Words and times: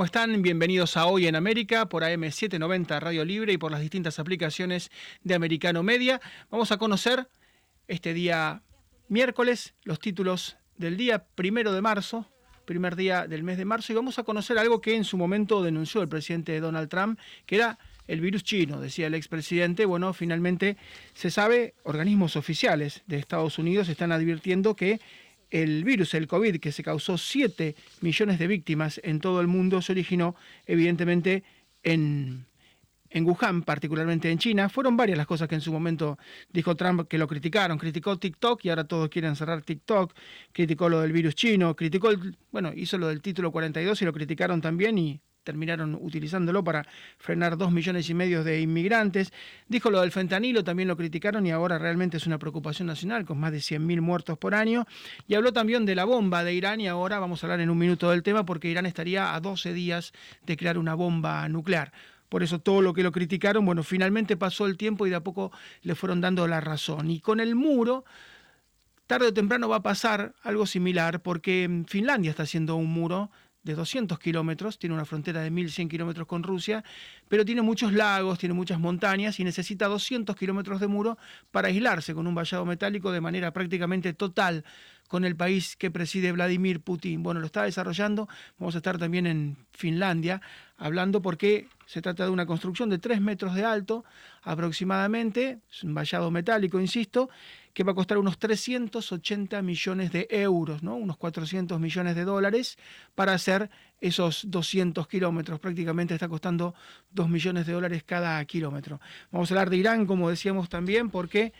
¿Cómo 0.00 0.06
están? 0.06 0.40
Bienvenidos 0.40 0.96
a 0.96 1.04
Hoy 1.04 1.26
en 1.26 1.36
América 1.36 1.86
por 1.90 2.04
AM790 2.04 3.00
Radio 3.00 3.22
Libre 3.22 3.52
y 3.52 3.58
por 3.58 3.70
las 3.70 3.82
distintas 3.82 4.18
aplicaciones 4.18 4.90
de 5.24 5.34
Americano 5.34 5.82
Media. 5.82 6.22
Vamos 6.48 6.72
a 6.72 6.78
conocer 6.78 7.28
este 7.86 8.14
día 8.14 8.62
miércoles 9.08 9.74
los 9.84 9.98
títulos 9.98 10.56
del 10.78 10.96
día 10.96 11.26
primero 11.34 11.74
de 11.74 11.82
marzo, 11.82 12.26
primer 12.64 12.96
día 12.96 13.26
del 13.26 13.42
mes 13.42 13.58
de 13.58 13.66
marzo, 13.66 13.92
y 13.92 13.96
vamos 13.96 14.18
a 14.18 14.22
conocer 14.22 14.56
algo 14.56 14.80
que 14.80 14.96
en 14.96 15.04
su 15.04 15.18
momento 15.18 15.62
denunció 15.62 16.00
el 16.00 16.08
presidente 16.08 16.58
Donald 16.60 16.88
Trump, 16.88 17.18
que 17.44 17.56
era 17.56 17.78
el 18.06 18.22
virus 18.22 18.42
chino, 18.42 18.80
decía 18.80 19.06
el 19.06 19.14
expresidente. 19.14 19.84
Bueno, 19.84 20.14
finalmente 20.14 20.78
se 21.12 21.30
sabe, 21.30 21.74
organismos 21.82 22.36
oficiales 22.36 23.02
de 23.06 23.18
Estados 23.18 23.58
Unidos 23.58 23.90
están 23.90 24.12
advirtiendo 24.12 24.74
que 24.74 24.98
el 25.50 25.84
virus, 25.84 26.14
el 26.14 26.26
COVID, 26.26 26.60
que 26.60 26.72
se 26.72 26.82
causó 26.82 27.18
7 27.18 27.74
millones 28.00 28.38
de 28.38 28.46
víctimas 28.46 29.00
en 29.04 29.20
todo 29.20 29.40
el 29.40 29.46
mundo, 29.46 29.82
se 29.82 29.92
originó 29.92 30.36
evidentemente 30.66 31.42
en, 31.82 32.46
en 33.10 33.24
Wuhan, 33.26 33.62
particularmente 33.62 34.30
en 34.30 34.38
China. 34.38 34.68
Fueron 34.68 34.96
varias 34.96 35.18
las 35.18 35.26
cosas 35.26 35.48
que 35.48 35.56
en 35.56 35.60
su 35.60 35.72
momento 35.72 36.18
dijo 36.50 36.76
Trump 36.76 37.08
que 37.08 37.18
lo 37.18 37.26
criticaron. 37.26 37.78
Criticó 37.78 38.18
TikTok 38.18 38.64
y 38.64 38.70
ahora 38.70 38.84
todos 38.84 39.08
quieren 39.08 39.36
cerrar 39.36 39.62
TikTok. 39.62 40.14
Criticó 40.52 40.88
lo 40.88 41.00
del 41.00 41.12
virus 41.12 41.34
chino. 41.34 41.74
Criticó, 41.74 42.10
el, 42.10 42.36
bueno, 42.52 42.72
hizo 42.74 42.96
lo 42.98 43.08
del 43.08 43.20
título 43.20 43.50
42 43.50 44.00
y 44.00 44.04
lo 44.04 44.12
criticaron 44.12 44.60
también 44.60 44.98
y 44.98 45.20
terminaron 45.44 45.98
utilizándolo 46.00 46.62
para 46.62 46.86
frenar 47.18 47.56
dos 47.56 47.72
millones 47.72 48.08
y 48.10 48.14
medio 48.14 48.44
de 48.44 48.60
inmigrantes. 48.60 49.32
Dijo 49.68 49.90
lo 49.90 50.00
del 50.00 50.12
fentanilo, 50.12 50.64
también 50.64 50.88
lo 50.88 50.96
criticaron 50.96 51.46
y 51.46 51.50
ahora 51.50 51.78
realmente 51.78 52.16
es 52.16 52.26
una 52.26 52.38
preocupación 52.38 52.86
nacional, 52.86 53.24
con 53.24 53.38
más 53.38 53.52
de 53.52 53.58
100.000 53.58 54.00
muertos 54.00 54.38
por 54.38 54.54
año. 54.54 54.86
Y 55.26 55.34
habló 55.34 55.52
también 55.52 55.86
de 55.86 55.94
la 55.94 56.04
bomba 56.04 56.44
de 56.44 56.54
Irán 56.54 56.80
y 56.80 56.88
ahora 56.88 57.18
vamos 57.18 57.42
a 57.42 57.46
hablar 57.46 57.60
en 57.60 57.70
un 57.70 57.78
minuto 57.78 58.10
del 58.10 58.22
tema 58.22 58.44
porque 58.44 58.68
Irán 58.68 58.86
estaría 58.86 59.34
a 59.34 59.40
12 59.40 59.72
días 59.72 60.12
de 60.46 60.56
crear 60.56 60.78
una 60.78 60.94
bomba 60.94 61.48
nuclear. 61.48 61.92
Por 62.28 62.44
eso 62.44 62.60
todo 62.60 62.80
lo 62.80 62.94
que 62.94 63.02
lo 63.02 63.10
criticaron, 63.10 63.66
bueno, 63.66 63.82
finalmente 63.82 64.36
pasó 64.36 64.66
el 64.66 64.76
tiempo 64.76 65.04
y 65.04 65.10
de 65.10 65.16
a 65.16 65.20
poco 65.20 65.50
le 65.82 65.96
fueron 65.96 66.20
dando 66.20 66.46
la 66.46 66.60
razón. 66.60 67.10
Y 67.10 67.18
con 67.18 67.40
el 67.40 67.56
muro, 67.56 68.04
tarde 69.08 69.26
o 69.26 69.34
temprano 69.34 69.68
va 69.68 69.76
a 69.76 69.82
pasar 69.82 70.34
algo 70.44 70.64
similar 70.64 71.22
porque 71.22 71.82
Finlandia 71.88 72.30
está 72.30 72.44
haciendo 72.44 72.76
un 72.76 72.92
muro 72.92 73.32
de 73.62 73.74
200 73.74 74.18
kilómetros, 74.18 74.78
tiene 74.78 74.94
una 74.94 75.04
frontera 75.04 75.42
de 75.42 75.50
1.100 75.50 75.88
kilómetros 75.88 76.26
con 76.26 76.42
Rusia, 76.42 76.82
pero 77.28 77.44
tiene 77.44 77.62
muchos 77.62 77.92
lagos, 77.92 78.38
tiene 78.38 78.54
muchas 78.54 78.78
montañas 78.78 79.38
y 79.38 79.44
necesita 79.44 79.86
200 79.86 80.34
kilómetros 80.36 80.80
de 80.80 80.86
muro 80.86 81.18
para 81.50 81.68
aislarse 81.68 82.14
con 82.14 82.26
un 82.26 82.34
vallado 82.34 82.64
metálico 82.64 83.12
de 83.12 83.20
manera 83.20 83.52
prácticamente 83.52 84.12
total 84.14 84.64
con 85.10 85.24
el 85.24 85.34
país 85.34 85.74
que 85.74 85.90
preside 85.90 86.30
Vladimir 86.30 86.80
Putin. 86.80 87.24
Bueno, 87.24 87.40
lo 87.40 87.46
está 87.46 87.64
desarrollando, 87.64 88.28
vamos 88.60 88.76
a 88.76 88.78
estar 88.78 88.96
también 88.96 89.26
en 89.26 89.56
Finlandia 89.72 90.40
hablando 90.76 91.20
porque 91.20 91.66
se 91.84 92.00
trata 92.00 92.24
de 92.24 92.30
una 92.30 92.46
construcción 92.46 92.88
de 92.90 92.98
3 92.98 93.20
metros 93.20 93.56
de 93.56 93.64
alto 93.64 94.04
aproximadamente, 94.44 95.58
es 95.68 95.82
un 95.82 95.94
vallado 95.94 96.30
metálico, 96.30 96.78
insisto, 96.78 97.28
que 97.74 97.82
va 97.82 97.90
a 97.90 97.96
costar 97.96 98.18
unos 98.18 98.38
380 98.38 99.60
millones 99.62 100.12
de 100.12 100.28
euros, 100.30 100.84
¿no? 100.84 100.94
unos 100.94 101.16
400 101.16 101.80
millones 101.80 102.14
de 102.14 102.24
dólares, 102.24 102.78
para 103.16 103.32
hacer 103.32 103.68
esos 104.00 104.48
200 104.48 105.08
kilómetros. 105.08 105.58
Prácticamente 105.58 106.14
está 106.14 106.28
costando 106.28 106.72
2 107.10 107.28
millones 107.28 107.66
de 107.66 107.72
dólares 107.72 108.04
cada 108.06 108.44
kilómetro. 108.44 109.00
Vamos 109.32 109.50
a 109.50 109.54
hablar 109.54 109.70
de 109.70 109.76
Irán, 109.76 110.06
como 110.06 110.30
decíamos 110.30 110.68
también, 110.68 111.10
porque 111.10 111.52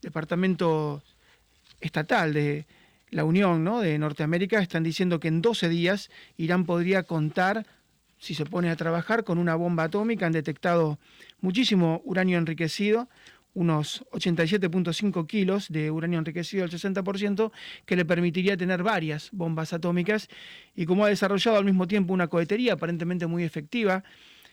Departamento 0.00 1.02
Estatal 1.78 2.32
de 2.32 2.66
la 3.10 3.24
Unión 3.24 3.64
¿no? 3.64 3.80
de 3.80 3.98
Norteamérica 3.98 4.60
están 4.60 4.82
diciendo 4.82 5.20
que 5.20 5.28
en 5.28 5.42
12 5.42 5.68
días 5.68 6.10
Irán 6.36 6.64
podría 6.64 7.04
contar, 7.04 7.66
si 8.18 8.34
se 8.34 8.44
pone 8.44 8.70
a 8.70 8.76
trabajar, 8.76 9.24
con 9.24 9.38
una 9.38 9.54
bomba 9.54 9.84
atómica. 9.84 10.26
Han 10.26 10.32
detectado 10.32 10.98
muchísimo 11.40 12.02
uranio 12.04 12.38
enriquecido, 12.38 13.08
unos 13.54 14.04
87.5 14.10 15.26
kilos 15.26 15.68
de 15.70 15.90
uranio 15.90 16.18
enriquecido 16.18 16.64
al 16.64 16.70
60%, 16.70 17.52
que 17.86 17.96
le 17.96 18.04
permitiría 18.04 18.56
tener 18.56 18.82
varias 18.82 19.30
bombas 19.32 19.72
atómicas. 19.72 20.28
Y 20.74 20.84
como 20.84 21.04
ha 21.04 21.08
desarrollado 21.08 21.56
al 21.56 21.64
mismo 21.64 21.86
tiempo 21.86 22.12
una 22.12 22.28
cohetería 22.28 22.74
aparentemente 22.74 23.26
muy 23.26 23.44
efectiva, 23.44 24.04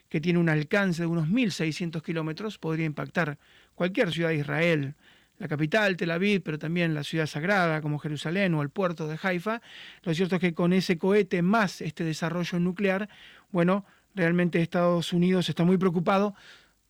que 0.08 0.22
tiene 0.22 0.40
un 0.40 0.48
alcance 0.48 1.02
de 1.02 1.08
unos 1.08 1.28
1.600 1.28 2.02
kilómetros, 2.04 2.60
podría 2.60 2.86
impactar 2.86 3.40
cualquier 3.74 4.14
ciudad 4.14 4.30
de 4.30 4.36
Israel, 4.36 4.96
la 5.40 5.48
capital, 5.48 5.98
Tel 5.98 6.12
Aviv, 6.12 6.42
pero 6.44 6.60
también 6.60 6.94
la 6.94 7.04
ciudad 7.04 7.26
sagrada 7.26 7.82
como 7.82 8.00
Jerusalén 8.00 8.54
o 8.54 8.62
el 8.62 8.70
puerto 8.70 9.08
de 9.08 9.18
Haifa. 9.22 9.62
Lo 10.04 10.14
cierto 10.14 10.36
es 10.36 10.42
que 10.42 10.54
con 10.54 10.74
ese 10.74 10.98
cohete 10.98 11.42
más 11.42 11.82
este 11.82 12.04
desarrollo 12.04 12.60
nuclear, 12.60 13.10
bueno, 13.52 13.86
realmente 14.16 14.62
Estados 14.62 15.12
Unidos 15.14 15.50
está 15.50 15.64
muy 15.64 15.78
preocupado 15.78 16.36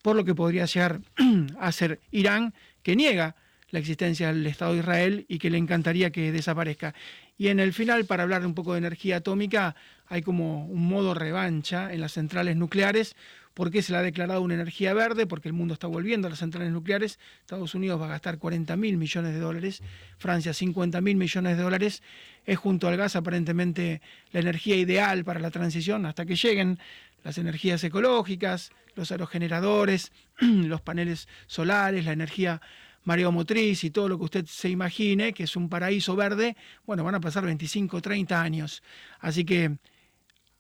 por 0.01 0.15
lo 0.15 0.25
que 0.25 0.35
podría 0.35 0.65
llegar 0.65 0.99
a 1.59 1.71
ser 1.71 1.99
Irán, 2.11 2.53
que 2.83 2.95
niega 2.95 3.35
la 3.71 3.79
existencia 3.79 4.27
del 4.27 4.45
Estado 4.45 4.73
de 4.73 4.79
Israel 4.79 5.25
y 5.27 5.39
que 5.39 5.49
le 5.49 5.57
encantaría 5.57 6.11
que 6.11 6.31
desaparezca. 6.31 6.93
Y 7.37 7.47
en 7.47 7.59
el 7.59 7.73
final, 7.73 8.05
para 8.05 8.21
hablar 8.21 8.45
un 8.45 8.53
poco 8.53 8.73
de 8.73 8.77
energía 8.77 9.17
atómica, 9.17 9.75
hay 10.05 10.21
como 10.21 10.67
un 10.67 10.87
modo 10.87 11.15
revancha 11.15 11.91
en 11.91 12.01
las 12.01 12.11
centrales 12.11 12.55
nucleares. 12.55 13.15
¿Por 13.53 13.69
qué 13.69 13.81
se 13.81 13.91
le 13.91 13.99
ha 13.99 14.01
declarado 14.01 14.41
una 14.41 14.55
energía 14.55 14.93
verde? 14.93 15.27
Porque 15.27 15.47
el 15.47 15.53
mundo 15.53 15.75
está 15.75 15.87
volviendo 15.87 16.27
a 16.27 16.29
las 16.29 16.39
centrales 16.39 16.71
nucleares. 16.71 17.19
Estados 17.41 17.75
Unidos 17.75 18.01
va 18.01 18.05
a 18.05 18.09
gastar 18.09 18.39
40 18.39 18.75
mil 18.77 18.97
millones 18.97 19.33
de 19.33 19.39
dólares, 19.39 19.83
Francia 20.17 20.53
50 20.53 21.01
mil 21.01 21.17
millones 21.17 21.57
de 21.57 21.63
dólares. 21.63 22.01
Es 22.45 22.57
junto 22.57 22.87
al 22.87 22.97
gas 22.97 23.15
aparentemente 23.15 24.01
la 24.31 24.39
energía 24.39 24.75
ideal 24.75 25.23
para 25.23 25.39
la 25.39 25.51
transición 25.51 26.05
hasta 26.05 26.25
que 26.25 26.35
lleguen 26.35 26.79
las 27.23 27.37
energías 27.37 27.83
ecológicas, 27.83 28.71
los 28.95 29.11
aerogeneradores, 29.11 30.11
los 30.39 30.81
paneles 30.81 31.27
solares, 31.47 32.05
la 32.05 32.11
energía 32.11 32.61
mareomotriz 33.03 33.83
y 33.83 33.91
todo 33.91 34.09
lo 34.09 34.17
que 34.17 34.25
usted 34.25 34.45
se 34.45 34.69
imagine, 34.69 35.33
que 35.33 35.43
es 35.43 35.55
un 35.55 35.69
paraíso 35.69 36.15
verde, 36.15 36.55
bueno, 36.85 37.03
van 37.03 37.15
a 37.15 37.19
pasar 37.19 37.45
25, 37.45 38.01
30 38.01 38.41
años. 38.41 38.81
Así 39.19 39.43
que 39.43 39.77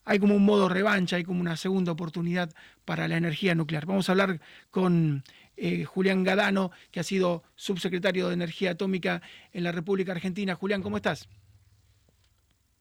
hay 0.05 0.19
como 0.19 0.35
un 0.35 0.45
modo 0.45 0.69
revancha, 0.69 1.15
hay 1.15 1.23
como 1.23 1.41
una 1.41 1.57
segunda 1.57 1.91
oportunidad 1.91 2.53
para 2.85 3.07
la 3.07 3.17
energía 3.17 3.55
nuclear. 3.55 3.85
Vamos 3.85 4.09
a 4.09 4.13
hablar 4.13 4.41
con 4.69 5.23
eh, 5.55 5.85
Julián 5.85 6.23
Gadano, 6.23 6.71
que 6.91 6.99
ha 6.99 7.03
sido 7.03 7.43
subsecretario 7.55 8.27
de 8.27 8.33
Energía 8.33 8.71
Atómica 8.71 9.21
en 9.51 9.63
la 9.63 9.71
República 9.71 10.11
Argentina. 10.11 10.55
Julián, 10.55 10.81
¿cómo 10.81 10.97
estás? 10.97 11.29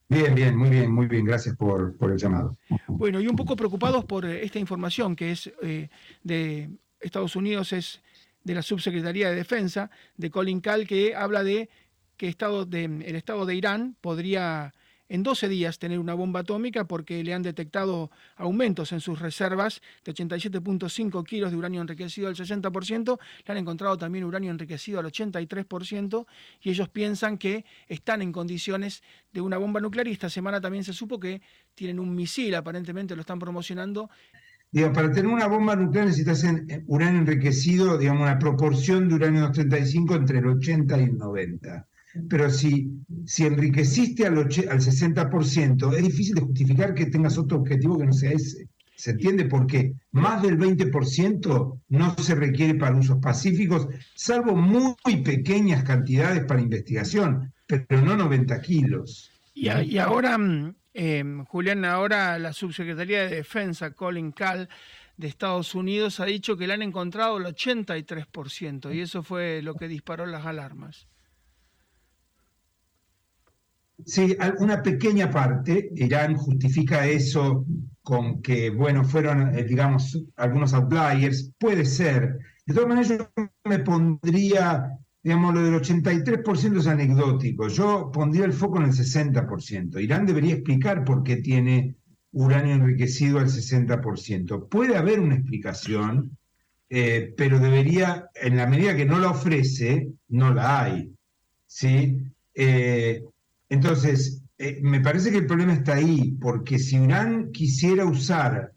Bien, 0.08 0.34
bien, 0.34 0.56
muy 0.56 0.68
bien, 0.68 0.92
muy 0.92 1.06
bien. 1.06 1.24
Gracias 1.24 1.56
por, 1.56 1.96
el 2.00 2.16
llamado. 2.16 2.58
Bueno, 2.86 3.20
y 3.20 3.28
un 3.28 3.36
poco 3.36 3.56
preocupados 3.56 4.04
por 4.04 4.26
eh, 4.26 4.44
esta 4.44 4.58
información 4.58 5.16
que 5.16 5.32
es 5.32 5.50
eh, 5.62 5.88
de 6.22 6.70
Estados 7.00 7.36
Unidos, 7.36 7.72
es 7.72 8.02
de 8.44 8.54
la 8.54 8.62
Subsecretaría 8.62 9.30
de 9.30 9.36
Defensa, 9.36 9.90
de 10.16 10.30
Colin 10.30 10.60
Kahl, 10.60 10.86
que 10.86 11.14
habla 11.14 11.44
de 11.44 11.70
que 12.16 12.28
estado 12.28 12.66
de, 12.66 12.84
el 12.84 13.16
Estado 13.16 13.46
de 13.46 13.54
Irán 13.54 13.96
podría 14.00 14.74
en 15.12 15.22
12 15.22 15.50
días 15.50 15.78
tener 15.78 15.98
una 15.98 16.14
bomba 16.14 16.40
atómica 16.40 16.84
porque 16.84 17.22
le 17.22 17.34
han 17.34 17.42
detectado 17.42 18.10
aumentos 18.34 18.92
en 18.92 19.00
sus 19.00 19.18
reservas 19.18 19.82
de 20.06 20.14
87.5 20.14 21.22
kilos 21.22 21.50
de 21.50 21.56
uranio 21.58 21.82
enriquecido 21.82 22.28
al 22.28 22.34
60%, 22.34 23.18
le 23.44 23.52
han 23.52 23.58
encontrado 23.58 23.98
también 23.98 24.24
uranio 24.24 24.50
enriquecido 24.50 25.00
al 25.00 25.04
83% 25.04 26.26
y 26.62 26.70
ellos 26.70 26.88
piensan 26.88 27.36
que 27.36 27.66
están 27.88 28.22
en 28.22 28.32
condiciones 28.32 29.02
de 29.34 29.42
una 29.42 29.58
bomba 29.58 29.80
nuclear 29.80 30.08
y 30.08 30.12
esta 30.12 30.30
semana 30.30 30.62
también 30.62 30.82
se 30.82 30.94
supo 30.94 31.20
que 31.20 31.42
tienen 31.74 32.00
un 32.00 32.14
misil, 32.14 32.54
aparentemente 32.54 33.14
lo 33.14 33.20
están 33.20 33.38
promocionando. 33.38 34.08
Digo, 34.70 34.94
para 34.94 35.12
tener 35.12 35.30
una 35.30 35.46
bomba 35.46 35.76
nuclear 35.76 36.06
necesitas 36.06 36.42
uranio 36.86 37.20
enriquecido, 37.20 37.98
digamos, 37.98 38.22
una 38.22 38.38
proporción 38.38 39.10
de 39.10 39.16
uranio 39.16 39.40
235 39.42 40.14
entre 40.14 40.38
el 40.38 40.46
80 40.46 40.98
y 40.98 41.04
el 41.04 41.18
90 41.18 41.86
pero 42.28 42.50
si, 42.50 42.90
si 43.26 43.44
enriqueciste 43.44 44.26
al, 44.26 44.38
al 44.38 44.46
60%, 44.46 45.96
es 45.96 46.02
difícil 46.02 46.34
de 46.34 46.42
justificar 46.42 46.94
que 46.94 47.06
tengas 47.06 47.38
otro 47.38 47.58
objetivo 47.58 47.98
que 47.98 48.06
no 48.06 48.12
sea 48.12 48.32
ese. 48.32 48.68
¿Se 48.94 49.12
entiende? 49.12 49.46
Porque 49.46 49.94
más 50.12 50.42
del 50.42 50.58
20% 50.58 51.80
no 51.88 52.14
se 52.18 52.34
requiere 52.34 52.74
para 52.74 52.96
usos 52.96 53.18
pacíficos, 53.18 53.88
salvo 54.14 54.54
muy 54.54 54.94
pequeñas 55.24 55.82
cantidades 55.82 56.44
para 56.44 56.60
investigación, 56.60 57.52
pero 57.66 58.02
no 58.02 58.16
90 58.16 58.60
kilos. 58.60 59.32
Y, 59.54 59.70
y 59.70 59.98
ahora, 59.98 60.38
eh, 60.94 61.24
Julián, 61.48 61.84
ahora 61.84 62.38
la 62.38 62.52
Subsecretaría 62.52 63.22
de 63.22 63.36
Defensa, 63.36 63.92
Colin 63.92 64.30
Kahl, 64.32 64.68
de 65.16 65.28
Estados 65.28 65.74
Unidos, 65.74 66.20
ha 66.20 66.26
dicho 66.26 66.56
que 66.56 66.66
le 66.66 66.74
han 66.74 66.82
encontrado 66.82 67.38
el 67.38 67.44
83%, 67.44 68.94
y 68.94 69.00
eso 69.00 69.22
fue 69.22 69.62
lo 69.62 69.74
que 69.74 69.88
disparó 69.88 70.26
las 70.26 70.46
alarmas. 70.46 71.08
Sí, 74.04 74.36
una 74.58 74.82
pequeña 74.82 75.30
parte, 75.30 75.90
Irán 75.94 76.34
justifica 76.34 77.06
eso 77.06 77.64
con 78.02 78.42
que, 78.42 78.70
bueno, 78.70 79.04
fueron, 79.04 79.56
eh, 79.56 79.64
digamos, 79.64 80.20
algunos 80.36 80.74
outliers, 80.74 81.52
puede 81.58 81.84
ser. 81.84 82.38
De 82.66 82.74
todas 82.74 82.88
maneras, 82.88 83.08
yo 83.10 83.30
me 83.64 83.78
pondría, 83.78 84.98
digamos, 85.22 85.54
lo 85.54 85.62
del 85.62 85.74
83% 85.74 86.78
es 86.78 86.86
anecdótico, 86.86 87.68
yo 87.68 88.10
pondría 88.12 88.44
el 88.44 88.52
foco 88.52 88.78
en 88.78 88.84
el 88.84 88.92
60%. 88.92 90.00
Irán 90.00 90.26
debería 90.26 90.54
explicar 90.54 91.04
por 91.04 91.22
qué 91.22 91.36
tiene 91.36 91.96
uranio 92.32 92.74
enriquecido 92.74 93.38
al 93.38 93.46
60%. 93.48 94.68
Puede 94.68 94.96
haber 94.96 95.20
una 95.20 95.36
explicación, 95.36 96.36
eh, 96.90 97.32
pero 97.36 97.58
debería, 97.58 98.28
en 98.34 98.56
la 98.56 98.66
medida 98.66 98.96
que 98.96 99.04
no 99.04 99.18
la 99.18 99.30
ofrece, 99.30 100.08
no 100.28 100.52
la 100.52 100.82
hay. 100.84 101.12
¿sí? 101.66 102.18
Eh, 102.54 103.22
entonces, 103.72 104.42
eh, 104.58 104.80
me 104.82 105.00
parece 105.00 105.30
que 105.30 105.38
el 105.38 105.46
problema 105.46 105.72
está 105.72 105.94
ahí, 105.94 106.32
porque 106.40 106.78
si 106.78 106.96
Irán 106.96 107.50
quisiera 107.52 108.04
usar 108.04 108.74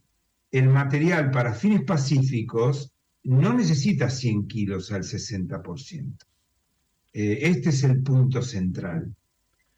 el 0.52 0.70
material 0.70 1.32
para 1.32 1.54
fines 1.54 1.84
pacíficos, 1.84 2.94
no 3.24 3.54
necesita 3.54 4.10
100 4.10 4.48
kilos 4.48 4.94
al 4.94 5.04
60%. 5.04 6.26
este 7.12 7.70
es 7.70 7.84
el 7.84 8.02
punto 8.04 8.42
central. 8.42 9.14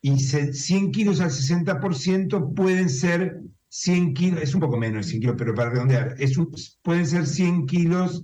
Y 0.01 0.19
100 0.19 0.91
kilos 0.91 1.19
al 1.19 1.31
60% 1.31 2.53
pueden 2.53 2.89
ser 2.89 3.41
100 3.69 4.13
kilos, 4.13 4.41
es 4.43 4.53
un 4.53 4.61
poco 4.61 4.77
menos 4.77 5.05
de 5.05 5.11
100 5.11 5.21
kilos, 5.21 5.35
pero 5.37 5.55
para 5.55 5.71
redondear, 5.71 6.15
pueden 6.83 7.07
ser 7.07 7.25
100 7.25 7.65
kilos 7.65 8.23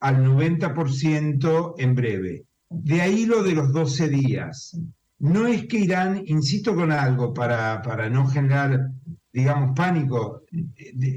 al 0.00 0.24
90% 0.24 1.74
en 1.76 1.94
breve. 1.94 2.44
De 2.70 3.02
ahí 3.02 3.26
lo 3.26 3.42
de 3.42 3.52
los 3.52 3.72
12 3.72 4.08
días. 4.08 4.74
No 5.20 5.46
es 5.46 5.66
que 5.66 5.78
Irán, 5.78 6.22
insisto 6.26 6.74
con 6.74 6.90
algo 6.90 7.34
para, 7.34 7.82
para 7.82 8.08
no 8.08 8.26
generar, 8.26 8.90
digamos, 9.32 9.72
pánico, 9.76 10.42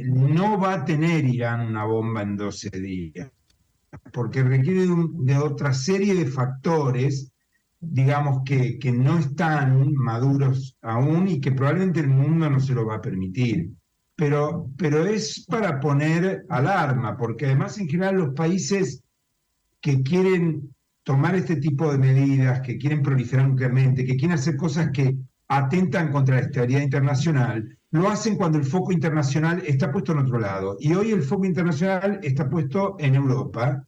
no 0.07 0.59
va 0.59 0.73
a 0.73 0.85
tener 0.85 1.23
Irán 1.25 1.67
una 1.67 1.85
bomba 1.85 2.21
en 2.21 2.35
12 2.35 2.69
días, 2.81 3.31
porque 4.11 4.43
requiere 4.43 4.87
de, 4.87 5.37
otra 5.37 5.73
serie 5.73 6.15
de 6.15 6.25
factores 6.25 7.29
digamos, 7.85 8.43
que, 8.45 8.79
que, 8.79 8.93
no 8.93 9.19
están 9.19 9.93
maduros 9.93 10.77
aún 10.81 11.27
y 11.27 11.41
que 11.41 11.51
probablemente 11.51 11.99
el 11.99 12.07
mundo 12.07 12.49
no 12.49 12.61
se 12.61 12.73
lo 12.73 12.85
va 12.85 12.95
a 12.95 13.01
permitir. 13.01 13.71
Pero, 14.15 14.69
pero 14.77 15.05
es 15.05 15.45
para 15.49 15.81
poner 15.81 16.45
alarma, 16.47 17.17
porque 17.17 17.45
además 17.45 17.77
en 17.77 17.89
general 17.89 18.15
los 18.15 18.33
países 18.33 19.03
que 19.81 20.01
quieren 20.01 20.73
tomar 21.03 21.35
este 21.35 21.57
tipo 21.57 21.91
de 21.91 21.97
medidas, 21.97 22.61
que 22.61 22.77
quieren 22.77 23.01
proliferar 23.01 23.47
nuclearmente, 23.47 24.05
que 24.05 24.15
quieren 24.15 24.35
hacer 24.35 24.55
cosas 24.55 24.89
que 24.91 25.15
atentan 25.47 26.11
contra 26.11 26.35
la 26.35 26.41
estabilidad 26.43 26.81
internacional, 26.81 27.77
lo 27.91 28.09
hacen 28.09 28.35
cuando 28.37 28.57
el 28.57 28.63
foco 28.63 28.91
internacional 28.91 29.61
está 29.65 29.91
puesto 29.91 30.13
en 30.13 30.19
otro 30.19 30.39
lado. 30.39 30.77
Y 30.79 30.93
hoy 30.93 31.11
el 31.11 31.21
foco 31.21 31.45
internacional 31.45 32.19
está 32.23 32.49
puesto 32.49 32.95
en 32.99 33.15
Europa, 33.15 33.85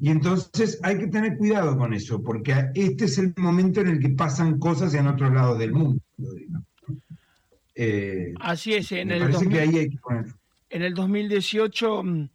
y 0.00 0.10
entonces 0.10 0.78
hay 0.82 0.98
que 0.98 1.06
tener 1.06 1.36
cuidado 1.36 1.76
con 1.76 1.94
eso, 1.94 2.22
porque 2.22 2.70
este 2.74 3.06
es 3.06 3.18
el 3.18 3.32
momento 3.36 3.80
en 3.80 3.88
el 3.88 4.00
que 4.00 4.10
pasan 4.10 4.58
cosas 4.58 4.94
en 4.94 5.06
otro 5.06 5.30
lado 5.30 5.56
del 5.56 5.72
mundo. 5.72 6.02
Eh, 7.74 8.34
Así 8.40 8.74
es, 8.74 8.90
en 8.92 9.10
el, 9.12 9.22
en 9.22 10.82
el 10.82 10.94
2018 10.94 12.02
mm, 12.02 12.28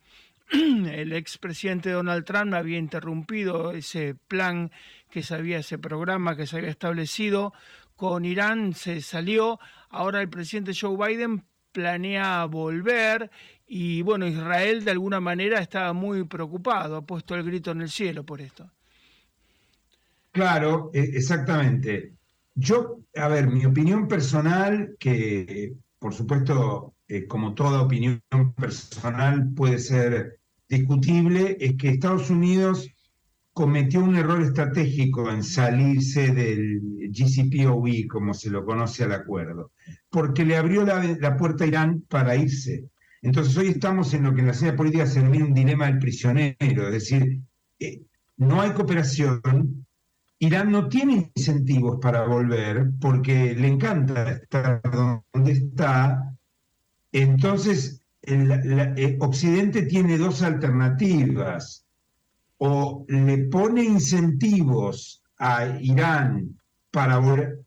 el 0.93 1.13
expresidente 1.13 1.91
Donald 1.91 2.25
Trump 2.25 2.53
había 2.53 2.77
interrumpido 2.77 3.71
ese 3.71 4.15
plan 4.15 4.71
que 5.09 5.23
se 5.23 5.35
había, 5.35 5.59
ese 5.59 5.79
programa 5.79 6.35
que 6.35 6.45
se 6.45 6.57
había 6.57 6.69
establecido 6.69 7.53
con 7.95 8.25
Irán, 8.25 8.73
se 8.73 9.01
salió, 9.01 9.59
ahora 9.89 10.21
el 10.21 10.29
presidente 10.29 10.73
Joe 10.79 10.97
Biden 10.97 11.43
planea 11.71 12.45
volver 12.45 13.31
y 13.67 14.01
bueno, 14.03 14.27
Israel 14.27 14.83
de 14.83 14.91
alguna 14.91 15.19
manera 15.19 15.59
estaba 15.59 15.93
muy 15.93 16.23
preocupado, 16.25 16.97
ha 16.97 17.05
puesto 17.05 17.35
el 17.35 17.43
grito 17.43 17.71
en 17.71 17.81
el 17.81 17.89
cielo 17.89 18.23
por 18.23 18.41
esto. 18.41 18.69
Claro, 20.31 20.91
e, 20.93 20.99
exactamente. 21.01 22.13
Yo, 22.55 22.99
a 23.15 23.27
ver, 23.27 23.47
mi 23.47 23.65
opinión 23.65 24.07
personal, 24.07 24.95
que 24.99 25.73
por 26.03 26.13
supuesto, 26.13 26.95
eh, 27.07 27.25
como 27.27 27.53
toda 27.53 27.81
opinión 27.81 28.21
personal 28.57 29.49
puede 29.55 29.79
ser 29.79 30.39
discutible, 30.69 31.57
es 31.59 31.75
que 31.75 31.89
Estados 31.89 32.29
Unidos 32.29 32.89
cometió 33.53 34.03
un 34.03 34.15
error 34.15 34.41
estratégico 34.41 35.29
en 35.29 35.43
salirse 35.43 36.33
del 36.33 36.81
GCPOE, 37.11 38.07
como 38.07 38.33
se 38.33 38.49
lo 38.49 38.65
conoce 38.65 39.03
al 39.03 39.13
acuerdo, 39.13 39.71
porque 40.09 40.43
le 40.43 40.57
abrió 40.57 40.83
la 40.85 41.37
puerta 41.37 41.63
a 41.63 41.67
Irán 41.67 42.03
para 42.09 42.35
irse. 42.35 42.85
Entonces 43.21 43.55
hoy 43.55 43.67
estamos 43.67 44.13
en 44.13 44.23
lo 44.23 44.33
que 44.33 44.41
en 44.41 44.47
la 44.47 44.51
escena 44.51 44.75
política 44.75 45.05
se 45.05 45.19
denomina 45.19 45.45
un 45.45 45.53
dilema 45.53 45.85
del 45.85 45.99
prisionero, 45.99 46.57
es 46.59 46.91
decir, 46.91 47.39
eh, 47.79 48.01
no 48.37 48.59
hay 48.59 48.71
cooperación, 48.71 49.85
Irán 50.39 50.71
no 50.71 50.89
tiene 50.89 51.31
incentivos 51.33 51.99
para 52.01 52.25
volver 52.25 52.91
porque 52.99 53.55
le 53.55 53.67
encanta 53.67 54.29
estar 54.31 54.81
donde 55.33 55.51
está, 55.53 56.35
entonces 57.13 58.02
el, 58.23 58.51
eh, 58.97 59.17
Occidente 59.19 59.83
tiene 59.83 60.17
dos 60.17 60.41
alternativas, 60.41 61.85
o 62.57 63.05
le 63.07 63.37
pone 63.49 63.83
incentivos 63.83 65.21
a 65.39 65.77
Irán 65.81 66.59
para 66.91 67.19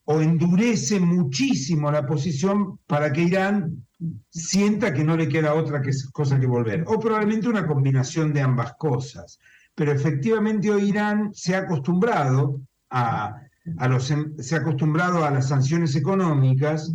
o 0.04 0.20
endurece 0.20 1.00
muchísimo 1.00 1.90
la 1.90 2.06
posición 2.06 2.78
para 2.86 3.12
que 3.12 3.22
Irán 3.22 3.86
sienta 4.30 4.92
que 4.92 5.04
no 5.04 5.16
le 5.16 5.28
queda 5.28 5.54
otra 5.54 5.82
cosa 6.12 6.38
que 6.38 6.46
volver, 6.46 6.84
o 6.86 7.00
probablemente 7.00 7.48
una 7.48 7.66
combinación 7.66 8.32
de 8.32 8.42
ambas 8.42 8.74
cosas. 8.74 9.38
Pero 9.74 9.92
efectivamente 9.92 10.70
hoy 10.70 10.90
Irán 10.90 11.30
se 11.34 11.54
ha 11.54 11.60
acostumbrado 11.60 12.60
a, 12.90 13.42
los, 13.88 14.12
se 14.38 14.54
ha 14.54 14.58
acostumbrado 14.58 15.24
a 15.24 15.30
las 15.30 15.48
sanciones 15.48 15.96
económicas 15.96 16.94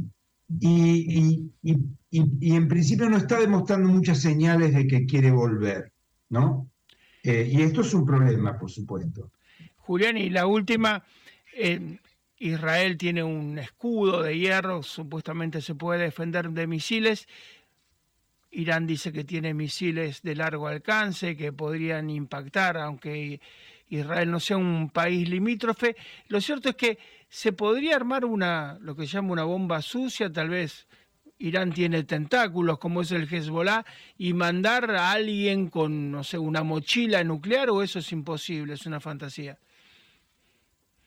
y, 0.60 1.52
en 2.12 2.68
principio 2.68 3.10
no 3.10 3.18
está 3.18 3.40
demostrando 3.40 3.88
muchas 3.90 4.22
señales 4.22 4.74
de 4.74 4.86
que 4.86 5.06
quiere 5.06 5.31
volver, 5.31 5.92
¿no? 6.30 6.69
Eh, 7.24 7.50
y 7.52 7.62
esto 7.62 7.81
es 7.81 7.94
un 7.94 8.06
problema, 8.06 8.58
por 8.58 8.69
supuesto. 8.69 9.31
Julián, 9.78 10.18
y 10.18 10.30
la 10.30 10.48
última, 10.48 11.04
eh, 11.56 12.00
Israel 12.38 12.98
tiene 12.98 13.24
un 13.24 13.58
escudo 13.60 14.24
de 14.24 14.38
hierro, 14.38 14.84
supuestamente 14.84 15.62
se 15.62 15.75
puede 15.75 16.04
defender 16.04 16.50
de 16.50 16.68
misiles. 16.68 17.28
Irán 18.52 18.86
dice 18.86 19.13
que 19.13 19.24
tiene 19.24 19.54
misiles 19.54 20.22
de 20.22 20.36
largo 20.36 20.68
alcance 20.68 21.38
que 21.38 21.54
podrían 21.54 22.10
impactar, 22.10 22.78
aunque 22.78 23.40
Israel 23.88 24.31
no 24.31 24.40
sea 24.40 24.58
un 24.58 24.90
país 24.90 25.30
limítrofe. 25.30 25.96
Lo 26.28 26.42
cierto 26.42 26.69
es 26.69 26.75
que 26.75 26.98
se 27.30 27.54
podría 27.54 27.96
armar 27.96 28.25
una, 28.25 28.78
lo 28.81 28.96
que 28.96 29.06
se 29.06 29.13
llama 29.13 29.31
una 29.31 29.44
bomba 29.44 29.81
sucia, 29.81 30.31
tal 30.31 30.50
vez 30.50 30.88
Irán 31.42 31.72
tiene 31.72 32.04
tentáculos 32.04 32.78
como 32.78 33.02
es 33.02 33.12
el 33.12 33.28
Hezbollah 33.32 33.84
y 34.18 34.34
mandar 34.34 34.92
a 34.92 35.12
alguien 35.12 35.70
con, 35.70 36.12
no 36.12 36.24
sé, 36.24 36.38
una 36.38 36.63
mochila 36.63 37.24
nuclear 37.24 37.70
o 37.70 37.82
eso 37.82 38.00
es 38.00 38.12
imposible, 38.12 38.74
es 38.74 38.86
una 38.86 39.00
fantasía. 39.00 39.58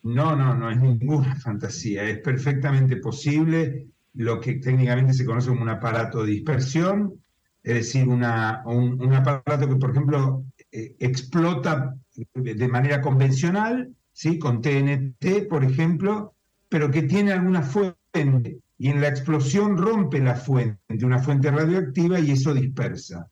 No, 0.03 0.37
no, 0.37 0.55
no 0.55 0.71
es 0.71 0.79
ninguna 0.79 1.35
fantasía, 1.37 2.05
es 2.05 2.19
perfectamente 2.19 2.97
posible 2.97 3.87
lo 4.15 4.41
que 4.41 4.55
técnicamente 4.55 5.15
se 5.15 5.25
conoce 5.25 5.49
como 5.49 5.63
un 5.63 5.71
aparato 5.71 6.25
de 6.25 6.33
dispersión, 6.33 7.15
es 7.63 7.75
decir, 7.75 8.07
una, 8.07 8.63
un, 8.67 9.13
aparato 9.15 9.69
que, 9.69 9.77
por 9.77 9.91
ejemplo, 9.93 10.45
eh, 10.71 10.95
explota 10.99 11.97
de 12.35 12.69
manera 12.69 13.01
convencional, 13.01 13.95
¿sí? 14.13 14.39
con 14.39 14.61
TNT, 14.61 15.49
por 15.49 15.65
ejemplo, 15.65 16.35
pero 16.69 16.91
que 16.91 17.03
tiene 17.03 17.33
alguna 17.33 17.63
fuente 17.63 18.59
y 18.79 18.89
en 18.89 19.01
la 19.01 19.09
explosión 19.09 19.77
rompe 19.77 20.21
la 20.21 20.35
fuente, 20.35 21.05
una 21.05 21.19
fuente 21.19 21.51
radioactiva 21.51 22.19
y 22.21 22.33
eso 22.33 22.53
dispersa. 22.53 23.29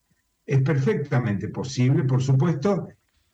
Es 0.47 0.63
perfectamente 0.63 1.49
posible, 1.49 2.05
por 2.05 2.23
supuesto, 2.23 2.89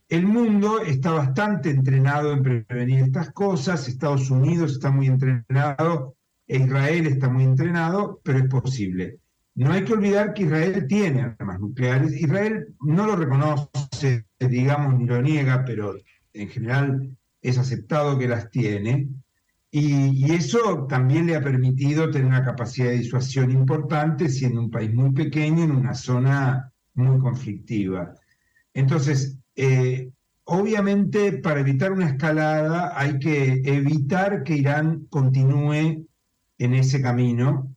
el 0.08 0.26
mundo 0.26 0.80
está 0.80 1.12
bastante 1.12 1.70
entrenado 1.70 2.32
en 2.32 2.42
prevenir 2.42 3.00
estas 3.00 3.30
cosas, 3.32 3.88
Estados 3.88 4.30
Unidos 4.30 4.72
está 4.72 4.90
muy 4.90 5.06
entrenado, 5.06 6.16
e 6.46 6.56
Israel 6.56 7.06
está 7.06 7.28
muy 7.28 7.44
entrenado, 7.44 8.20
pero 8.24 8.38
es 8.38 8.48
posible. 8.48 9.18
No 9.54 9.72
hay 9.72 9.84
que 9.84 9.92
olvidar 9.92 10.32
que 10.32 10.44
Israel 10.44 10.86
tiene 10.88 11.34
armas 11.38 11.60
nucleares. 11.60 12.12
Israel 12.12 12.68
no 12.80 13.06
lo 13.06 13.16
reconoce, 13.16 14.24
digamos, 14.38 14.98
ni 14.98 15.04
lo 15.04 15.20
niega, 15.20 15.64
pero 15.64 15.96
en 16.32 16.48
general 16.48 17.16
es 17.42 17.58
aceptado 17.58 18.18
que 18.18 18.28
las 18.28 18.50
tiene. 18.50 19.08
Y, 19.70 20.32
eso 20.32 20.86
también 20.88 21.26
le 21.26 21.36
ha 21.36 21.42
permitido 21.42 22.10
tener 22.10 22.26
una 22.26 22.44
capacidad 22.44 22.88
de 22.88 22.98
disuasión 22.98 23.50
importante, 23.50 24.28
siendo 24.28 24.60
un 24.60 24.70
país 24.70 24.92
muy 24.94 25.12
pequeño 25.12 25.64
en 25.64 25.72
una 25.72 25.94
zona 25.94 26.72
muy 26.94 27.18
conflictiva. 27.18 28.14
Entonces, 28.72 29.36
eh, 29.56 30.10
obviamente, 30.44 31.32
para 31.32 31.60
evitar 31.60 31.92
una 31.92 32.08
escalada 32.08 32.92
hay 32.98 33.18
que 33.18 33.62
evitar 33.64 34.42
que 34.42 34.56
Irán 34.56 35.06
continúe 35.10 36.06
en 36.58 36.74
ese 36.74 37.02
camino 37.02 37.74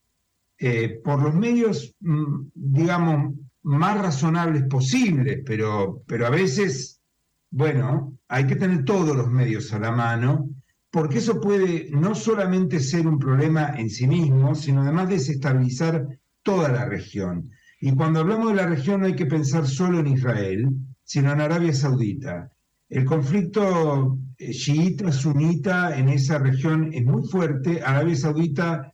eh, 0.57 1.01
por 1.03 1.21
los 1.21 1.33
medios, 1.33 1.95
mm, 1.99 2.49
digamos, 2.53 3.33
más 3.63 4.01
razonables 4.01 4.63
posibles, 4.63 5.41
pero, 5.45 6.03
pero 6.07 6.27
a 6.27 6.29
veces, 6.29 7.01
bueno, 7.49 8.17
hay 8.27 8.47
que 8.47 8.55
tener 8.55 8.85
todos 8.85 9.15
los 9.15 9.29
medios 9.29 9.73
a 9.73 9.79
la 9.79 9.91
mano, 9.91 10.49
porque 10.91 11.19
eso 11.19 11.39
puede 11.39 11.89
no 11.91 12.13
solamente 12.13 12.81
ser 12.81 13.07
un 13.07 13.17
problema 13.17 13.73
en 13.77 13.89
sí 13.89 14.07
mismo, 14.07 14.53
sino 14.53 14.81
además 14.81 15.09
desestabilizar 15.09 16.05
toda 16.43 16.69
la 16.69 16.85
región. 16.85 17.49
Y 17.79 17.93
cuando 17.95 18.19
hablamos 18.19 18.49
de 18.49 18.55
la 18.55 18.67
región 18.67 18.99
no 19.01 19.07
hay 19.07 19.15
que 19.15 19.25
pensar 19.25 19.65
solo 19.65 19.99
en 19.99 20.07
Israel, 20.07 20.69
sino 21.03 21.31
en 21.31 21.41
Arabia 21.41 21.73
Saudita. 21.73 22.51
El 22.89 23.05
conflicto 23.05 24.19
eh, 24.37 24.51
chiita-sunita 24.51 25.97
en 25.97 26.09
esa 26.09 26.39
región 26.39 26.89
es 26.93 27.05
muy 27.05 27.23
fuerte. 27.23 27.81
Arabia 27.81 28.15
Saudita 28.17 28.93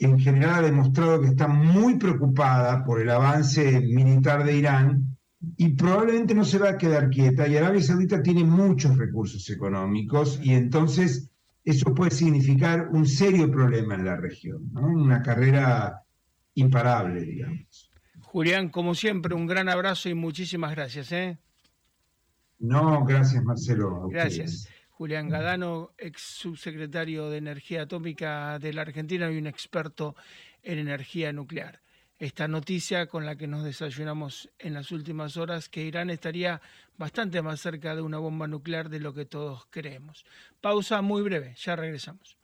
en 0.00 0.18
general 0.18 0.56
ha 0.56 0.62
demostrado 0.62 1.20
que 1.20 1.28
está 1.28 1.46
muy 1.46 1.96
preocupada 1.96 2.84
por 2.84 3.00
el 3.00 3.08
avance 3.08 3.80
militar 3.80 4.44
de 4.44 4.56
Irán 4.56 5.09
y 5.56 5.70
probablemente 5.70 6.34
no 6.34 6.44
se 6.44 6.58
va 6.58 6.70
a 6.70 6.78
quedar 6.78 7.10
quieta. 7.10 7.48
Y 7.48 7.56
Arabia 7.56 7.82
Saudita 7.82 8.22
tiene 8.22 8.44
muchos 8.44 8.96
recursos 8.96 9.48
económicos 9.50 10.38
y 10.42 10.52
entonces 10.52 11.30
eso 11.64 11.94
puede 11.94 12.10
significar 12.10 12.88
un 12.88 13.06
serio 13.06 13.50
problema 13.50 13.94
en 13.94 14.04
la 14.04 14.16
región, 14.16 14.70
una 14.74 15.22
carrera 15.22 16.02
imparable, 16.54 17.22
digamos. 17.22 17.90
Julián, 18.22 18.68
como 18.68 18.94
siempre, 18.94 19.34
un 19.34 19.46
gran 19.46 19.68
abrazo 19.68 20.08
y 20.08 20.14
muchísimas 20.14 20.72
gracias. 20.72 21.10
¿eh? 21.12 21.38
No, 22.58 23.04
gracias 23.04 23.42
Marcelo. 23.42 24.08
gracias. 24.08 24.68
Julián 24.90 25.30
Gadano, 25.30 25.92
ex 25.96 26.20
subsecretario 26.20 27.30
de 27.30 27.38
Energía 27.38 27.82
Atómica 27.82 28.58
de 28.58 28.74
la 28.74 28.82
Argentina 28.82 29.30
y 29.30 29.38
un 29.38 29.46
experto 29.46 30.14
en 30.62 30.78
energía 30.78 31.32
nuclear. 31.32 31.80
Esta 32.20 32.46
noticia 32.48 33.06
con 33.06 33.24
la 33.24 33.36
que 33.36 33.46
nos 33.46 33.64
desayunamos 33.64 34.50
en 34.58 34.74
las 34.74 34.92
últimas 34.92 35.38
horas, 35.38 35.70
que 35.70 35.80
Irán 35.80 36.10
estaría 36.10 36.60
bastante 36.98 37.40
más 37.40 37.62
cerca 37.62 37.96
de 37.96 38.02
una 38.02 38.18
bomba 38.18 38.46
nuclear 38.46 38.90
de 38.90 39.00
lo 39.00 39.14
que 39.14 39.24
todos 39.24 39.66
creemos. 39.70 40.26
Pausa 40.60 41.00
muy 41.00 41.22
breve, 41.22 41.54
ya 41.56 41.76
regresamos. 41.76 42.36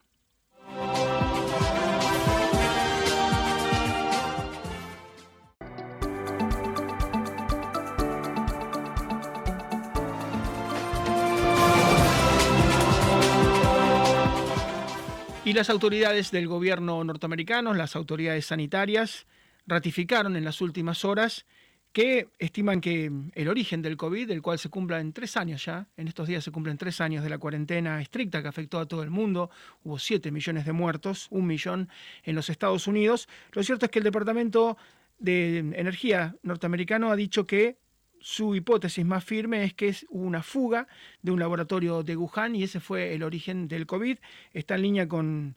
Y 15.44 15.52
las 15.52 15.68
autoridades 15.68 16.30
del 16.30 16.48
gobierno 16.48 17.04
norteamericano, 17.04 17.74
las 17.74 17.94
autoridades 17.94 18.46
sanitarias, 18.46 19.26
ratificaron 19.66 20.36
en 20.36 20.44
las 20.44 20.60
últimas 20.60 21.04
horas 21.04 21.46
que 21.92 22.28
estiman 22.38 22.82
que 22.82 23.10
el 23.34 23.48
origen 23.48 23.80
del 23.80 23.96
COVID, 23.96 24.28
del 24.28 24.42
cual 24.42 24.58
se 24.58 24.68
cumpla 24.68 25.00
en 25.00 25.14
tres 25.14 25.34
años 25.38 25.64
ya, 25.64 25.88
en 25.96 26.08
estos 26.08 26.28
días 26.28 26.44
se 26.44 26.50
cumplen 26.50 26.76
tres 26.76 27.00
años 27.00 27.24
de 27.24 27.30
la 27.30 27.38
cuarentena 27.38 28.02
estricta 28.02 28.42
que 28.42 28.48
afectó 28.48 28.78
a 28.78 28.86
todo 28.86 29.02
el 29.02 29.08
mundo, 29.08 29.48
hubo 29.82 29.98
siete 29.98 30.30
millones 30.30 30.66
de 30.66 30.72
muertos, 30.72 31.26
un 31.30 31.46
millón 31.46 31.88
en 32.22 32.34
los 32.34 32.50
Estados 32.50 32.86
Unidos. 32.86 33.30
Lo 33.52 33.62
cierto 33.62 33.86
es 33.86 33.90
que 33.90 34.00
el 34.00 34.04
Departamento 34.04 34.76
de 35.18 35.58
Energía 35.58 36.36
norteamericano 36.42 37.10
ha 37.10 37.16
dicho 37.16 37.46
que 37.46 37.78
su 38.20 38.54
hipótesis 38.54 39.06
más 39.06 39.24
firme 39.24 39.64
es 39.64 39.72
que 39.72 39.88
es 39.88 40.04
una 40.10 40.42
fuga 40.42 40.88
de 41.22 41.32
un 41.32 41.40
laboratorio 41.40 42.02
de 42.02 42.16
Wuhan 42.16 42.56
y 42.56 42.64
ese 42.64 42.78
fue 42.78 43.14
el 43.14 43.22
origen 43.22 43.68
del 43.68 43.86
COVID. 43.86 44.18
Está 44.52 44.74
en 44.74 44.82
línea 44.82 45.08
con 45.08 45.56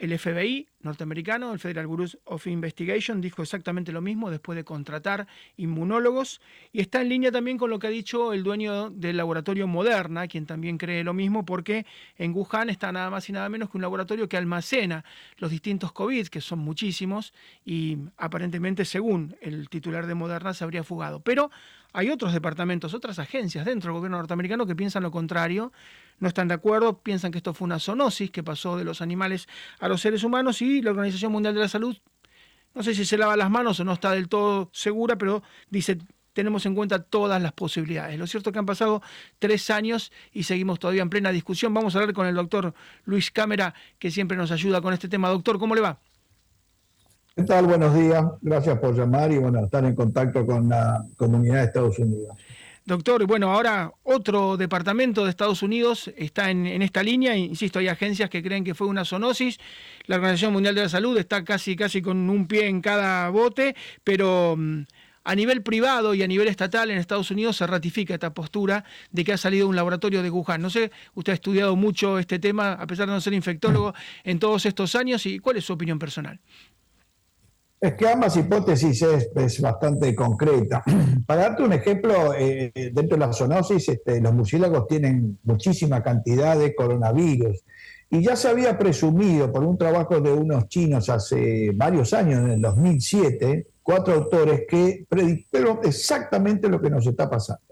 el 0.00 0.18
FBI 0.18 0.66
norteamericano, 0.80 1.52
el 1.52 1.58
Federal 1.58 1.86
Bureau 1.86 2.08
of 2.24 2.46
Investigation, 2.46 3.20
dijo 3.20 3.42
exactamente 3.42 3.92
lo 3.92 4.00
mismo 4.00 4.30
después 4.30 4.56
de 4.56 4.64
contratar 4.64 5.26
inmunólogos 5.58 6.40
y 6.72 6.80
está 6.80 7.02
en 7.02 7.10
línea 7.10 7.30
también 7.30 7.58
con 7.58 7.68
lo 7.68 7.78
que 7.78 7.86
ha 7.86 7.90
dicho 7.90 8.32
el 8.32 8.42
dueño 8.42 8.88
del 8.88 9.18
laboratorio 9.18 9.66
Moderna, 9.66 10.26
quien 10.26 10.46
también 10.46 10.78
cree 10.78 11.04
lo 11.04 11.12
mismo, 11.12 11.44
porque 11.44 11.84
en 12.16 12.34
Wuhan 12.34 12.70
está 12.70 12.90
nada 12.92 13.10
más 13.10 13.28
y 13.28 13.32
nada 13.32 13.50
menos 13.50 13.68
que 13.68 13.76
un 13.76 13.82
laboratorio 13.82 14.26
que 14.26 14.38
almacena 14.38 15.04
los 15.36 15.50
distintos 15.50 15.92
COVID, 15.92 16.28
que 16.28 16.40
son 16.40 16.60
muchísimos, 16.60 17.34
y 17.62 17.98
aparentemente, 18.16 18.86
según 18.86 19.36
el 19.42 19.68
titular 19.68 20.06
de 20.06 20.14
Moderna, 20.14 20.54
se 20.54 20.64
habría 20.64 20.82
fugado. 20.82 21.20
Pero 21.20 21.50
hay 21.92 22.10
otros 22.10 22.32
departamentos, 22.32 22.94
otras 22.94 23.18
agencias 23.18 23.64
dentro 23.64 23.88
del 23.88 23.98
gobierno 23.98 24.18
norteamericano 24.18 24.66
que 24.66 24.76
piensan 24.76 25.02
lo 25.02 25.10
contrario 25.10 25.72
no 26.18 26.28
están 26.28 26.48
de 26.48 26.54
acuerdo, 26.54 26.98
piensan 26.98 27.32
que 27.32 27.38
esto 27.38 27.54
fue 27.54 27.66
una 27.66 27.78
zoonosis 27.78 28.30
que 28.30 28.42
pasó 28.42 28.76
de 28.76 28.84
los 28.84 29.00
animales 29.00 29.48
a 29.78 29.88
los 29.88 30.00
seres 30.02 30.22
humanos 30.22 30.60
y 30.60 30.82
la 30.82 30.90
Organización 30.90 31.32
Mundial 31.32 31.54
de 31.54 31.60
la 31.60 31.68
Salud, 31.68 31.96
no 32.74 32.82
sé 32.82 32.94
si 32.94 33.04
se 33.04 33.18
lava 33.18 33.36
las 33.36 33.50
manos 33.50 33.80
o 33.80 33.84
no 33.84 33.94
está 33.94 34.12
del 34.12 34.28
todo 34.28 34.70
segura, 34.72 35.16
pero 35.16 35.42
dice 35.70 35.98
tenemos 36.32 36.64
en 36.64 36.76
cuenta 36.76 37.02
todas 37.02 37.42
las 37.42 37.52
posibilidades. 37.52 38.18
Lo 38.18 38.26
cierto 38.26 38.50
es 38.50 38.52
que 38.52 38.58
han 38.60 38.66
pasado 38.66 39.02
tres 39.40 39.68
años 39.68 40.12
y 40.32 40.44
seguimos 40.44 40.78
todavía 40.78 41.02
en 41.02 41.10
plena 41.10 41.32
discusión. 41.32 41.74
Vamos 41.74 41.94
a 41.94 41.98
hablar 41.98 42.14
con 42.14 42.26
el 42.26 42.36
doctor 42.36 42.72
Luis 43.04 43.32
Cámara, 43.32 43.74
que 43.98 44.12
siempre 44.12 44.36
nos 44.36 44.52
ayuda 44.52 44.80
con 44.80 44.94
este 44.94 45.08
tema. 45.08 45.28
Doctor, 45.28 45.58
¿cómo 45.58 45.74
le 45.74 45.80
va? 45.80 45.98
¿Qué 47.36 47.44
tal? 47.44 47.66
Buenos 47.66 47.94
días. 47.94 48.24
Gracias 48.42 48.78
por 48.78 48.94
llamar 48.94 49.30
y 49.30 49.38
bueno, 49.38 49.64
estar 49.64 49.84
en 49.84 49.94
contacto 49.94 50.44
con 50.44 50.68
la 50.68 51.04
comunidad 51.16 51.56
de 51.56 51.64
Estados 51.64 51.98
Unidos. 51.98 52.36
Doctor, 52.84 53.24
bueno, 53.26 53.52
ahora 53.52 53.92
otro 54.02 54.56
departamento 54.56 55.22
de 55.22 55.30
Estados 55.30 55.62
Unidos 55.62 56.10
está 56.16 56.50
en, 56.50 56.66
esta 56.82 57.04
línea. 57.04 57.36
Insisto, 57.36 57.78
hay 57.78 57.86
agencias 57.86 58.28
que 58.30 58.42
creen 58.42 58.64
que 58.64 58.74
fue 58.74 58.88
una 58.88 59.04
zoonosis. 59.04 59.58
La 60.06 60.16
Organización 60.16 60.52
Mundial 60.52 60.74
de 60.74 60.82
la 60.82 60.88
Salud 60.88 61.16
está 61.18 61.44
casi, 61.44 61.76
casi 61.76 62.02
con 62.02 62.28
un 62.28 62.48
pie 62.48 62.66
en 62.66 62.80
cada 62.80 63.28
bote, 63.28 63.76
pero 64.02 64.56
mm, 64.58 64.82
a 65.22 65.34
nivel 65.36 65.62
privado 65.62 66.14
y 66.14 66.24
a 66.24 66.26
nivel 66.26 66.48
estatal 66.48 66.90
en 66.90 66.98
Estados 66.98 67.30
Unidos 67.30 67.58
se 67.58 67.66
ratifica 67.66 68.14
esta 68.14 68.34
postura 68.34 68.84
de 69.12 69.22
que 69.22 69.32
ha 69.32 69.38
salido 69.38 69.68
un 69.68 69.76
laboratorio 69.76 70.22
de 70.24 70.30
Wuhan. 70.30 70.60
No 70.60 70.70
sé, 70.70 70.90
usted 71.14 71.32
ha 71.32 71.34
estudiado 71.34 71.76
mucho 71.76 72.18
este 72.18 72.40
tema, 72.40 72.72
a 72.72 72.88
pesar 72.88 73.06
de 73.06 73.12
no 73.12 73.20
ser 73.20 73.34
infectólogo, 73.34 73.94
en 74.24 74.40
todos 74.40 74.66
estos 74.66 74.96
años, 74.96 75.24
y 75.26 75.38
¿cuál 75.38 75.58
es 75.58 75.64
su 75.64 75.74
opinión 75.74 76.00
personal? 76.00 76.40
Es 77.80 77.94
que 77.94 78.06
ambas 78.06 78.36
hipótesis 78.36 79.00
es, 79.02 79.60
bastante 79.62 80.14
concreta. 80.14 80.84
Para 81.26 81.42
darte 81.42 81.62
un 81.62 81.72
ejemplo, 81.72 82.34
eh, 82.36 82.70
dentro 82.92 83.16
de 83.16 83.26
la 83.26 83.32
zoonosis, 83.32 83.88
este, 83.88 84.20
los 84.20 84.34
murciélagos 84.34 84.86
tienen 84.86 85.38
muchísima 85.44 86.02
cantidad 86.02 86.58
de 86.58 86.74
coronavirus. 86.74 87.64
Y 88.10 88.22
ya 88.22 88.36
se 88.36 88.48
había 88.48 88.76
presumido 88.76 89.50
por 89.50 89.64
un 89.64 89.78
trabajo 89.78 90.20
de 90.20 90.30
unos 90.30 90.68
chinos 90.68 91.08
hace 91.08 91.70
varios 91.74 92.12
años, 92.12 92.40
en 92.40 92.50
el 92.50 92.60
2007, 92.60 93.66
cuatro 93.82 94.14
autores 94.14 94.64
que 94.68 95.06
predijeron 95.08 95.78
exactamente 95.84 96.68
lo 96.68 96.82
que 96.82 96.90
nos 96.90 97.06
está 97.06 97.30
pasando. 97.30 97.62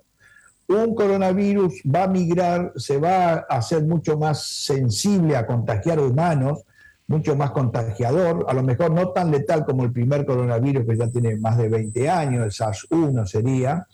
Un 0.68 0.94
coronavirus 0.94 1.82
va 1.94 2.04
a 2.04 2.08
migrar, 2.08 2.72
se 2.76 2.98
va 2.98 3.32
a 3.32 3.36
hacer 3.50 3.84
mucho 3.84 4.16
más 4.16 4.46
sensible 4.46 5.36
a 5.36 5.46
contagiar 5.46 5.98
humanos, 5.98 6.60
mucho 7.08 7.34
más 7.34 7.50
contagiador, 7.50 8.46
a 8.48 8.52
lo 8.52 8.62
mejor 8.62 8.92
no 8.92 9.10
tan 9.10 9.30
letal 9.30 9.64
como 9.64 9.82
el 9.82 9.92
primer 9.92 10.24
coronavirus 10.24 10.86
que 10.86 10.96
ya 10.96 11.08
tiene 11.08 11.36
más 11.36 11.56
de 11.56 11.68
20 11.68 12.08
años, 12.08 12.44
el 12.44 12.52
SARS-1 12.52 13.26
sería. 13.26 13.86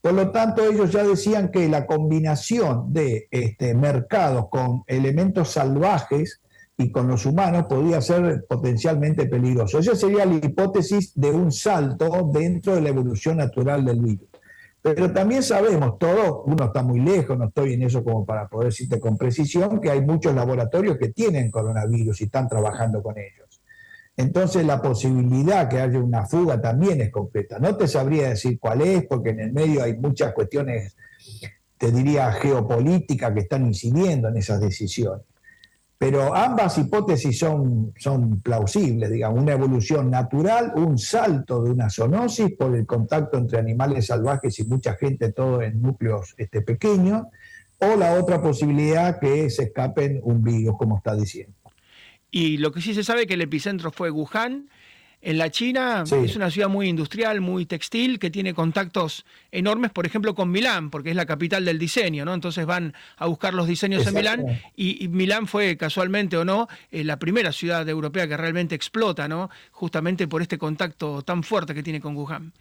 Por 0.00 0.14
lo 0.14 0.30
tanto, 0.30 0.64
ellos 0.64 0.90
ya 0.92 1.02
decían 1.02 1.50
que 1.50 1.68
la 1.68 1.84
combinación 1.84 2.92
de 2.92 3.28
este, 3.30 3.74
mercados 3.74 4.48
con 4.48 4.84
elementos 4.86 5.50
salvajes 5.50 6.40
y 6.78 6.90
con 6.90 7.08
los 7.08 7.26
humanos 7.26 7.66
podía 7.68 8.00
ser 8.00 8.46
potencialmente 8.48 9.26
peligroso. 9.26 9.80
Esa 9.80 9.94
sería 9.94 10.24
la 10.24 10.36
hipótesis 10.36 11.12
de 11.14 11.30
un 11.30 11.52
salto 11.52 12.30
dentro 12.32 12.74
de 12.74 12.80
la 12.80 12.88
evolución 12.88 13.36
natural 13.36 13.84
del 13.84 14.00
virus. 14.00 14.29
Pero 14.82 15.12
también 15.12 15.42
sabemos, 15.42 15.98
todo, 15.98 16.42
uno 16.44 16.64
está 16.64 16.82
muy 16.82 17.00
lejos, 17.00 17.36
no 17.36 17.48
estoy 17.48 17.74
en 17.74 17.82
eso 17.82 18.02
como 18.02 18.24
para 18.24 18.48
poder 18.48 18.68
decirte 18.68 18.98
con 18.98 19.18
precisión, 19.18 19.78
que 19.78 19.90
hay 19.90 20.00
muchos 20.00 20.34
laboratorios 20.34 20.96
que 20.96 21.08
tienen 21.08 21.50
coronavirus 21.50 22.20
y 22.20 22.24
están 22.24 22.48
trabajando 22.48 23.02
con 23.02 23.18
ellos. 23.18 23.60
Entonces 24.16 24.64
la 24.64 24.80
posibilidad 24.80 25.68
que 25.68 25.80
haya 25.80 25.98
una 25.98 26.26
fuga 26.26 26.60
también 26.60 27.00
es 27.02 27.10
completa. 27.10 27.58
No 27.58 27.76
te 27.76 27.86
sabría 27.88 28.30
decir 28.30 28.58
cuál 28.58 28.80
es, 28.80 29.06
porque 29.06 29.30
en 29.30 29.40
el 29.40 29.52
medio 29.52 29.82
hay 29.82 29.96
muchas 29.98 30.32
cuestiones, 30.32 30.96
te 31.76 31.92
diría, 31.92 32.32
geopolíticas 32.32 33.32
que 33.32 33.40
están 33.40 33.66
incidiendo 33.66 34.28
en 34.28 34.38
esas 34.38 34.60
decisiones. 34.60 35.26
Pero 36.00 36.34
ambas 36.34 36.78
hipótesis 36.78 37.38
son, 37.38 37.92
son 37.98 38.40
plausibles, 38.40 39.10
digamos, 39.10 39.42
una 39.42 39.52
evolución 39.52 40.10
natural, 40.10 40.72
un 40.74 40.96
salto 40.96 41.62
de 41.62 41.72
una 41.72 41.90
zoonosis 41.90 42.56
por 42.56 42.74
el 42.74 42.86
contacto 42.86 43.36
entre 43.36 43.58
animales 43.58 44.06
salvajes 44.06 44.58
y 44.60 44.64
mucha 44.64 44.94
gente, 44.94 45.30
todo 45.30 45.60
en 45.60 45.82
núcleos 45.82 46.34
este, 46.38 46.62
pequeños, 46.62 47.24
o 47.80 47.96
la 47.96 48.14
otra 48.14 48.40
posibilidad 48.40 49.20
que 49.20 49.50
se 49.50 49.64
escapen 49.64 50.20
un 50.22 50.42
virus, 50.42 50.78
como 50.78 50.96
está 50.96 51.14
diciendo. 51.14 51.52
Y 52.30 52.56
lo 52.56 52.72
que 52.72 52.80
sí 52.80 52.94
se 52.94 53.04
sabe 53.04 53.22
es 53.22 53.26
que 53.26 53.34
el 53.34 53.42
epicentro 53.42 53.92
fue 53.92 54.10
Wuhan, 54.10 54.70
en 55.22 55.38
la 55.38 55.50
China 55.50 56.04
es 56.04 56.36
una 56.36 56.50
ciudad 56.50 56.68
muy 56.68 56.88
industrial, 56.88 57.40
muy 57.40 57.66
textil, 57.66 58.18
que 58.18 58.30
tiene 58.30 58.54
contactos 58.54 59.26
enormes, 59.52 59.90
por 59.90 60.06
ejemplo, 60.06 60.34
con 60.34 60.50
Milán, 60.50 60.90
porque 60.90 61.10
es 61.10 61.16
la 61.16 61.26
capital 61.26 61.64
del 61.64 61.78
diseño, 61.78 62.24
¿no? 62.24 62.32
Entonces 62.32 62.64
van 62.64 62.94
a 63.16 63.26
buscar 63.26 63.52
los 63.52 63.66
diseños 63.66 64.06
en 64.06 64.14
Milán 64.14 64.60
y, 64.76 65.08
Milán 65.08 65.46
fue, 65.46 65.76
casualmente 65.76 66.36
o 66.36 66.44
no, 66.44 66.68
eh, 66.90 67.04
la 67.04 67.18
primera 67.18 67.52
ciudad 67.52 67.86
europea 67.88 68.26
que 68.28 68.36
realmente 68.36 68.74
explota, 68.74 69.28
¿no? 69.28 69.50
Justamente 69.72 70.26
por 70.26 70.40
este 70.40 70.56
contacto 70.56 71.22
tan 71.22 71.42
fuerte 71.42 71.74
que 71.74 71.82
tiene 71.82 72.00
con 72.00 72.16
Wuhan. 72.16 72.52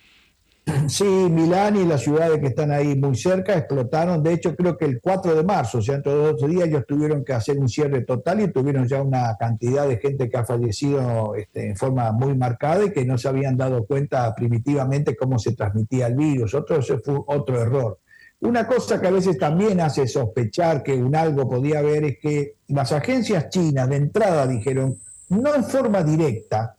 Sí, 0.87 1.03
Milán 1.03 1.75
y 1.75 1.85
las 1.85 2.01
ciudades 2.01 2.39
que 2.39 2.47
están 2.47 2.71
ahí 2.71 2.95
muy 2.95 3.15
cerca 3.15 3.57
explotaron. 3.57 4.23
De 4.23 4.33
hecho, 4.33 4.55
creo 4.55 4.77
que 4.77 4.85
el 4.85 4.99
4 4.99 5.35
de 5.35 5.43
marzo, 5.43 5.77
o 5.77 5.81
sea, 5.81 5.95
dentro 5.95 6.17
de 6.17 6.33
dos 6.33 6.49
días, 6.49 6.67
ellos 6.67 6.85
tuvieron 6.87 7.23
que 7.23 7.33
hacer 7.33 7.59
un 7.59 7.69
cierre 7.69 8.01
total 8.01 8.41
y 8.41 8.51
tuvieron 8.51 8.87
ya 8.87 9.01
una 9.01 9.35
cantidad 9.39 9.87
de 9.87 9.97
gente 9.97 10.29
que 10.29 10.37
ha 10.37 10.45
fallecido 10.45 11.35
este, 11.35 11.69
en 11.69 11.75
forma 11.75 12.11
muy 12.11 12.35
marcada 12.35 12.85
y 12.85 12.91
que 12.91 13.05
no 13.05 13.17
se 13.17 13.27
habían 13.27 13.57
dado 13.57 13.85
cuenta 13.85 14.33
primitivamente 14.35 15.15
cómo 15.15 15.39
se 15.39 15.53
transmitía 15.53 16.07
el 16.07 16.15
virus. 16.15 16.53
Otro, 16.53 16.79
ese 16.79 16.97
fue 16.97 17.19
otro 17.27 17.61
error. 17.61 17.99
Una 18.41 18.65
cosa 18.65 19.01
que 19.01 19.07
a 19.07 19.11
veces 19.11 19.37
también 19.37 19.81
hace 19.81 20.07
sospechar 20.07 20.81
que 20.81 20.93
un 20.93 21.15
algo 21.15 21.49
podía 21.49 21.79
haber 21.79 22.05
es 22.05 22.19
que 22.19 22.55
las 22.69 22.91
agencias 22.93 23.49
chinas 23.49 23.89
de 23.89 23.97
entrada 23.97 24.47
dijeron, 24.47 24.97
no 25.29 25.53
en 25.53 25.63
forma 25.63 26.03
directa, 26.03 26.75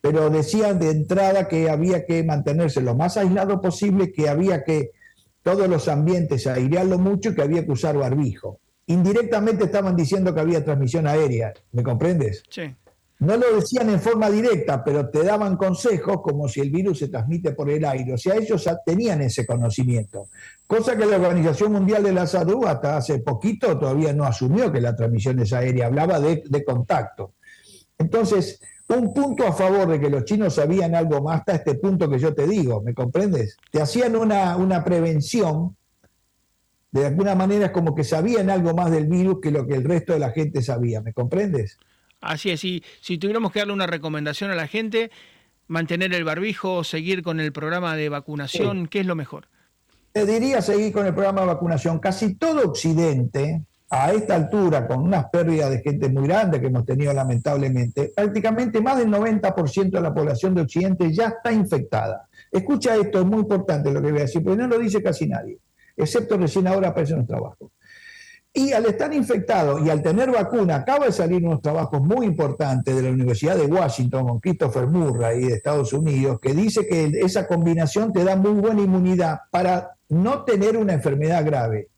pero 0.00 0.30
decían 0.30 0.78
de 0.78 0.90
entrada 0.90 1.48
que 1.48 1.68
había 1.68 2.06
que 2.06 2.24
mantenerse 2.24 2.80
lo 2.80 2.94
más 2.94 3.16
aislado 3.16 3.60
posible, 3.60 4.12
que 4.12 4.28
había 4.28 4.64
que 4.64 4.92
todos 5.42 5.68
los 5.68 5.88
ambientes 5.88 6.46
airearlo 6.46 6.98
mucho 6.98 7.30
y 7.30 7.34
que 7.34 7.42
había 7.42 7.64
que 7.64 7.72
usar 7.72 7.96
barbijo. 7.96 8.60
Indirectamente 8.86 9.64
estaban 9.64 9.94
diciendo 9.94 10.34
que 10.34 10.40
había 10.40 10.64
transmisión 10.64 11.06
aérea, 11.06 11.52
¿me 11.72 11.82
comprendes? 11.82 12.42
Sí. 12.48 12.74
No 13.20 13.36
lo 13.36 13.54
decían 13.54 13.90
en 13.90 14.00
forma 14.00 14.30
directa, 14.30 14.82
pero 14.82 15.10
te 15.10 15.22
daban 15.22 15.58
consejos 15.58 16.22
como 16.22 16.48
si 16.48 16.60
el 16.60 16.70
virus 16.70 17.00
se 17.00 17.08
transmite 17.08 17.52
por 17.52 17.68
el 17.68 17.84
aire. 17.84 18.14
O 18.14 18.18
sea, 18.18 18.34
ellos 18.34 18.66
tenían 18.84 19.20
ese 19.20 19.44
conocimiento. 19.44 20.28
Cosa 20.66 20.96
que 20.96 21.04
la 21.04 21.16
Organización 21.16 21.72
Mundial 21.72 22.02
de 22.02 22.12
la 22.12 22.26
Salud 22.26 22.64
hasta 22.66 22.96
hace 22.96 23.18
poquito 23.18 23.78
todavía 23.78 24.14
no 24.14 24.24
asumió 24.24 24.72
que 24.72 24.80
la 24.80 24.96
transmisión 24.96 25.38
es 25.38 25.52
aérea, 25.52 25.86
hablaba 25.86 26.18
de, 26.18 26.42
de 26.48 26.64
contacto. 26.64 27.34
Entonces, 28.00 28.60
un 28.88 29.12
punto 29.12 29.46
a 29.46 29.52
favor 29.52 29.86
de 29.86 30.00
que 30.00 30.08
los 30.08 30.24
chinos 30.24 30.54
sabían 30.54 30.94
algo 30.94 31.22
más 31.22 31.40
hasta 31.40 31.56
este 31.56 31.74
punto 31.74 32.08
que 32.08 32.18
yo 32.18 32.34
te 32.34 32.46
digo, 32.46 32.82
¿me 32.82 32.94
comprendes? 32.94 33.58
Te 33.70 33.80
hacían 33.80 34.16
una, 34.16 34.56
una 34.56 34.82
prevención, 34.82 35.76
de 36.90 37.06
alguna 37.06 37.34
manera 37.34 37.66
es 37.66 37.70
como 37.72 37.94
que 37.94 38.02
sabían 38.02 38.48
algo 38.48 38.74
más 38.74 38.90
del 38.90 39.06
virus 39.06 39.38
que 39.42 39.50
lo 39.50 39.66
que 39.66 39.74
el 39.74 39.84
resto 39.84 40.14
de 40.14 40.18
la 40.18 40.30
gente 40.30 40.62
sabía, 40.62 41.02
¿me 41.02 41.12
comprendes? 41.12 41.78
Así 42.22 42.50
es, 42.50 42.64
y 42.64 42.82
si 43.00 43.18
tuviéramos 43.18 43.52
que 43.52 43.58
darle 43.58 43.74
una 43.74 43.86
recomendación 43.86 44.50
a 44.50 44.54
la 44.54 44.66
gente, 44.66 45.10
mantener 45.68 46.14
el 46.14 46.24
barbijo, 46.24 46.82
seguir 46.82 47.22
con 47.22 47.38
el 47.38 47.52
programa 47.52 47.96
de 47.96 48.08
vacunación, 48.08 48.88
¿qué 48.88 49.00
es 49.00 49.06
lo 49.06 49.14
mejor? 49.14 49.48
Te 50.12 50.24
diría 50.24 50.62
seguir 50.62 50.92
con 50.92 51.06
el 51.06 51.12
programa 51.12 51.42
de 51.42 51.46
vacunación. 51.48 51.98
Casi 51.98 52.34
todo 52.34 52.66
Occidente, 52.66 53.62
a 53.92 54.12
esta 54.12 54.36
altura, 54.36 54.86
con 54.86 55.00
unas 55.00 55.26
pérdidas 55.30 55.68
de 55.70 55.80
gente 55.80 56.08
muy 56.08 56.28
grandes 56.28 56.60
que 56.60 56.68
hemos 56.68 56.86
tenido 56.86 57.12
lamentablemente, 57.12 58.12
prácticamente 58.14 58.80
más 58.80 58.98
del 58.98 59.08
90% 59.08 59.90
de 59.90 60.00
la 60.00 60.14
población 60.14 60.54
de 60.54 60.62
Occidente 60.62 61.12
ya 61.12 61.26
está 61.26 61.52
infectada. 61.52 62.28
Escucha 62.52 62.94
esto, 62.96 63.18
es 63.18 63.26
muy 63.26 63.40
importante 63.40 63.90
lo 63.90 64.00
que 64.00 64.12
voy 64.12 64.20
a 64.20 64.22
decir, 64.22 64.44
porque 64.44 64.62
no 64.62 64.68
lo 64.68 64.78
dice 64.78 65.02
casi 65.02 65.26
nadie, 65.26 65.58
excepto 65.96 66.36
recién 66.36 66.68
ahora 66.68 66.88
aparece 66.88 67.14
en 67.14 67.18
los 67.18 67.28
trabajos. 67.28 67.68
Y 68.52 68.72
al 68.72 68.86
estar 68.86 69.12
infectado 69.12 69.84
y 69.84 69.90
al 69.90 70.02
tener 70.02 70.30
vacuna, 70.30 70.76
acaba 70.76 71.06
de 71.06 71.12
salir 71.12 71.44
unos 71.44 71.60
trabajos 71.60 72.00
muy 72.00 72.26
importantes 72.26 72.94
de 72.94 73.02
la 73.02 73.10
Universidad 73.10 73.56
de 73.56 73.66
Washington 73.66 74.26
con 74.26 74.40
Christopher 74.40 74.86
Murray 74.88 75.46
de 75.46 75.54
Estados 75.54 75.92
Unidos, 75.92 76.38
que 76.40 76.52
dice 76.52 76.86
que 76.86 77.10
esa 77.20 77.46
combinación 77.46 78.12
te 78.12 78.24
da 78.24 78.34
muy 78.34 78.52
buena 78.60 78.82
inmunidad 78.82 79.40
para 79.50 79.92
no 80.08 80.44
tener 80.44 80.76
una 80.76 80.92
enfermedad 80.92 81.44
grave. 81.44 81.88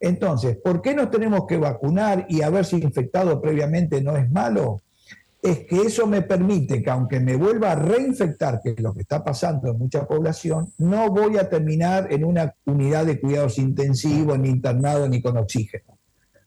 Entonces, 0.00 0.56
¿por 0.56 0.80
qué 0.80 0.94
nos 0.94 1.10
tenemos 1.10 1.46
que 1.46 1.58
vacunar 1.58 2.24
y 2.28 2.40
haberse 2.40 2.76
infectado 2.76 3.40
previamente 3.40 4.00
no 4.00 4.16
es 4.16 4.30
malo? 4.30 4.80
Es 5.42 5.66
que 5.66 5.82
eso 5.82 6.06
me 6.06 6.22
permite 6.22 6.82
que 6.82 6.90
aunque 6.90 7.20
me 7.20 7.36
vuelva 7.36 7.72
a 7.72 7.74
reinfectar, 7.74 8.60
que 8.62 8.70
es 8.70 8.80
lo 8.80 8.94
que 8.94 9.02
está 9.02 9.22
pasando 9.22 9.70
en 9.70 9.78
mucha 9.78 10.06
población, 10.06 10.72
no 10.78 11.10
voy 11.10 11.36
a 11.36 11.48
terminar 11.48 12.08
en 12.10 12.24
una 12.24 12.54
unidad 12.64 13.06
de 13.06 13.20
cuidados 13.20 13.58
intensivos, 13.58 14.38
ni 14.38 14.48
internado, 14.48 15.06
ni 15.08 15.20
con 15.20 15.36
oxígeno. 15.36 15.98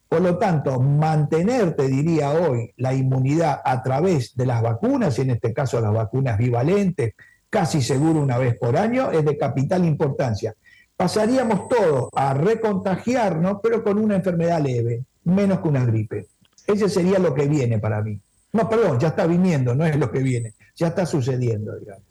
Por 0.10 0.22
lo 0.22 0.38
tanto, 0.38 0.80
mantener, 0.80 1.76
te 1.76 1.88
diría 1.88 2.32
hoy, 2.32 2.72
la 2.78 2.94
inmunidad 2.94 3.62
a 3.64 3.82
través 3.82 4.36
de 4.36 4.46
las 4.46 4.62
vacunas, 4.62 5.18
y 5.18 5.22
en 5.24 5.32
este 5.32 5.54
caso 5.54 5.80
las 5.80 5.94
vacunas 5.94 6.38
bivalentes, 6.38 7.14
casi 7.50 7.82
seguro 7.82 8.22
una 8.22 8.38
vez 8.38 8.58
por 8.58 8.78
año, 8.78 9.12
es 9.12 9.26
de 9.26 9.38
capital 9.38 9.86
importancia 9.86 10.56
pasaríamos 10.96 11.68
todos 11.68 12.10
a 12.16 12.34
recontagiarnos, 12.34 13.58
pero 13.62 13.84
con 13.84 13.98
una 13.98 14.16
enfermedad 14.16 14.62
leve, 14.62 15.04
menos 15.24 15.60
que 15.62 15.68
una 15.68 15.86
gripe. 15.86 16.28
Ese 16.68 16.90
sería 16.90 17.20
lo 17.20 17.34
que 17.34 17.48
viene 17.48 17.80
para 17.80 18.02
mí. 18.02 18.20
No, 18.54 18.70
perdón, 18.70 19.00
ya 19.00 19.10
está 19.10 19.26
viniendo, 19.26 19.74
no 19.74 19.86
es 19.86 19.96
lo 19.98 20.12
que 20.12 20.20
viene, 20.20 20.54
ya 20.76 20.88
está 20.88 21.06
sucediendo, 21.06 21.76
digamos. 21.78 22.04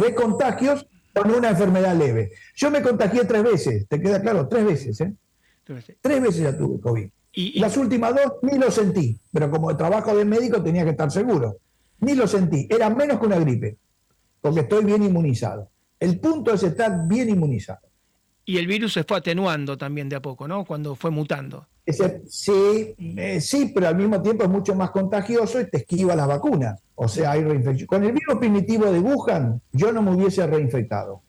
Recontagios 0.00 0.86
con 1.12 1.30
una 1.30 1.50
enfermedad 1.50 1.96
leve. 1.96 2.32
Yo 2.56 2.70
me 2.70 2.82
contagié 2.82 3.24
tres 3.24 3.42
veces, 3.42 3.86
¿te 3.88 4.00
queda 4.00 4.20
claro? 4.20 4.48
Tres 4.48 4.64
veces, 4.64 5.00
¿eh? 5.00 5.12
Tres 6.00 6.22
veces 6.22 6.42
ya 6.42 6.56
tuve 6.56 6.80
COVID. 6.80 7.08
¿Y, 7.34 7.58
Las 7.60 7.76
últimas 7.76 8.14
dos 8.14 8.34
ni 8.42 8.58
lo 8.58 8.70
sentí, 8.70 9.18
pero 9.32 9.50
como 9.50 9.74
trabajo 9.76 10.14
de 10.14 10.24
médico 10.24 10.62
tenía 10.62 10.84
que 10.84 10.90
estar 10.90 11.10
seguro. 11.10 11.56
Ni 12.00 12.14
lo 12.14 12.26
sentí, 12.26 12.66
era 12.70 12.90
menos 12.90 13.18
que 13.18 13.26
una 13.26 13.38
gripe, 13.38 13.76
porque 14.40 14.60
estoy 14.60 14.84
bien 14.84 15.02
inmunizado. 15.02 15.68
El 15.98 16.18
punto 16.18 16.52
es 16.52 16.62
estar 16.62 17.06
bien 17.06 17.30
inmunizado. 17.30 17.80
Y 18.44 18.58
el 18.58 18.66
virus 18.66 18.94
se 18.94 19.04
fue 19.04 19.18
atenuando 19.18 19.78
también 19.78 20.08
de 20.08 20.16
a 20.16 20.20
poco, 20.20 20.48
¿no? 20.48 20.64
Cuando 20.64 20.94
fue 20.96 21.10
mutando. 21.10 21.66
sí, 22.28 22.94
eh, 22.98 23.40
sí, 23.40 23.70
pero 23.74 23.88
al 23.88 23.96
mismo 23.96 24.20
tiempo 24.20 24.44
es 24.44 24.50
mucho 24.50 24.74
más 24.74 24.90
contagioso 24.90 25.60
y 25.60 25.70
te 25.70 25.78
esquiva 25.78 26.16
las 26.16 26.26
vacunas. 26.26 26.80
O 26.94 27.08
sea, 27.08 27.32
hay 27.32 27.44
reinfección. 27.44 27.86
Con 27.86 28.04
el 28.04 28.12
virus 28.12 28.38
primitivo 28.38 28.90
de 28.90 28.98
Wuhan, 28.98 29.60
yo 29.72 29.92
no 29.92 30.02
me 30.02 30.12
hubiese 30.12 30.46
reinfectado. 30.46 31.22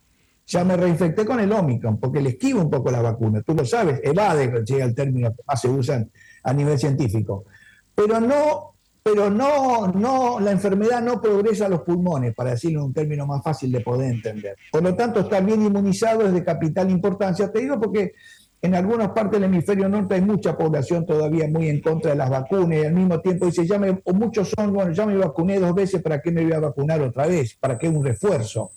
Ya 0.45 0.63
me 0.63 0.75
reinfecté 0.75 1.25
con 1.25 1.39
el 1.39 1.51
Omicron, 1.51 1.99
porque 1.99 2.21
le 2.21 2.29
esquiva 2.29 2.61
un 2.61 2.69
poco 2.69 2.91
la 2.91 3.01
vacuna. 3.01 3.41
Tú 3.41 3.53
lo 3.53 3.65
sabes, 3.65 4.01
evade, 4.03 4.63
llega 4.65 4.85
el 4.85 4.93
término 4.93 5.33
que 5.33 5.41
más 5.47 5.61
se 5.61 5.69
usa 5.69 6.05
a 6.43 6.53
nivel 6.53 6.77
científico. 6.77 7.45
Pero 7.95 8.19
no 8.19 8.72
pero 9.03 9.29
no, 9.29 9.87
no, 9.87 10.39
la 10.39 10.51
enfermedad 10.51 11.01
no 11.01 11.21
progresa 11.21 11.65
a 11.65 11.69
los 11.69 11.81
pulmones, 11.81 12.33
para 12.33 12.51
decirlo 12.51 12.79
en 12.79 12.85
un 12.85 12.93
término 12.93 13.27
más 13.27 13.43
fácil 13.43 13.69
de 13.71 13.81
poder 13.81 14.09
entender. 14.09 14.55
Por 14.71 14.81
lo 14.81 14.95
tanto, 14.95 15.19
estar 15.19 15.43
bien 15.43 15.61
inmunizado 15.61 16.25
es 16.25 16.33
de 16.33 16.43
capital 16.43 16.89
importancia. 16.89 17.51
Te 17.51 17.59
digo 17.59 17.79
porque 17.81 18.13
en 18.61 18.75
algunas 18.75 19.09
partes 19.09 19.41
del 19.41 19.49
hemisferio 19.49 19.89
norte 19.89 20.15
hay 20.15 20.21
mucha 20.21 20.57
población 20.57 21.05
todavía 21.05 21.49
muy 21.49 21.67
en 21.67 21.81
contra 21.81 22.11
de 22.11 22.17
las 22.17 22.29
vacunas 22.29 22.79
y 22.79 22.85
al 22.85 22.93
mismo 22.93 23.19
tiempo 23.19 23.45
dice, 23.45 23.67
ya 23.67 23.77
me, 23.77 24.01
o 24.05 24.13
muchos 24.13 24.53
son, 24.55 24.71
bueno, 24.71 24.93
ya 24.93 25.05
me 25.05 25.17
vacuné 25.17 25.59
dos 25.59 25.75
veces, 25.75 26.01
¿para 26.01 26.21
qué 26.21 26.31
me 26.31 26.43
voy 26.43 26.53
a 26.53 26.61
vacunar 26.61 27.01
otra 27.01 27.27
vez? 27.27 27.57
¿Para 27.59 27.77
qué 27.77 27.89
un 27.89 28.03
refuerzo? 28.03 28.71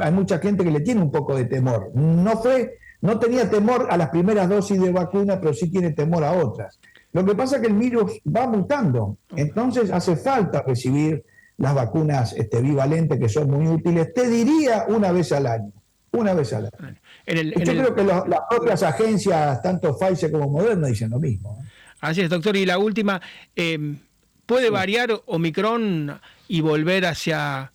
hay 0.00 0.12
mucha 0.12 0.38
gente 0.38 0.64
que 0.64 0.70
le 0.70 0.80
tiene 0.80 1.02
un 1.02 1.10
poco 1.10 1.36
de 1.36 1.46
temor. 1.46 1.90
No 1.94 2.36
fue, 2.36 2.78
no 3.00 3.18
tenía 3.18 3.50
temor 3.50 3.88
a 3.90 3.96
las 3.96 4.10
primeras 4.10 4.48
dosis 4.48 4.80
de 4.80 4.92
vacuna, 4.92 5.40
pero 5.40 5.52
sí 5.52 5.68
tiene 5.68 5.90
temor 5.90 6.22
a 6.22 6.32
otras. 6.32 6.78
Lo 7.16 7.24
que 7.24 7.34
pasa 7.34 7.56
es 7.56 7.62
que 7.62 7.68
el 7.68 7.78
virus 7.78 8.20
va 8.26 8.46
mutando, 8.46 9.16
entonces 9.34 9.90
hace 9.90 10.16
falta 10.16 10.62
recibir 10.66 11.24
las 11.56 11.74
vacunas 11.74 12.34
este, 12.34 12.60
bivalentes 12.60 13.18
que 13.18 13.30
son 13.30 13.50
muy 13.50 13.66
útiles, 13.66 14.12
te 14.12 14.28
diría 14.28 14.84
una 14.88 15.12
vez 15.12 15.32
al 15.32 15.46
año, 15.46 15.72
una 16.10 16.34
vez 16.34 16.52
al 16.52 16.68
año. 16.78 16.96
Yo 17.26 17.72
creo 17.72 17.94
que 17.94 18.04
las 18.04 18.40
propias 18.50 18.82
agencias, 18.82 19.62
tanto 19.62 19.96
Pfizer 19.96 20.30
como 20.30 20.50
Moderna, 20.50 20.88
dicen 20.88 21.08
lo 21.08 21.18
mismo. 21.18 21.58
Así 22.02 22.20
es, 22.20 22.28
doctor. 22.28 22.54
Y 22.54 22.66
la 22.66 22.76
última, 22.76 23.22
eh, 23.54 23.96
¿puede 24.44 24.68
variar 24.68 25.08
Omicron 25.24 26.20
y 26.48 26.60
volver 26.60 27.06
hacia 27.06 27.72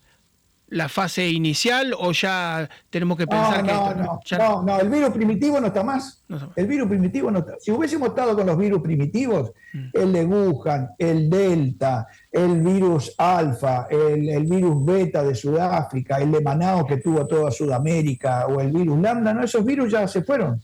la 0.71 0.88
fase 0.88 1.27
inicial 1.29 1.93
o 1.97 2.13
ya 2.13 2.69
tenemos 2.89 3.17
que 3.17 3.27
pensar 3.27 3.62
que 3.62 3.73
no, 3.73 3.93
no, 4.38 4.63
no, 4.63 4.79
el 4.79 4.89
virus 4.89 5.10
primitivo 5.10 5.60
no 5.60 5.67
está 5.67 5.84
más. 5.84 6.23
El 6.55 6.65
virus 6.65 6.88
primitivo 6.88 7.29
no 7.29 7.39
está. 7.39 7.55
Si 7.60 7.71
hubiésemos 7.71 8.10
estado 8.10 8.36
con 8.38 8.47
los 8.47 8.57
virus 8.57 8.81
primitivos, 8.81 9.51
mm. 9.73 9.89
el 9.91 10.13
de 10.13 10.25
Wuhan, 10.25 10.91
el 10.97 11.29
Delta, 11.29 12.07
el 12.31 12.62
virus 12.62 13.13
Alfa, 13.17 13.88
el, 13.89 14.45
virus 14.45 14.86
Beta 14.86 15.23
de 15.23 15.36
Sudáfrica, 15.36 16.17
el 16.17 16.31
de 16.31 16.39
Manaus 16.39 16.86
que 16.86 16.97
tuvo 16.97 17.27
toda 17.27 17.51
Sudamérica, 17.51 18.47
o 18.47 18.62
el 18.62 18.71
virus 18.71 18.97
Lambda, 18.97 19.34
no, 19.34 19.43
esos 19.43 19.65
virus 19.65 19.91
ya 19.91 20.07
se 20.07 20.23
fueron. 20.23 20.63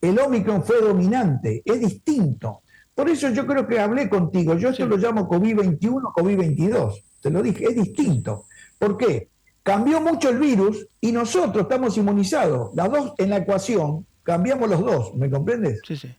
El 0.00 0.18
Omicron 0.18 0.64
fue 0.64 0.80
dominante, 0.80 1.62
es 1.64 1.78
distinto. 1.78 2.62
Por 2.92 3.08
eso 3.08 3.30
yo 3.30 3.46
creo 3.46 3.68
que 3.68 3.78
hablé 3.78 4.08
contigo. 4.08 4.56
Yo 4.56 4.70
esto 4.70 4.86
lo 4.86 4.96
llamo 4.96 5.28
COVID-21, 5.28 6.12
COVID-22. 6.12 7.02
Te 7.22 7.30
lo 7.30 7.40
dije, 7.40 7.66
es 7.66 7.76
distinto. 7.76 8.46
¿Por 8.78 8.96
qué? 8.96 9.28
Cambió 9.64 9.98
mucho 10.00 10.28
el 10.28 10.38
virus 10.38 10.86
y 11.00 11.10
nosotros 11.10 11.62
estamos 11.62 11.96
inmunizados. 11.96 12.70
Las 12.76 12.90
dos 12.90 13.12
en 13.16 13.30
la 13.30 13.38
ecuación, 13.38 14.06
cambiamos 14.22 14.68
los 14.68 14.80
dos, 14.80 15.14
¿me 15.14 15.30
comprendes? 15.30 15.80
Sí, 15.86 15.96
sí. 15.96 16.14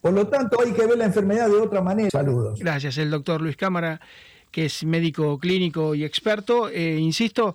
Por 0.00 0.14
lo 0.14 0.26
tanto, 0.26 0.58
hay 0.64 0.72
que 0.72 0.86
ver 0.86 0.96
la 0.96 1.04
enfermedad 1.04 1.48
de 1.48 1.56
otra 1.56 1.82
manera. 1.82 2.08
Saludos. 2.10 2.58
Gracias, 2.58 2.96
el 2.96 3.10
doctor 3.10 3.42
Luis 3.42 3.56
Cámara, 3.56 4.00
que 4.50 4.64
es 4.64 4.84
médico 4.84 5.38
clínico 5.38 5.94
y 5.94 6.02
experto. 6.02 6.70
Eh, 6.70 6.96
insisto, 6.98 7.54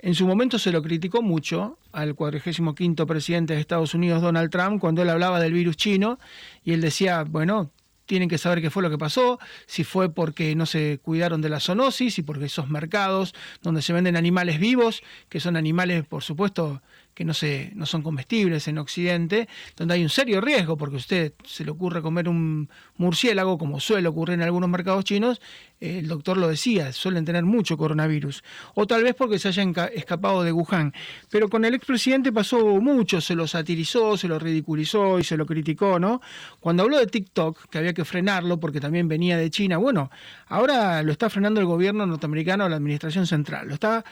en 0.00 0.14
su 0.14 0.26
momento 0.26 0.58
se 0.58 0.70
lo 0.70 0.82
criticó 0.82 1.22
mucho 1.22 1.78
al 1.92 2.14
45 2.14 3.06
presidente 3.06 3.54
de 3.54 3.60
Estados 3.60 3.94
Unidos, 3.94 4.20
Donald 4.20 4.50
Trump, 4.50 4.80
cuando 4.80 5.00
él 5.00 5.08
hablaba 5.08 5.40
del 5.40 5.54
virus 5.54 5.78
chino 5.78 6.18
y 6.62 6.74
él 6.74 6.82
decía, 6.82 7.24
bueno, 7.24 7.70
tienen 8.08 8.28
que 8.28 8.38
saber 8.38 8.60
qué 8.60 8.70
fue 8.70 8.82
lo 8.82 8.90
que 8.90 8.98
pasó, 8.98 9.38
si 9.66 9.84
fue 9.84 10.12
porque 10.12 10.56
no 10.56 10.66
se 10.66 10.98
cuidaron 11.00 11.42
de 11.42 11.50
la 11.50 11.60
zoonosis 11.60 12.18
y 12.18 12.22
porque 12.22 12.46
esos 12.46 12.68
mercados 12.68 13.34
donde 13.62 13.82
se 13.82 13.92
venden 13.92 14.16
animales 14.16 14.58
vivos, 14.58 15.02
que 15.28 15.38
son 15.38 15.56
animales, 15.56 16.04
por 16.06 16.24
supuesto, 16.24 16.82
que 17.18 17.24
no, 17.24 17.34
se, 17.34 17.72
no 17.74 17.84
son 17.84 18.02
comestibles 18.02 18.68
en 18.68 18.78
Occidente, 18.78 19.48
donde 19.76 19.94
hay 19.94 20.04
un 20.04 20.08
serio 20.08 20.40
riesgo, 20.40 20.76
porque 20.76 20.94
a 20.94 20.98
usted 20.98 21.32
se 21.44 21.64
le 21.64 21.72
ocurre 21.72 22.00
comer 22.00 22.28
un 22.28 22.70
murciélago, 22.96 23.58
como 23.58 23.80
suele 23.80 24.06
ocurrir 24.06 24.34
en 24.34 24.42
algunos 24.42 24.70
mercados 24.70 25.04
chinos, 25.04 25.40
el 25.80 26.06
doctor 26.06 26.36
lo 26.36 26.46
decía, 26.46 26.92
suelen 26.92 27.24
tener 27.24 27.42
mucho 27.42 27.76
coronavirus. 27.76 28.44
O 28.74 28.86
tal 28.86 29.02
vez 29.02 29.16
porque 29.16 29.40
se 29.40 29.48
hayan 29.48 29.74
escapado 29.92 30.44
de 30.44 30.52
Wuhan. 30.52 30.94
Pero 31.28 31.48
con 31.48 31.64
el 31.64 31.74
expresidente 31.74 32.30
pasó 32.30 32.60
mucho, 32.80 33.20
se 33.20 33.34
lo 33.34 33.48
satirizó, 33.48 34.16
se 34.16 34.28
lo 34.28 34.38
ridiculizó 34.38 35.18
y 35.18 35.24
se 35.24 35.36
lo 35.36 35.44
criticó, 35.44 35.98
¿no? 35.98 36.20
Cuando 36.60 36.84
habló 36.84 37.00
de 37.00 37.08
TikTok, 37.08 37.68
que 37.68 37.78
había 37.78 37.94
que 37.94 38.04
frenarlo 38.04 38.60
porque 38.60 38.78
también 38.78 39.08
venía 39.08 39.36
de 39.36 39.50
China, 39.50 39.78
bueno, 39.78 40.08
ahora 40.46 41.02
lo 41.02 41.10
está 41.10 41.28
frenando 41.28 41.58
el 41.58 41.66
gobierno 41.66 42.06
norteamericano, 42.06 42.68
la 42.68 42.76
administración 42.76 43.26
central. 43.26 43.66
Lo 43.66 43.74
está 43.74 44.04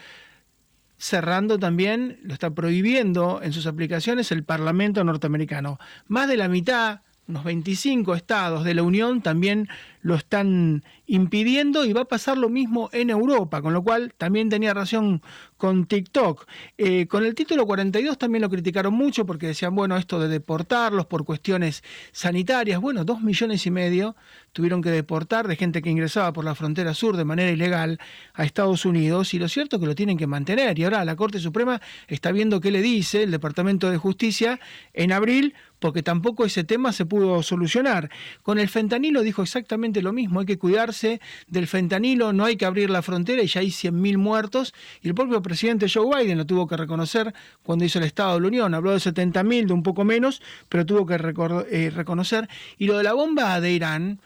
cerrando 0.97 1.59
también, 1.59 2.19
lo 2.23 2.33
está 2.33 2.49
prohibiendo 2.51 3.41
en 3.43 3.53
sus 3.53 3.67
aplicaciones 3.67 4.31
el 4.31 4.43
Parlamento 4.43 5.03
norteamericano. 5.03 5.79
Más 6.07 6.27
de 6.27 6.37
la 6.37 6.47
mitad, 6.47 7.01
unos 7.27 7.43
25 7.43 8.15
estados 8.15 8.63
de 8.63 8.73
la 8.73 8.83
Unión 8.83 9.21
también 9.21 9.67
lo 10.01 10.15
están 10.15 10.83
impidiendo 11.05 11.83
y 11.83 11.91
va 11.91 12.01
a 12.01 12.05
pasar 12.05 12.37
lo 12.37 12.47
mismo 12.47 12.89
en 12.93 13.09
Europa, 13.09 13.61
con 13.61 13.73
lo 13.73 13.83
cual 13.83 14.13
también 14.17 14.47
tenía 14.47 14.73
razón 14.73 15.21
con 15.57 15.85
TikTok. 15.85 16.45
Eh, 16.77 17.07
con 17.07 17.25
el 17.25 17.35
título 17.35 17.65
42 17.65 18.17
también 18.17 18.41
lo 18.41 18.49
criticaron 18.49 18.93
mucho 18.93 19.25
porque 19.25 19.47
decían, 19.47 19.75
bueno, 19.75 19.97
esto 19.97 20.19
de 20.19 20.29
deportarlos 20.29 21.07
por 21.07 21.25
cuestiones 21.25 21.83
sanitarias, 22.13 22.79
bueno, 22.79 23.03
dos 23.03 23.21
millones 23.21 23.65
y 23.65 23.71
medio 23.71 24.15
tuvieron 24.53 24.81
que 24.81 24.89
deportar 24.91 25.47
de 25.47 25.55
gente 25.55 25.81
que 25.81 25.89
ingresaba 25.89 26.31
por 26.31 26.45
la 26.45 26.55
frontera 26.55 26.93
sur 26.93 27.17
de 27.17 27.25
manera 27.25 27.51
ilegal 27.51 27.99
a 28.33 28.45
Estados 28.45 28.85
Unidos 28.85 29.33
y 29.33 29.39
lo 29.39 29.49
cierto 29.49 29.75
es 29.75 29.81
que 29.81 29.87
lo 29.87 29.95
tienen 29.95 30.17
que 30.17 30.27
mantener 30.27 30.79
y 30.79 30.83
ahora 30.83 31.03
la 31.03 31.15
Corte 31.15 31.39
Suprema 31.39 31.81
está 32.07 32.31
viendo 32.31 32.61
qué 32.61 32.71
le 32.71 32.81
dice 32.81 33.23
el 33.23 33.31
Departamento 33.31 33.89
de 33.91 33.97
Justicia 33.97 34.59
en 34.93 35.11
abril 35.11 35.53
porque 35.79 36.03
tampoco 36.03 36.45
ese 36.45 36.63
tema 36.63 36.91
se 36.91 37.05
pudo 37.05 37.43
solucionar. 37.43 38.09
Con 38.43 38.59
el 38.59 38.69
fentanilo 38.69 39.21
dijo 39.21 39.41
exactamente 39.41 40.01
lo 40.01 40.13
mismo, 40.13 40.39
hay 40.39 40.45
que 40.45 40.57
cuidarse 40.57 41.21
del 41.47 41.67
fentanilo, 41.67 42.33
no 42.33 42.45
hay 42.45 42.57
que 42.57 42.65
abrir 42.65 42.89
la 42.89 43.01
frontera 43.01 43.41
y 43.41 43.47
ya 43.47 43.61
hay 43.61 43.67
100.000 43.67 44.17
muertos 44.17 44.73
y 45.01 45.07
el 45.07 45.15
propio 45.15 45.41
presidente 45.41 45.87
Joe 45.89 46.23
Biden 46.23 46.37
lo 46.37 46.45
tuvo 46.45 46.67
que 46.67 46.77
reconocer 46.77 47.33
cuando 47.63 47.85
hizo 47.85 47.99
el 47.99 48.05
Estado 48.05 48.35
de 48.35 48.41
la 48.41 48.47
Unión, 48.47 48.73
habló 48.73 48.91
de 48.91 48.97
70.000, 48.97 49.67
de 49.67 49.73
un 49.73 49.83
poco 49.83 50.03
menos, 50.03 50.41
pero 50.69 50.85
tuvo 50.85 51.05
que 51.05 51.15
eh, 51.15 51.89
reconocer. 51.89 52.47
Y 52.77 52.87
lo 52.87 52.97
de 52.97 53.03
la 53.03 53.13
bomba 53.13 53.59
de 53.59 53.71
Irán, 53.71 54.19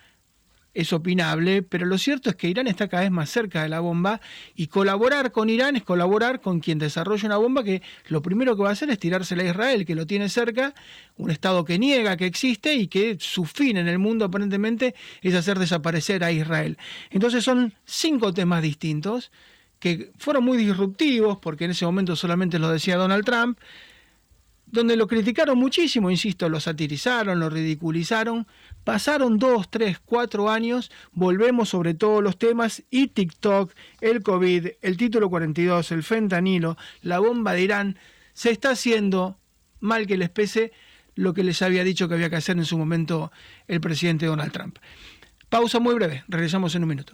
es 0.74 0.94
opinable, 0.94 1.64
pero 1.64 1.86
lo 1.86 1.98
cierto 1.98 2.30
es 2.30 2.36
que 2.36 2.48
Irán 2.48 2.68
está 2.68 2.88
cada 2.88 3.04
vez 3.04 3.12
más 3.12 3.30
cerca 3.30 3.64
de 3.64 3.70
la 3.70 3.80
bomba 3.80 4.22
y 4.56 4.68
colaborar 4.68 5.32
con 5.32 5.50
Irán 5.50 5.76
es 5.76 5.84
colaborar 5.84 6.40
con 6.42 6.60
quien 6.60 6.80
desarrolla 6.80 7.26
una 7.26 7.38
bomba 7.38 7.64
que 7.64 7.82
lo 8.08 8.22
primero 8.22 8.56
que 8.56 8.64
va 8.64 8.70
a 8.70 8.74
hacer 8.74 8.90
es 8.90 9.00
tirársela 9.00 9.44
a 9.44 9.48
Israel, 9.48 9.86
que 9.86 9.96
lo 9.96 10.08
tiene 10.08 10.30
cerca, 10.30 10.74
un 11.18 11.30
Estado 11.30 11.66
que 11.66 11.78
niega 11.78 12.16
que 12.18 12.26
existe 12.26 12.74
y 12.76 12.88
que 12.88 13.18
su 13.20 13.46
fin 13.46 13.78
en 13.78 13.88
el 13.88 14.00
mundo 14.00 14.26
aparentemente 14.26 14.96
es 15.22 15.36
hacer 15.36 15.60
desaparecer 15.60 16.24
a 16.24 16.32
Israel. 16.32 16.78
Entonces 17.10 17.44
son 17.44 17.74
cinco 17.86 18.34
temas 18.34 18.62
distintos 18.62 19.32
que 19.80 20.12
fueron 20.18 20.46
muy 20.46 20.58
disruptivos, 20.58 21.40
porque 21.40 21.66
en 21.66 21.72
ese 21.72 21.86
momento 21.86 22.16
solamente 22.16 22.60
lo 22.60 22.70
decía 22.70 22.98
Donald 22.98 23.26
Trump, 23.26 23.58
donde 24.72 24.96
lo 24.96 25.08
criticaron 25.08 25.58
muchísimo, 25.58 26.10
insisto, 26.10 26.48
lo 26.50 26.60
satirizaron, 26.60 27.40
lo 27.40 27.50
ridiculizaron. 27.50 28.48
Pasaron 28.84 29.38
dos, 29.38 29.70
tres, 29.70 30.00
cuatro 30.00 30.50
años, 30.50 30.92
volvemos 31.12 31.70
sobre 31.70 31.94
todos 31.94 32.24
los 32.24 32.38
temas 32.38 32.84
y 32.90 33.08
TikTok, 33.08 33.74
el 34.00 34.24
COVID, 34.24 34.68
el 34.82 34.98
título 34.98 35.30
42, 35.30 35.92
el 35.92 36.04
fentanilo, 36.04 36.78
la 37.02 37.20
bomba 37.20 37.54
de 37.54 37.62
Irán, 37.62 37.98
se 38.34 38.50
está 38.50 38.72
haciendo, 38.72 39.38
mal 39.80 40.08
que 40.08 40.18
les 40.18 40.30
pese, 40.30 40.72
lo 41.16 41.34
que 41.34 41.44
les 41.44 41.62
había 41.62 41.84
dicho 41.84 42.08
que 42.08 42.16
había 42.16 42.30
que 42.30 42.38
hacer 42.38 42.58
en 42.58 42.66
su 42.66 42.78
momento 42.78 43.32
el 43.68 43.82
presidente 43.82 44.26
Donald 44.26 44.52
Trump. 44.52 44.78
Pausa 45.50 45.80
muy 45.80 45.94
breve, 45.94 46.24
regresamos 46.28 46.74
en 46.76 46.84
un 46.84 46.90
minuto. 46.90 47.14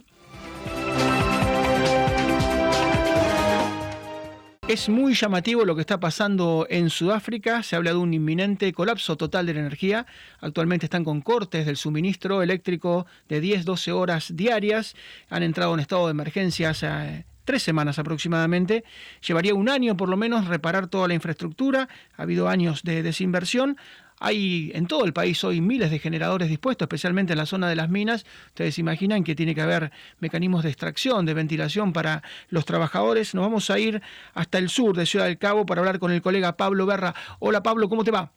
Es 4.68 4.90
muy 4.90 5.14
llamativo 5.14 5.64
lo 5.64 5.74
que 5.74 5.80
está 5.80 5.98
pasando 5.98 6.66
en 6.68 6.90
Sudáfrica. 6.90 7.62
Se 7.62 7.74
habla 7.74 7.92
de 7.92 7.96
un 7.96 8.12
inminente 8.12 8.70
colapso 8.74 9.16
total 9.16 9.46
de 9.46 9.54
la 9.54 9.60
energía. 9.60 10.04
Actualmente 10.40 10.84
están 10.84 11.04
con 11.04 11.22
cortes 11.22 11.64
del 11.64 11.78
suministro 11.78 12.42
eléctrico 12.42 13.06
de 13.30 13.42
10-12 13.42 13.92
horas 13.92 14.36
diarias. 14.36 14.94
Han 15.30 15.42
entrado 15.42 15.72
en 15.72 15.80
estado 15.80 16.04
de 16.04 16.10
emergencia 16.10 16.68
hace 16.68 17.24
tres 17.46 17.62
semanas 17.62 17.98
aproximadamente. 17.98 18.84
Llevaría 19.26 19.54
un 19.54 19.70
año 19.70 19.96
por 19.96 20.10
lo 20.10 20.18
menos 20.18 20.46
reparar 20.48 20.88
toda 20.88 21.08
la 21.08 21.14
infraestructura. 21.14 21.88
Ha 22.18 22.24
habido 22.24 22.46
años 22.46 22.82
de 22.82 23.02
desinversión. 23.02 23.78
Hay 24.20 24.72
en 24.74 24.86
todo 24.86 25.04
el 25.04 25.12
país 25.12 25.42
hoy 25.44 25.60
miles 25.60 25.90
de 25.90 25.98
generadores 25.98 26.48
dispuestos, 26.48 26.86
especialmente 26.86 27.32
en 27.32 27.38
la 27.38 27.46
zona 27.46 27.68
de 27.68 27.76
las 27.76 27.88
minas. 27.88 28.26
Ustedes 28.48 28.78
imaginan 28.78 29.24
que 29.24 29.34
tiene 29.34 29.54
que 29.54 29.62
haber 29.62 29.92
mecanismos 30.18 30.64
de 30.64 30.70
extracción, 30.70 31.24
de 31.26 31.34
ventilación 31.34 31.92
para 31.92 32.22
los 32.48 32.64
trabajadores. 32.64 33.34
Nos 33.34 33.44
vamos 33.44 33.70
a 33.70 33.78
ir 33.78 34.02
hasta 34.34 34.58
el 34.58 34.68
sur 34.68 34.96
de 34.96 35.06
Ciudad 35.06 35.26
del 35.26 35.38
Cabo 35.38 35.66
para 35.66 35.80
hablar 35.80 35.98
con 35.98 36.10
el 36.10 36.22
colega 36.22 36.56
Pablo 36.56 36.86
Berra. 36.86 37.14
Hola 37.38 37.62
Pablo, 37.62 37.88
¿cómo 37.88 38.04
te 38.04 38.10
va? 38.10 38.32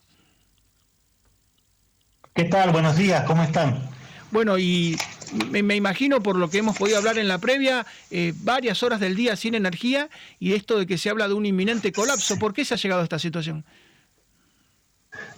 ¿Qué 2.34 2.44
tal? 2.44 2.70
Buenos 2.70 2.96
días, 2.96 3.24
¿cómo 3.24 3.42
están? 3.42 3.78
Bueno, 4.30 4.56
y 4.56 4.96
me, 5.50 5.76
imagino 5.76 6.22
por 6.22 6.36
lo 6.36 6.48
que 6.48 6.58
hemos 6.58 6.78
podido 6.78 6.96
hablar 6.96 7.18
en 7.18 7.28
la 7.28 7.36
previa, 7.36 7.84
eh, 8.10 8.32
varias 8.38 8.82
horas 8.82 8.98
del 8.98 9.14
día 9.14 9.36
sin 9.36 9.54
energía 9.54 10.08
y 10.38 10.54
esto 10.54 10.78
de 10.78 10.86
que 10.86 10.96
se 10.96 11.10
habla 11.10 11.28
de 11.28 11.34
un 11.34 11.44
inminente 11.44 11.92
colapso. 11.92 12.38
¿Por 12.38 12.54
qué 12.54 12.64
se 12.64 12.72
ha 12.72 12.76
llegado 12.78 13.02
a 13.02 13.04
esta 13.04 13.18
situación? 13.18 13.66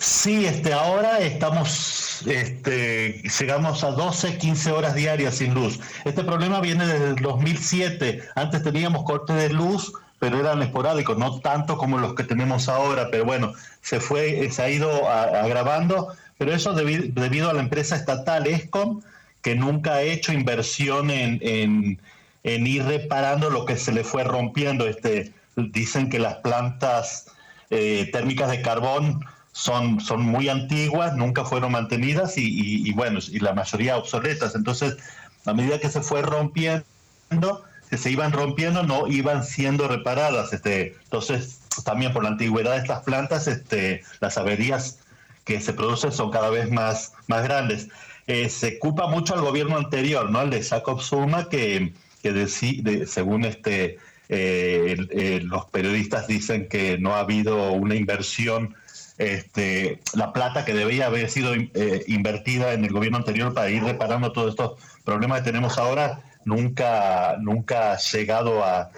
Sí, 0.05 0.45
este, 0.45 0.75
ahora 0.75 1.21
estamos, 1.21 2.23
este, 2.27 3.23
llegamos 3.41 3.83
a 3.85 3.93
12, 3.93 4.37
15 4.37 4.71
horas 4.71 4.95
diarias 4.95 5.37
sin 5.37 5.55
luz. 5.55 5.81
Este 6.05 6.23
problema 6.23 6.61
viene 6.61 6.87
desde 6.87 7.09
el 7.09 7.17
2007. 7.17 8.23
Antes 8.35 8.63
teníamos 8.63 9.05
cortes 9.05 9.35
de 9.35 9.49
luz, 9.49 9.95
pero 10.19 10.39
eran 10.39 10.61
esporádicos, 10.61 11.17
no 11.17 11.41
tanto 11.41 11.79
como 11.79 11.97
los 11.97 12.15
que 12.15 12.23
tenemos 12.23 12.69
ahora. 12.69 13.09
Pero 13.11 13.25
bueno, 13.25 13.55
se 13.81 13.99
fue, 13.99 14.51
se 14.51 14.63
ha 14.63 14.69
ido 14.69 15.09
agravando. 15.09 16.09
Pero 16.37 16.53
eso 16.53 16.75
debido, 16.75 17.49
a 17.49 17.55
la 17.55 17.61
empresa 17.61 17.97
estatal 17.97 18.47
ESCOM, 18.47 19.01
que 19.41 19.55
nunca 19.55 19.95
ha 19.95 20.03
hecho 20.03 20.35
inversión 20.35 21.11
en, 21.11 21.39
en, 22.43 22.67
ir 22.67 22.85
reparando 22.85 23.49
lo 23.49 23.65
que 23.65 23.79
se 23.79 23.91
le 23.91 24.05
fue 24.05 24.23
rompiendo. 24.23 24.87
Este, 24.87 25.33
dicen 25.57 26.11
que 26.11 26.19
las 26.19 26.35
plantas 26.37 27.29
eh, 27.71 28.11
térmicas 28.13 28.51
de 28.51 28.61
carbón 28.61 29.25
son, 29.55 30.01
son 30.01 30.23
muy 30.23 30.49
antiguas, 30.49 31.15
nunca 31.15 31.45
fueron 31.45 31.73
mantenidas 31.73 32.35
y, 32.37 32.93
bueno, 32.93 33.21
y 33.31 33.39
la 33.39 33.53
mayoría 33.55 33.97
obsoletas. 33.97 34.57
Entonces, 34.57 34.97
a 35.47 35.55
medida 35.55 35.79
que 35.79 35.89
se 35.89 36.01
fue 36.01 36.23
rompiendo, 36.23 36.85
que 37.89 37.97
se 37.97 38.11
iban 38.11 38.33
rompiendo, 38.33 38.83
no 38.83 39.07
iban 39.07 39.45
siendo 39.45 39.87
reparadas. 39.87 40.53
Este, 40.53 40.97
entonces, 41.05 41.61
también 41.85 42.13
por 42.13 42.25
la 42.25 42.31
antigüedad 42.31 42.73
de 42.73 42.79
estas 42.79 43.05
plantas, 43.05 43.47
este, 43.47 44.03
las 44.19 44.39
averías 44.39 44.99
que 45.45 45.61
se 45.61 45.73
producen 45.73 46.11
son 46.11 46.33
cada 46.33 46.51
vez 46.51 46.73
más, 46.73 47.13
más 47.29 47.45
grandes. 47.45 47.89
Eh, 48.27 48.49
se 48.49 48.79
ocupa 48.79 49.07
mucho 49.07 49.35
al 49.35 49.43
gobierno 49.43 49.77
anterior, 49.77 50.31
¿no? 50.31 50.43
El 50.43 50.51
de 50.51 50.65
Jacob 50.65 51.01
Zuma, 51.01 51.49
que, 51.49 51.95
que 52.25 52.49
según 53.07 53.45
este, 53.45 53.99
eh, 54.29 54.97
eh, 55.11 55.41
los 55.45 55.67
periodistas 55.67 56.27
dicen 56.27 56.69
que 56.69 56.99
no 56.99 57.15
ha 57.15 57.21
habido 57.21 57.71
una 57.71 57.95
inversión 57.95 58.75
este, 59.19 60.01
la 60.15 60.33
plata 60.33 60.65
que 60.65 60.75
debía 60.75 61.07
haber 61.07 61.31
sido 61.31 61.55
eh, 61.55 62.05
invertida 62.09 62.73
en 62.73 62.85
el 62.85 62.93
gobierno 62.93 63.19
anterior 63.19 63.55
para 63.55 63.71
ir 63.71 63.83
reparando 63.83 64.33
todos 64.33 64.51
estos 64.51 64.81
problemas 65.05 65.41
que 65.41 65.47
tenemos 65.47 65.79
ahora, 65.79 66.21
nunca, 66.45 67.37
nunca 67.41 67.93
ha 67.93 67.99
llegado 67.99 68.63
a, 68.65 68.91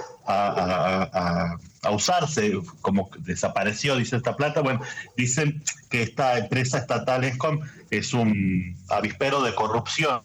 usarse, 1.88 2.52
como 2.80 3.10
desapareció, 3.18 3.94
dice 3.94 4.16
esta 4.16 4.34
plata. 4.34 4.60
Bueno, 4.60 4.80
dicen 5.16 5.62
que 5.88 6.02
esta 6.02 6.36
empresa 6.36 6.78
estatal 6.78 7.22
ESCOM 7.22 7.60
es 7.90 8.12
un 8.12 8.76
avispero 8.88 9.40
de 9.42 9.54
corrupción. 9.54 10.22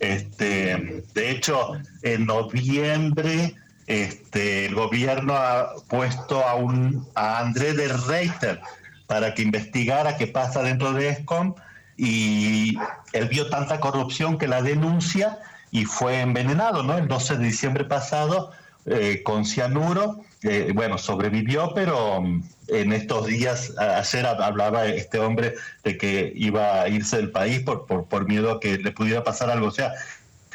Este, 0.00 1.04
de 1.14 1.30
hecho, 1.30 1.74
en 2.02 2.26
noviembre 2.26 3.54
este, 3.86 4.66
el 4.66 4.74
gobierno 4.74 5.34
ha 5.34 5.74
puesto 5.88 6.44
a, 6.44 6.54
un, 6.54 7.06
a 7.14 7.38
André 7.38 7.74
de 7.74 7.88
Reiter, 7.88 8.60
para 9.06 9.34
que 9.34 9.42
investigara 9.42 10.16
qué 10.16 10.26
pasa 10.26 10.62
dentro 10.62 10.92
de 10.92 11.08
ESCOM 11.08 11.54
y 11.96 12.76
él 13.12 13.28
vio 13.28 13.48
tanta 13.48 13.80
corrupción 13.80 14.38
que 14.38 14.48
la 14.48 14.62
denuncia 14.62 15.38
y 15.70 15.84
fue 15.84 16.20
envenenado, 16.20 16.82
¿no? 16.82 16.96
El 16.96 17.08
12 17.08 17.36
de 17.36 17.44
diciembre 17.44 17.84
pasado 17.84 18.52
eh, 18.86 19.22
con 19.24 19.44
cianuro. 19.44 20.20
Eh, 20.42 20.72
bueno, 20.74 20.98
sobrevivió, 20.98 21.72
pero 21.74 22.20
mm, 22.20 22.44
en 22.68 22.92
estos 22.92 23.26
días, 23.26 23.72
ayer 23.78 24.26
hablaba 24.26 24.86
este 24.86 25.18
hombre 25.18 25.54
de 25.82 25.96
que 25.96 26.32
iba 26.36 26.82
a 26.82 26.88
irse 26.88 27.16
del 27.16 27.30
país 27.30 27.60
por, 27.60 27.86
por, 27.86 28.04
por 28.06 28.28
miedo 28.28 28.52
a 28.52 28.60
que 28.60 28.78
le 28.78 28.92
pudiera 28.92 29.24
pasar 29.24 29.50
algo. 29.50 29.68
O 29.68 29.72
sea, 29.72 29.92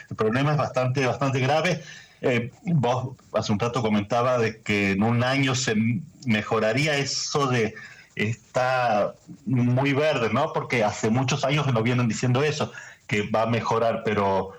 el 0.09 0.15
problema 0.15 0.51
es 0.51 0.57
bastante, 0.57 1.05
bastante 1.05 1.39
grave. 1.39 1.81
Eh, 2.21 2.51
vos 2.63 3.15
hace 3.33 3.51
un 3.51 3.59
rato 3.59 3.81
comentaba 3.81 4.38
de 4.38 4.62
que 4.62 4.91
en 4.91 5.03
un 5.03 5.23
año 5.23 5.55
se 5.55 5.75
mejoraría 6.25 6.97
eso 6.97 7.47
de 7.47 7.73
está 8.19 9.15
muy 9.45 9.93
verde, 9.93 10.29
¿no? 10.32 10.51
Porque 10.53 10.84
hace 10.84 11.10
muchos 11.10 11.43
años 11.45 11.65
que 11.65 11.71
nos 11.71 11.84
vienen 11.84 12.08
diciendo 12.08 12.43
eso, 12.43 12.71
que 13.08 13.29
va 13.29 13.43
a 13.43 13.45
mejorar, 13.47 14.01
pero 14.03 14.51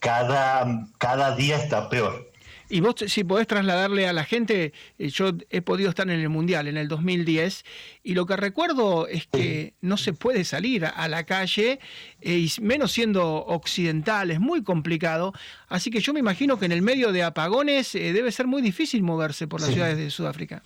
cada, 0.00 0.86
cada 0.98 1.36
día 1.36 1.56
está 1.56 1.88
peor. 1.88 2.28
Y 2.70 2.80
vos, 2.80 2.96
si 3.06 3.24
podés 3.24 3.46
trasladarle 3.46 4.06
a 4.06 4.12
la 4.12 4.24
gente, 4.24 4.74
eh, 4.98 5.08
yo 5.08 5.30
he 5.48 5.62
podido 5.62 5.88
estar 5.88 6.08
en 6.10 6.20
el 6.20 6.28
Mundial 6.28 6.68
en 6.68 6.76
el 6.76 6.86
2010, 6.88 7.64
y 8.02 8.14
lo 8.14 8.26
que 8.26 8.36
recuerdo 8.36 9.06
es 9.06 9.26
que 9.26 9.72
no 9.80 9.96
se 9.96 10.12
puede 10.12 10.44
salir 10.44 10.84
a 10.84 11.08
la 11.08 11.24
calle, 11.24 11.80
eh, 12.20 12.38
y 12.38 12.50
menos 12.60 12.92
siendo 12.92 13.46
occidental, 13.46 14.30
es 14.30 14.40
muy 14.40 14.62
complicado. 14.62 15.32
Así 15.68 15.90
que 15.90 16.00
yo 16.00 16.12
me 16.12 16.20
imagino 16.20 16.58
que 16.58 16.66
en 16.66 16.72
el 16.72 16.82
medio 16.82 17.12
de 17.12 17.22
apagones 17.22 17.94
eh, 17.94 18.12
debe 18.12 18.32
ser 18.32 18.46
muy 18.46 18.60
difícil 18.60 19.02
moverse 19.02 19.46
por 19.46 19.62
las 19.62 19.70
ciudades 19.70 19.96
de 19.96 20.10
Sudáfrica. 20.10 20.62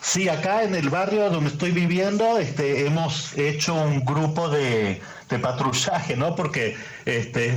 Sí, 0.00 0.28
acá 0.28 0.64
en 0.64 0.74
el 0.74 0.90
barrio 0.90 1.30
donde 1.30 1.50
estoy 1.50 1.70
viviendo, 1.70 2.38
este, 2.38 2.86
hemos 2.86 3.36
hecho 3.38 3.74
un 3.74 4.04
grupo 4.04 4.48
de, 4.48 5.00
patrullaje, 5.40 6.14
¿no? 6.14 6.34
Porque 6.34 6.76
este, 7.06 7.54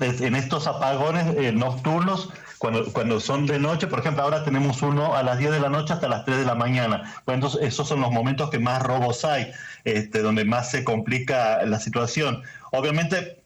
en 0.00 0.34
estos 0.34 0.66
apagones 0.66 1.34
eh, 1.38 1.52
nocturnos, 1.52 2.30
cuando, 2.58 2.92
cuando 2.92 3.18
son 3.18 3.46
de 3.46 3.58
noche, 3.58 3.86
por 3.86 4.00
ejemplo, 4.00 4.22
ahora 4.22 4.44
tenemos 4.44 4.82
uno 4.82 5.14
a 5.16 5.22
las 5.22 5.38
10 5.38 5.52
de 5.52 5.60
la 5.60 5.70
noche 5.70 5.94
hasta 5.94 6.08
las 6.08 6.24
3 6.26 6.38
de 6.38 6.44
la 6.44 6.54
mañana. 6.54 7.14
Bueno, 7.24 7.46
entonces 7.46 7.66
esos 7.66 7.88
son 7.88 8.02
los 8.02 8.10
momentos 8.10 8.50
que 8.50 8.58
más 8.58 8.82
robos 8.82 9.24
hay, 9.24 9.50
este, 9.84 10.20
donde 10.20 10.44
más 10.44 10.70
se 10.70 10.84
complica 10.84 11.64
la 11.64 11.80
situación. 11.80 12.42
Obviamente, 12.72 13.42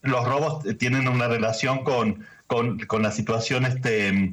los 0.00 0.24
robos 0.24 0.64
tienen 0.78 1.06
una 1.08 1.28
relación 1.28 1.84
con, 1.84 2.26
con, 2.46 2.78
con 2.80 3.02
la 3.02 3.10
situación 3.10 3.66
este, 3.66 4.32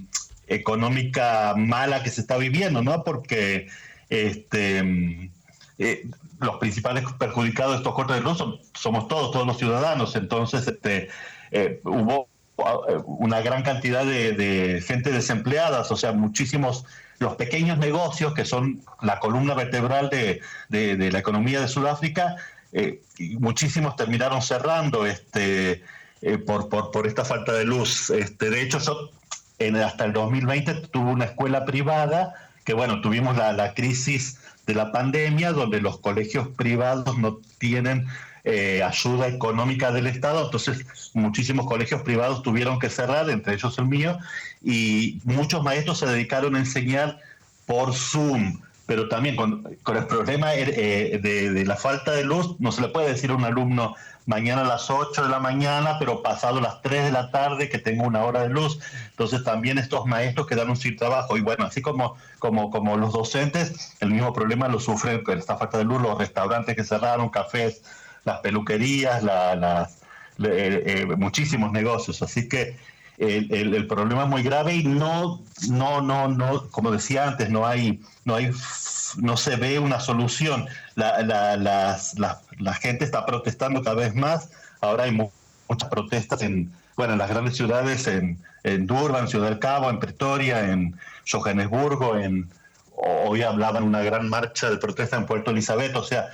económica 0.50 1.54
mala 1.56 2.04
que 2.04 2.10
se 2.10 2.22
está 2.22 2.38
viviendo, 2.38 2.82
¿no? 2.82 3.04
Porque 3.04 3.68
este, 4.10 5.32
eh, 5.78 6.08
los 6.40 6.58
principales 6.58 7.04
perjudicados 7.18 7.74
de 7.74 7.78
estos 7.78 7.94
cortes 7.94 8.18
de 8.18 8.22
luz 8.22 8.44
somos 8.74 9.08
todos, 9.08 9.32
todos 9.32 9.46
los 9.46 9.58
ciudadanos. 9.58 10.16
Entonces, 10.16 10.68
este, 10.68 11.10
eh, 11.52 11.80
hubo 11.84 12.28
eh, 12.58 12.98
una 13.06 13.42
gran 13.42 13.64
cantidad 13.64 14.06
de, 14.06 14.84
gente 14.86 15.12
desempleada, 15.12 15.82
o 15.82 15.96
sea, 15.96 16.12
muchísimos, 16.12 16.86
los 17.20 17.36
pequeños 17.36 17.78
negocios 17.78 18.34
que 18.34 18.46
son 18.46 18.82
la 19.02 19.20
columna 19.20 19.54
vertebral 19.54 20.10
de, 20.10 20.42
la 20.70 21.20
economía 21.20 21.62
de 21.62 21.68
Sudáfrica, 21.68 22.36
muchísimos 23.40 23.96
terminaron 23.96 24.42
cerrando 24.42 25.06
este, 25.06 25.84
por, 26.46 26.70
por, 26.70 26.92
por, 26.92 27.08
esta 27.08 27.26
falta 27.26 27.52
de 27.52 27.66
luz. 27.66 28.10
Este, 28.10 28.50
de 28.50 28.62
hecho, 28.62 28.80
yo 28.80 29.10
hasta 29.84 30.06
el 30.06 30.14
2020 30.14 30.74
tuvo 30.92 31.12
una 31.12 31.26
escuela 31.26 31.66
privada, 31.66 32.34
que 32.64 32.74
bueno, 32.74 33.02
tuvimos 33.02 33.36
la, 33.38 33.74
crisis 33.74 34.40
de 34.66 34.76
la 34.76 34.92
pandemia, 34.92 35.52
donde 35.52 35.82
los 35.82 36.00
colegios 36.00 36.48
privados 36.50 37.18
no 37.18 37.40
tienen 37.58 38.08
eh, 38.46 38.84
ayuda 38.84 39.28
económica 39.28 39.92
del 39.92 40.08
Estado, 40.08 40.46
entonces 40.46 40.86
muchísimos 41.14 41.66
colegios 41.66 42.02
privados 42.04 42.42
tuvieron 42.42 42.80
que 42.80 42.90
cerrar, 42.90 43.30
entre 43.30 43.56
ellos 43.56 43.78
el 43.78 43.86
mío, 43.86 44.18
y 44.64 45.20
muchos 45.24 45.64
maestros 45.64 46.00
se 46.00 46.06
dedicaron 46.06 46.56
a 46.56 46.60
enseñar 46.60 47.20
por 47.66 47.94
Zoom, 47.94 48.62
pero 48.86 49.08
también 49.08 49.36
con, 49.36 49.64
el 49.68 50.06
problema 50.08 50.56
eh, 50.56 51.20
de, 51.22 51.66
la 51.66 51.76
falta 51.76 52.12
de 52.12 52.24
luz, 52.24 52.56
no 52.60 52.72
se 52.72 52.82
le 52.82 52.88
puede 52.88 53.10
decir 53.10 53.30
a 53.30 53.36
un 53.36 53.44
alumno, 53.44 53.96
mañana 54.30 54.62
a 54.62 54.66
las 54.66 54.92
8 54.92 55.24
de 55.24 55.30
la 55.30 55.40
mañana, 55.40 55.98
pero 55.98 56.22
pasado 56.22 56.62
las 56.62 56.84
3 56.84 57.06
de 57.06 57.12
la 57.12 57.32
tarde 57.32 57.68
que 57.68 57.80
tengo 57.80 58.04
una 58.04 58.24
hora 58.24 58.44
de 58.44 58.50
luz. 58.50 58.80
Entonces 59.10 59.44
también 59.44 59.80
estos 59.80 60.06
maestros 60.06 60.46
quedaron 60.46 60.78
sin 60.78 60.96
trabajo. 60.96 61.36
Y 61.36 61.42
bueno, 61.42 61.66
así 61.66 61.82
como, 61.82 62.16
como, 62.38 62.70
como 62.70 62.96
los 62.96 63.12
docentes, 63.12 63.98
el 64.00 64.12
mismo 64.12 64.32
problema 64.32 64.68
lo 64.68 64.80
sufren 64.80 65.24
con 65.24 65.40
esta 65.40 65.58
falta 65.58 65.80
de 65.80 65.84
luz, 65.86 66.00
los 66.00 66.16
restaurantes 66.16 66.76
que 66.76 66.84
cerraron, 66.84 67.30
cafés, 67.30 67.82
las 68.24 68.38
peluquerías, 68.42 69.24
la, 69.24 69.90
eh, 70.44 70.84
eh, 70.86 71.06
muchísimos 71.18 71.72
negocios. 71.72 72.22
Así 72.22 72.48
que 72.48 72.78
el, 73.20 73.74
el, 73.76 73.88
problema 73.88 74.24
es 74.24 74.30
muy 74.30 74.44
grave 74.44 74.76
y 74.76 74.84
no, 74.84 75.44
no, 75.70 76.02
no, 76.02 76.28
no, 76.30 76.70
como 76.72 76.92
decía 76.92 77.28
antes, 77.28 77.50
no 77.50 77.68
hay, 77.68 78.02
no 78.24 78.36
hay 78.36 78.52
no 79.18 79.38
se 79.38 79.56
ve 79.56 79.80
una 79.80 80.00
solución. 80.00 80.68
La, 80.96 81.22
la, 81.58 82.74
gente 82.76 83.06
está 83.06 83.26
protestando 83.26 83.84
cada 83.84 83.96
vez 83.96 84.16
más. 84.16 84.50
Ahora 84.82 85.06
hay 85.06 85.12
muchas 85.12 85.90
protestas 85.90 86.42
en, 86.42 86.72
bueno, 86.96 87.14
en 87.14 87.20
las 87.20 87.30
grandes 87.30 87.56
ciudades, 87.56 88.08
en, 88.08 88.40
en 88.64 88.88
Durban, 88.88 89.28
Ciudad 89.28 89.50
del 89.50 89.60
Cabo, 89.60 89.90
en 89.90 90.00
Pretoria, 90.00 90.72
en 90.72 90.98
Johannesburgo, 91.30 92.18
en 92.18 92.50
hoy 93.02 93.44
hablaban 93.44 93.84
una 93.84 94.02
gran 94.02 94.28
marcha 94.28 94.70
de 94.70 94.78
protesta 94.78 95.16
en 95.16 95.26
Puerto 95.26 95.52
Elizabeth, 95.52 95.96
o 95.96 96.04
sea, 96.04 96.28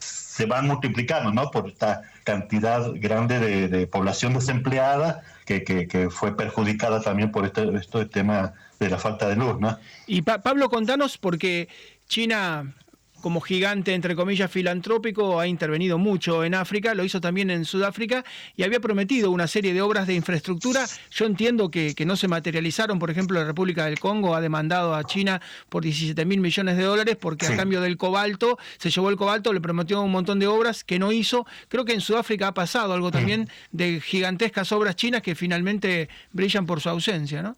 se 0.00 0.46
van 0.46 0.66
multiplicando, 0.66 1.30
¿no? 1.30 1.50
Por 1.50 1.68
esta 1.68 2.02
cantidad 2.24 2.92
grande 2.94 3.68
de, 3.68 3.86
población 3.86 4.34
desempleada 4.34 5.22
que, 5.44 5.64
que, 5.64 6.10
fue 6.10 6.36
perjudicada 6.36 7.00
también 7.00 7.30
por 7.32 7.44
este, 7.44 7.68
este 7.76 8.06
tema 8.06 8.54
de 8.78 8.90
la 8.90 8.98
falta 8.98 9.28
de 9.28 9.36
luz, 9.36 9.60
¿no? 9.60 9.78
Y 10.06 10.22
Pablo, 10.22 10.68
contanos, 10.68 11.18
porque 11.18 11.68
China 12.06 12.74
como 13.22 13.40
gigante, 13.40 13.94
entre 13.94 14.14
comillas, 14.14 14.50
filantrópico, 14.50 15.40
ha 15.40 15.46
intervenido 15.46 15.96
mucho 15.96 16.44
en 16.44 16.54
África, 16.54 16.94
lo 16.94 17.04
hizo 17.04 17.20
también 17.20 17.50
en 17.50 17.64
Sudáfrica 17.64 18.24
y 18.56 18.64
había 18.64 18.80
prometido 18.80 19.30
una 19.30 19.46
serie 19.46 19.72
de 19.72 19.80
obras 19.80 20.06
de 20.06 20.14
infraestructura. 20.14 20.84
Yo 21.10 21.24
entiendo 21.24 21.70
que, 21.70 21.94
no 22.02 22.16
se 22.16 22.26
materializaron, 22.26 22.98
por 22.98 23.10
ejemplo, 23.10 23.38
la 23.38 23.46
República 23.46 23.84
del 23.86 24.00
Congo 24.00 24.34
ha 24.34 24.40
demandado 24.40 24.94
a 24.94 25.04
China 25.04 25.40
por 25.68 25.84
17 25.84 26.24
mil 26.26 26.40
millones 26.40 26.76
de 26.76 26.82
dólares 26.82 27.16
porque 27.18 27.46
a 27.46 27.56
cambio 27.56 27.80
del 27.80 27.96
cobalto, 27.96 28.58
se 28.78 28.90
llevó 28.90 29.08
el 29.08 29.16
cobalto, 29.16 29.52
le 29.52 29.60
prometió 29.60 30.02
un 30.02 30.10
montón 30.10 30.40
de 30.40 30.48
obras 30.48 30.82
que 30.82 30.98
no 30.98 31.12
hizo. 31.12 31.46
Creo 31.68 31.84
que 31.84 31.92
en 31.94 32.00
Sudáfrica 32.00 32.48
ha 32.48 32.54
pasado 32.54 32.92
algo 32.92 33.12
también 33.12 33.48
de 33.70 34.00
gigantescas 34.00 34.72
obras 34.72 34.96
chinas 34.96 35.22
que 35.22 35.36
finalmente 35.36 36.08
brillan 36.32 36.66
por 36.66 36.80
su 36.80 36.88
ausencia, 36.88 37.40
¿no? 37.42 37.56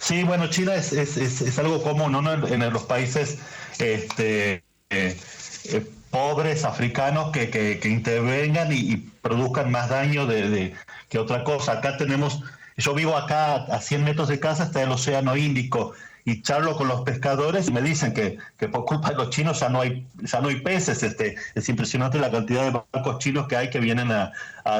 Sí, 0.00 0.22
bueno, 0.22 0.48
China 0.48 0.74
es, 0.76 0.92
es, 0.92 1.16
es, 1.16 1.58
algo 1.58 1.82
común 1.82 2.12
¿no? 2.12 2.32
en, 2.32 2.72
los 2.72 2.84
países 2.84 3.38
este, 3.78 4.64
eh, 4.90 5.16
eh, 5.64 5.86
pobres 6.10 6.64
africanos 6.64 7.32
que, 7.32 7.50
que, 7.50 7.88
intervengan 7.88 8.72
y, 8.72 8.96
produzcan 9.22 9.70
más 9.70 9.90
daño 9.90 10.26
de, 10.26 10.74
que 11.08 11.18
otra 11.18 11.44
cosa. 11.44 11.72
Acá 11.72 11.96
tenemos, 11.98 12.42
yo 12.76 12.94
vivo 12.94 13.16
acá 13.16 13.56
a 13.56 13.80
100 13.80 14.04
metros 14.04 14.28
de 14.28 14.40
casa, 14.40 14.64
está 14.64 14.82
el 14.82 14.90
Océano 14.90 15.36
Índico 15.36 15.92
y 16.24 16.42
charlo 16.42 16.76
con 16.76 16.88
los 16.88 17.02
pescadores 17.02 17.68
y 17.68 17.72
me 17.72 17.82
dicen 17.82 18.12
que, 18.12 18.38
que, 18.58 18.68
por 18.68 18.84
culpa 18.84 19.10
de 19.10 19.16
los 19.16 19.30
chinos 19.30 19.60
ya 19.60 19.70
no 19.70 19.80
hay 19.80 20.06
ya 20.20 20.42
no 20.42 20.48
hay 20.48 20.60
peces 20.60 21.02
este 21.02 21.36
es 21.54 21.68
impresionante 21.70 22.18
la 22.18 22.30
cantidad 22.30 22.64
de 22.64 22.70
barcos 22.70 23.18
chinos 23.18 23.48
que 23.48 23.56
hay 23.56 23.70
que 23.70 23.80
vienen 23.80 24.12
a, 24.12 24.32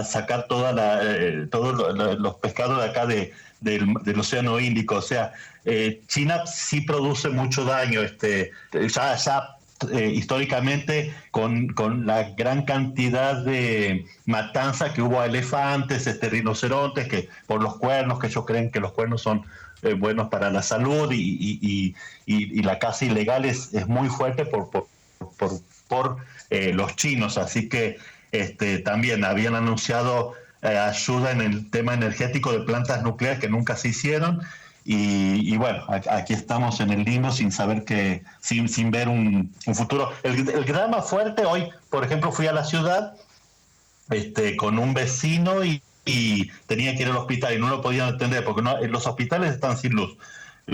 sacar 0.04 0.46
toda 0.46 0.72
la, 0.72 1.00
eh, 1.02 1.46
todos 1.50 1.94
los 2.18 2.34
pescados 2.36 2.82
de 2.82 2.90
acá 2.90 3.06
de, 3.06 3.32
del, 3.60 4.18
Océano 4.18 4.60
Índico. 4.60 4.96
O 4.96 5.02
sea, 5.02 5.32
eh, 5.70 6.00
China 6.06 6.46
sí 6.46 6.80
produce 6.80 7.28
mucho 7.28 7.64
daño, 7.64 8.00
este, 8.00 8.52
ya, 8.72 9.16
eh, 9.92 10.10
históricamente 10.14 11.14
con, 11.30 11.68
con, 11.68 12.06
la 12.06 12.30
gran 12.30 12.64
cantidad 12.64 13.36
de 13.44 14.06
matanza 14.24 14.94
que 14.94 15.02
hubo 15.02 15.20
a 15.20 15.26
elefantes, 15.26 16.06
este, 16.06 16.30
rinocerontes, 16.30 17.06
que 17.08 17.28
por 17.46 17.62
los 17.62 17.76
cuernos, 17.76 18.18
que 18.18 18.28
ellos 18.28 18.46
creen 18.46 18.70
que 18.70 18.80
los 18.80 18.92
cuernos 18.92 19.20
son 19.20 19.44
eh, 19.82 19.92
buenos 19.92 20.28
para 20.28 20.50
la 20.50 20.62
salud 20.62 21.12
y, 21.12 21.58
y, 21.60 21.94
y, 22.26 22.62
la 22.62 22.78
caza 22.78 23.04
ilegal 23.04 23.44
es, 23.44 23.74
es 23.74 23.86
muy 23.86 24.08
fuerte 24.08 24.46
por, 24.46 24.70
por, 24.70 24.86
por, 25.36 25.50
por 25.86 26.16
los 26.50 26.96
chinos. 26.96 27.36
Así 27.36 27.68
que 27.68 27.98
este, 28.32 28.78
también 28.78 29.24
habían 29.24 29.54
anunciado 29.54 30.34
eh, 30.60 30.76
ayuda 30.76 31.30
en 31.30 31.40
el 31.40 31.70
tema 31.70 31.94
energético 31.94 32.50
de 32.52 32.60
plantas 32.60 33.02
nucleares 33.02 33.38
que 33.38 33.48
nunca 33.48 33.76
se 33.76 33.88
hicieron. 33.88 34.42
Y, 34.90 35.54
bueno, 35.58 35.84
aquí 35.88 36.32
estamos 36.32 36.80
en 36.80 36.90
el 36.90 37.04
limbo 37.04 37.30
sin 37.30 37.52
saber 37.52 37.84
que, 37.84 38.22
sin, 38.40 38.70
sin 38.70 38.90
ver 38.90 39.06
un, 39.06 39.54
futuro. 39.74 40.10
El, 40.22 40.48
el, 40.48 40.64
drama 40.64 41.02
fuerte 41.02 41.44
hoy, 41.44 41.68
por 41.90 42.04
ejemplo, 42.04 42.32
fui 42.32 42.46
a 42.46 42.54
la 42.54 42.64
ciudad 42.64 43.14
este, 44.08 44.56
con 44.56 44.78
un 44.78 44.94
vecino 44.94 45.62
y, 45.62 45.82
tenía 46.66 46.96
que 46.96 47.02
ir 47.02 47.08
al 47.10 47.18
hospital 47.18 47.52
y 47.52 47.58
no 47.58 47.68
lo 47.68 47.82
podían 47.82 48.14
atender 48.14 48.42
porque 48.42 48.62
no, 48.62 48.80
los 48.86 49.06
hospitales 49.06 49.52
están 49.52 49.76
sin 49.76 49.92
luz 49.92 50.16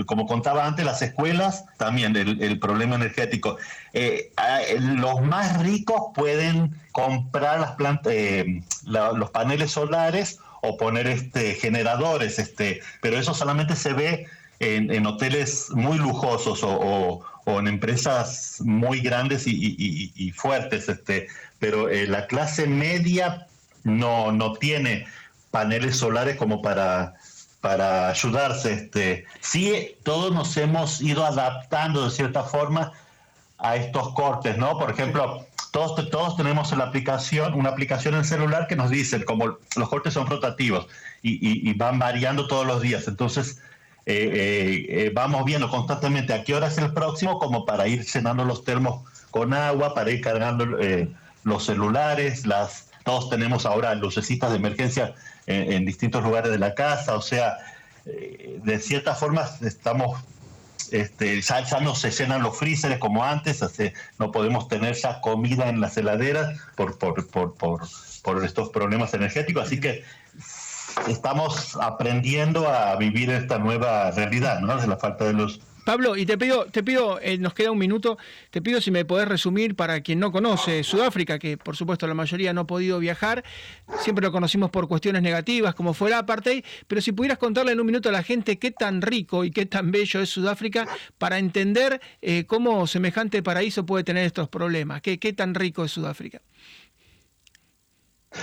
como 0.05 0.27
contaba 0.27 0.65
antes, 0.65 0.85
las 0.85 1.01
escuelas, 1.01 1.65
también 1.77 2.15
el, 2.15 2.59
problema 2.59 2.95
energético. 2.95 3.57
Eh, 3.93 4.31
los 4.79 5.21
más 5.21 5.61
ricos 5.61 6.11
pueden 6.13 6.73
comprar 6.91 7.75
las 7.79 7.99
eh, 8.05 8.61
los 8.85 9.29
paneles 9.31 9.71
solares 9.71 10.39
o 10.65 10.77
poner 10.77 11.07
este, 11.07 11.55
generadores, 11.55 12.39
este, 12.39 12.81
pero 13.01 13.17
eso 13.17 13.33
solamente 13.33 13.75
se 13.75 13.93
ve 13.93 14.27
en, 14.59 15.05
hoteles 15.05 15.69
muy 15.71 15.97
lujosos 15.97 16.61
o, 16.63 17.23
en 17.45 17.67
empresas 17.67 18.57
muy 18.63 19.01
grandes 19.01 19.43
y, 19.45 20.31
fuertes, 20.35 20.89
este, 20.89 21.27
pero 21.59 21.89
eh, 21.89 22.07
la 22.07 22.27
clase 22.27 22.65
media 22.67 23.47
no, 23.83 24.31
no 24.31 24.53
tiene 24.53 25.05
paneles 25.51 25.97
solares 25.97 26.35
como 26.37 26.61
para, 26.61 27.13
para 27.61 28.09
ayudarse. 28.09 28.73
Este. 28.73 29.25
Sí, 29.41 29.95
todos 30.03 30.33
nos 30.33 30.55
hemos 30.57 31.01
ido 31.01 31.25
adaptando 31.25 32.05
de 32.05 32.11
cierta 32.11 32.43
forma 32.43 32.91
a 33.57 33.75
estos 33.75 34.13
cortes, 34.13 34.57
¿no? 34.57 34.77
Por 34.77 34.91
ejemplo, 34.91 35.45
todos, 35.75 36.09
todos 36.09 36.37
tenemos 36.37 36.71
la 36.77 36.85
aplicación, 36.85 37.53
una 37.53 37.67
aplicación 37.67 38.13
en 38.13 38.21
el 38.21 38.25
celular 38.25 38.65
que 38.67 38.77
nos 38.77 38.89
dice, 38.89 39.25
como 39.25 39.57
los 39.75 39.89
cortes 39.89 40.13
son 40.13 40.25
rotativos 40.25 40.87
y, 41.21 41.73
van 41.73 41.99
variando 41.99 42.47
todos 42.47 42.65
los 42.65 42.81
días. 42.81 43.09
Entonces, 43.09 43.59
eh, 44.05 44.31
eh, 44.33 44.85
eh, 44.87 45.11
vamos 45.13 45.43
viendo 45.43 45.69
constantemente 45.69 46.31
a 46.31 46.45
qué 46.45 46.55
hora 46.55 46.67
es 46.67 46.77
el 46.77 46.93
próximo, 46.93 47.39
como 47.39 47.65
para 47.65 47.89
ir 47.89 48.05
llenando 48.05 48.45
los 48.45 48.63
termos 48.63 49.03
con 49.31 49.53
agua, 49.53 49.93
para 49.93 50.11
ir 50.11 50.21
cargando 50.21 50.65
los 51.43 51.65
celulares, 51.65 52.45
las, 52.45 52.89
todos 53.03 53.29
tenemos 53.29 53.65
ahora 53.65 53.93
lucecitas 53.95 54.51
de 54.51 54.55
emergencia 54.55 55.13
en 55.45 55.83
distintos 55.85 56.23
lugares 56.23 56.51
de 56.51 56.57
la 56.57 56.73
casa, 56.73 57.17
o 57.17 57.21
sea, 57.21 57.57
de 58.05 58.79
cierta 58.79 59.13
forma 59.13 59.45
estamos 59.59 60.23
este, 60.91 61.41
ya, 61.41 61.61
no 61.81 61.95
se 61.95 62.11
llenan 62.11 62.43
los 62.43 62.57
freezers 62.57 62.97
como 62.99 63.23
antes, 63.23 63.63
no 64.19 64.31
podemos 64.31 64.67
tener 64.67 64.95
ya 64.95 65.21
comida 65.21 65.69
en 65.69 65.81
las 65.81 65.97
heladeras 65.97 66.59
por, 66.75 66.97
por, 66.97 67.27
por, 67.27 67.55
por, 67.55 68.45
estos 68.45 68.69
problemas 68.69 69.13
energéticos, 69.13 69.65
así 69.65 69.79
que 69.79 70.03
estamos 71.07 71.77
aprendiendo 71.81 72.67
a 72.67 72.95
vivir 72.95 73.29
esta 73.29 73.59
nueva 73.59 74.11
realidad, 74.11 74.59
¿no? 74.61 74.77
De 74.77 74.87
la 74.87 74.97
falta 74.97 75.25
de 75.25 75.33
luz. 75.33 75.59
Pablo, 75.85 76.17
y 76.17 76.25
te 76.25 76.35
pido, 76.35 76.65
te 76.65 76.83
pido, 76.83 77.19
eh, 77.21 77.37
nos 77.37 77.53
queda 77.53 77.69
un 77.69 77.77
minuto, 77.77 78.17
te 78.49 78.59
pido 78.59 78.81
si 78.81 78.89
me 78.89 79.05
podés 79.05 79.27
resumir 79.27 79.75
para 79.75 80.01
quien 80.01 80.19
no 80.19 80.31
conoce 80.31 80.83
Sudáfrica, 80.83 81.37
que 81.37 81.57
por 81.57 81.77
supuesto 81.77 82.07
la 82.07 82.15
mayoría 82.15 82.53
no 82.53 82.61
ha 82.61 82.67
podido 82.67 82.97
viajar, 82.97 83.43
siempre 83.99 84.25
lo 84.25 84.31
conocimos 84.31 84.71
por 84.71 84.87
cuestiones 84.87 85.21
negativas, 85.21 85.75
como 85.75 85.93
fue 85.93 86.09
la 86.09 86.17
apartheid, 86.17 86.65
pero 86.87 87.01
si 87.01 87.11
pudieras 87.11 87.37
contarle 87.37 87.71
en 87.71 87.79
un 87.79 87.85
minuto 87.85 88.09
a 88.09 88.11
la 88.11 88.23
gente 88.23 88.57
qué 88.57 88.71
tan 88.71 89.03
rico 89.03 89.45
y 89.45 89.51
qué 89.51 89.67
tan 89.67 89.91
bello 89.91 90.21
es 90.21 90.29
Sudáfrica 90.29 90.87
para 91.19 91.37
entender 91.37 92.01
eh, 92.23 92.45
cómo 92.47 92.87
semejante 92.87 93.43
paraíso 93.43 93.85
puede 93.85 94.03
tener 94.03 94.25
estos 94.25 94.49
problemas, 94.49 95.03
qué, 95.03 95.19
qué 95.19 95.33
tan 95.33 95.53
rico 95.53 95.85
es 95.85 95.91
Sudáfrica. 95.91 96.41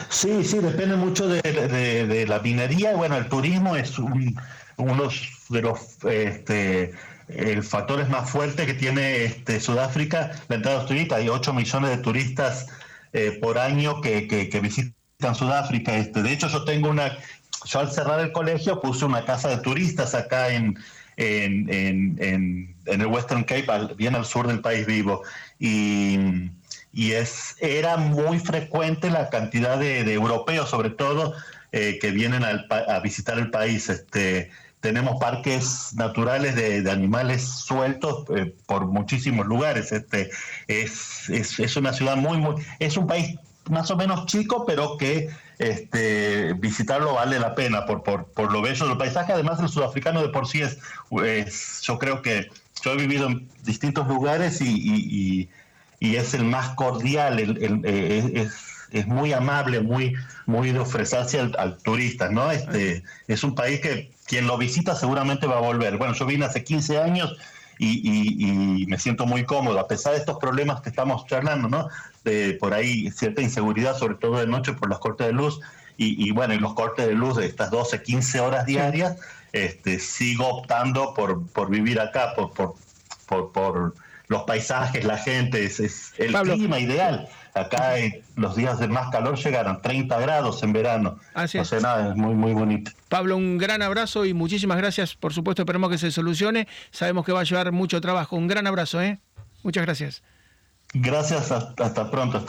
Sí, 0.09 0.44
sí, 0.44 0.59
depende 0.59 0.94
mucho 0.96 1.28
de, 1.28 2.24
la 2.28 2.38
minería. 2.38 2.94
Bueno, 2.94 3.16
el 3.16 3.28
turismo 3.28 3.76
es 3.76 3.98
uno 3.98 5.09
de 5.48 5.62
los 5.62 6.05
este, 6.05 6.92
el 7.28 7.62
factor 7.62 8.00
es 8.00 8.08
más 8.08 8.28
fuerte 8.28 8.66
que 8.66 8.74
tiene 8.74 9.24
este, 9.24 9.61
Sudáfrica, 9.61 10.32
la 10.48 10.56
entrada 10.56 10.80
de 10.80 10.87
turistas. 10.87 11.18
Hay 11.18 11.28
8 11.28 11.52
millones 11.52 11.90
de 11.90 11.98
turistas 11.98 12.66
eh, 13.12 13.38
por 13.40 13.58
año 13.58 14.00
que, 14.00 14.26
que, 14.28 14.61
visitan 14.61 15.35
Sudáfrica. 15.35 15.96
Este, 15.96 16.22
de 16.22 16.32
hecho, 16.32 16.48
yo 16.48 16.64
tengo 16.64 16.90
una, 16.90 17.16
yo 17.64 17.80
al 17.80 17.90
cerrar 17.90 18.20
el 18.20 18.32
colegio 18.32 18.80
puse 18.80 19.04
una 19.04 19.24
casa 19.24 19.48
de 19.48 19.58
turistas 19.58 20.14
acá 20.14 20.52
en, 20.52 20.78
en, 21.16 21.72
en, 21.72 22.76
en 22.87 23.00
el 23.00 23.06
Western 23.06 23.44
Cape, 23.44 23.94
bien 23.96 24.14
al 24.14 24.26
sur 24.26 24.46
del 24.46 24.61
país 24.61 24.87
vivo. 24.87 25.22
Y, 25.58 26.18
y 26.92 27.12
es, 27.12 27.56
era 27.61 27.96
muy 27.96 28.38
frecuente 28.38 29.11
la 29.11 29.30
cantidad 29.30 29.78
de, 29.78 30.00
europeos, 30.12 30.68
sobre 30.68 30.90
todo, 30.90 31.35
eh, 31.72 31.98
que 32.00 32.11
vienen 32.11 32.42
a 32.44 33.00
visitar 33.00 33.38
el 33.38 33.50
país. 33.50 33.88
Este, 33.88 34.50
tenemos 34.82 35.18
parques 35.20 35.94
naturales 35.94 36.56
de, 36.56 36.90
animales 36.90 37.48
sueltos 37.48 38.24
eh, 38.36 38.52
por 38.66 38.86
muchísimos 38.86 39.46
lugares. 39.46 39.92
Este, 39.92 40.30
es, 40.66 41.30
es, 41.30 41.76
una 41.76 41.92
ciudad 41.92 42.16
muy, 42.16 42.38
muy, 42.38 42.56
es 42.80 42.96
un 42.96 43.06
país 43.06 43.38
más 43.70 43.90
o 43.92 43.96
menos 43.96 44.26
chico, 44.26 44.66
pero 44.66 44.98
que 44.98 45.30
este, 45.58 46.54
visitarlo 46.54 47.14
vale 47.14 47.38
la 47.38 47.54
pena 47.54 47.86
por, 47.86 48.02
por, 48.02 48.26
por 48.26 48.52
lo 48.52 48.60
bello 48.60 48.88
del 48.88 48.98
paisaje. 48.98 49.32
Además, 49.32 49.60
el 49.60 49.68
sudafricano 49.68 50.20
de 50.20 50.30
por 50.30 50.48
sí 50.48 50.62
es, 50.62 50.78
yo 51.82 51.98
creo 51.98 52.20
que 52.20 52.50
yo 52.84 52.92
he 52.92 52.96
vivido 52.96 53.28
en 53.28 53.48
distintos 53.62 54.08
lugares 54.08 54.60
y, 54.60 55.48
y, 56.00 56.16
es 56.16 56.34
el 56.34 56.42
más 56.42 56.70
cordial, 56.70 57.38
eh, 57.38 58.32
es, 58.34 58.52
es, 58.90 59.06
muy 59.06 59.32
amable, 59.32 59.80
muy, 59.80 60.16
muy 60.46 60.72
de 60.72 60.80
ofrecerse 60.80 61.38
al, 61.38 61.54
al 61.56 61.78
turista, 61.78 62.28
¿no? 62.28 62.50
Este, 62.50 63.04
es 63.28 63.44
un 63.44 63.54
país 63.54 63.80
que 63.80 64.10
quien 64.32 64.46
lo 64.46 64.56
visita 64.56 64.94
seguramente 64.94 65.46
va 65.46 65.58
a 65.58 65.60
volver. 65.60 65.98
Bueno, 65.98 66.14
yo 66.14 66.24
vine 66.24 66.46
hace 66.46 66.64
15 66.64 66.98
años 66.98 67.36
y, 67.78 68.86
me 68.88 68.98
siento 68.98 69.26
muy 69.26 69.44
cómodo, 69.44 69.78
a 69.78 69.86
pesar 69.86 70.14
de 70.14 70.20
estos 70.20 70.38
problemas 70.38 70.80
que 70.80 70.88
estamos 70.88 71.26
charlando, 71.26 71.68
¿no? 71.68 71.88
De 72.24 72.54
por 72.54 72.72
ahí 72.72 73.10
cierta 73.10 73.42
inseguridad, 73.42 73.94
sobre 73.94 74.14
todo 74.14 74.38
de 74.38 74.46
noche 74.46 74.72
por 74.72 74.88
los 74.88 75.00
cortes 75.00 75.26
de 75.26 75.34
luz. 75.34 75.60
Y, 75.98 76.30
bueno, 76.30 76.54
y 76.54 76.58
los 76.58 76.72
cortes 76.72 77.06
de 77.06 77.12
luz 77.12 77.36
de 77.36 77.44
estas 77.44 77.70
12, 77.70 78.02
15 78.02 78.40
horas 78.40 78.64
diarias, 78.64 79.18
este, 79.52 79.98
sigo 79.98 80.48
optando 80.48 81.12
por, 81.12 81.46
por 81.48 81.68
vivir 81.68 82.00
acá, 82.00 82.32
por, 82.34 82.52
por, 82.54 83.52
por, 83.52 83.94
los 84.32 84.42
paisajes, 84.44 85.04
la 85.04 85.18
gente, 85.18 85.64
es, 85.64 86.12
el 86.18 86.32
clima 86.32 86.80
ideal. 86.80 87.28
Acá 87.54 87.96
los 88.34 88.56
días 88.56 88.78
de 88.80 88.88
más 88.88 89.10
calor 89.10 89.36
llegaron 89.36 89.82
30 89.82 90.18
grados 90.20 90.62
en 90.62 90.72
verano. 90.72 91.18
Así 91.34 91.58
es. 91.58 91.70
nada, 91.82 92.10
es 92.10 92.16
muy, 92.16 92.34
muy 92.34 92.54
bonito. 92.54 92.90
Pablo, 93.10 93.36
un 93.36 93.58
gran 93.58 93.82
abrazo 93.82 94.24
y 94.24 94.32
muchísimas 94.32 94.78
gracias. 94.78 95.14
Por 95.14 95.34
supuesto, 95.34 95.62
esperemos 95.62 95.90
que 95.90 95.98
se 95.98 96.10
solucione. 96.10 96.66
Sabemos 96.90 97.26
que 97.26 97.32
va 97.32 97.40
a 97.40 97.44
llevar 97.44 97.70
mucho 97.72 98.00
trabajo. 98.00 98.36
Un 98.36 98.48
gran 98.48 98.66
abrazo, 98.66 99.02
¿eh? 99.02 99.18
Muchas 99.62 99.84
gracias. 99.84 100.22
Gracias, 100.94 101.50
hasta 101.50 102.11
pronto. 102.11 102.44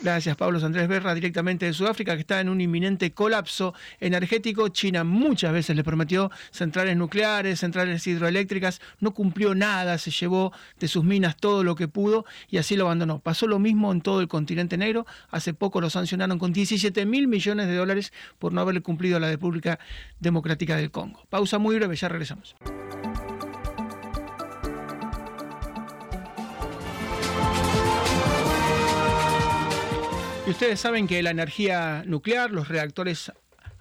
Gracias, 0.00 0.34
Pablo 0.36 0.64
Andrés 0.64 0.88
Berra, 0.88 1.14
directamente 1.14 1.66
de 1.66 1.74
Sudáfrica, 1.74 2.14
que 2.14 2.20
está 2.20 2.40
en 2.40 2.48
un 2.48 2.62
inminente 2.62 3.12
colapso 3.12 3.74
energético. 4.00 4.68
China 4.68 5.04
muchas 5.04 5.52
veces 5.52 5.76
le 5.76 5.84
prometió 5.84 6.30
centrales 6.50 6.96
nucleares, 6.96 7.60
centrales 7.60 8.06
hidroeléctricas, 8.06 8.80
no 9.00 9.12
cumplió 9.12 9.54
nada, 9.54 9.98
se 9.98 10.10
llevó 10.10 10.52
de 10.80 10.88
sus 10.88 11.04
minas 11.04 11.36
todo 11.36 11.64
lo 11.64 11.74
que 11.74 11.86
pudo 11.86 12.24
y 12.48 12.56
así 12.56 12.76
lo 12.76 12.86
abandonó. 12.86 13.18
Pasó 13.18 13.46
lo 13.46 13.58
mismo 13.58 13.92
en 13.92 14.00
todo 14.00 14.22
el 14.22 14.28
continente 14.28 14.78
negro. 14.78 15.04
Hace 15.30 15.52
poco 15.52 15.82
lo 15.82 15.90
sancionaron 15.90 16.38
con 16.38 16.54
17 16.54 17.04
mil 17.04 17.28
millones 17.28 17.66
de 17.66 17.76
dólares 17.76 18.10
por 18.38 18.52
no 18.52 18.62
haberle 18.62 18.80
cumplido 18.80 19.18
a 19.18 19.20
la 19.20 19.28
República 19.28 19.78
Democrática 20.18 20.76
del 20.76 20.90
Congo. 20.90 21.26
Pausa 21.28 21.58
muy 21.58 21.76
breve, 21.76 21.94
ya 21.94 22.08
regresamos. 22.08 22.56
Y 30.46 30.50
ustedes 30.50 30.78
saben 30.78 31.08
que 31.08 31.22
la 31.24 31.30
energía 31.30 32.04
nuclear, 32.06 32.52
los 32.52 32.68
reactores 32.68 33.32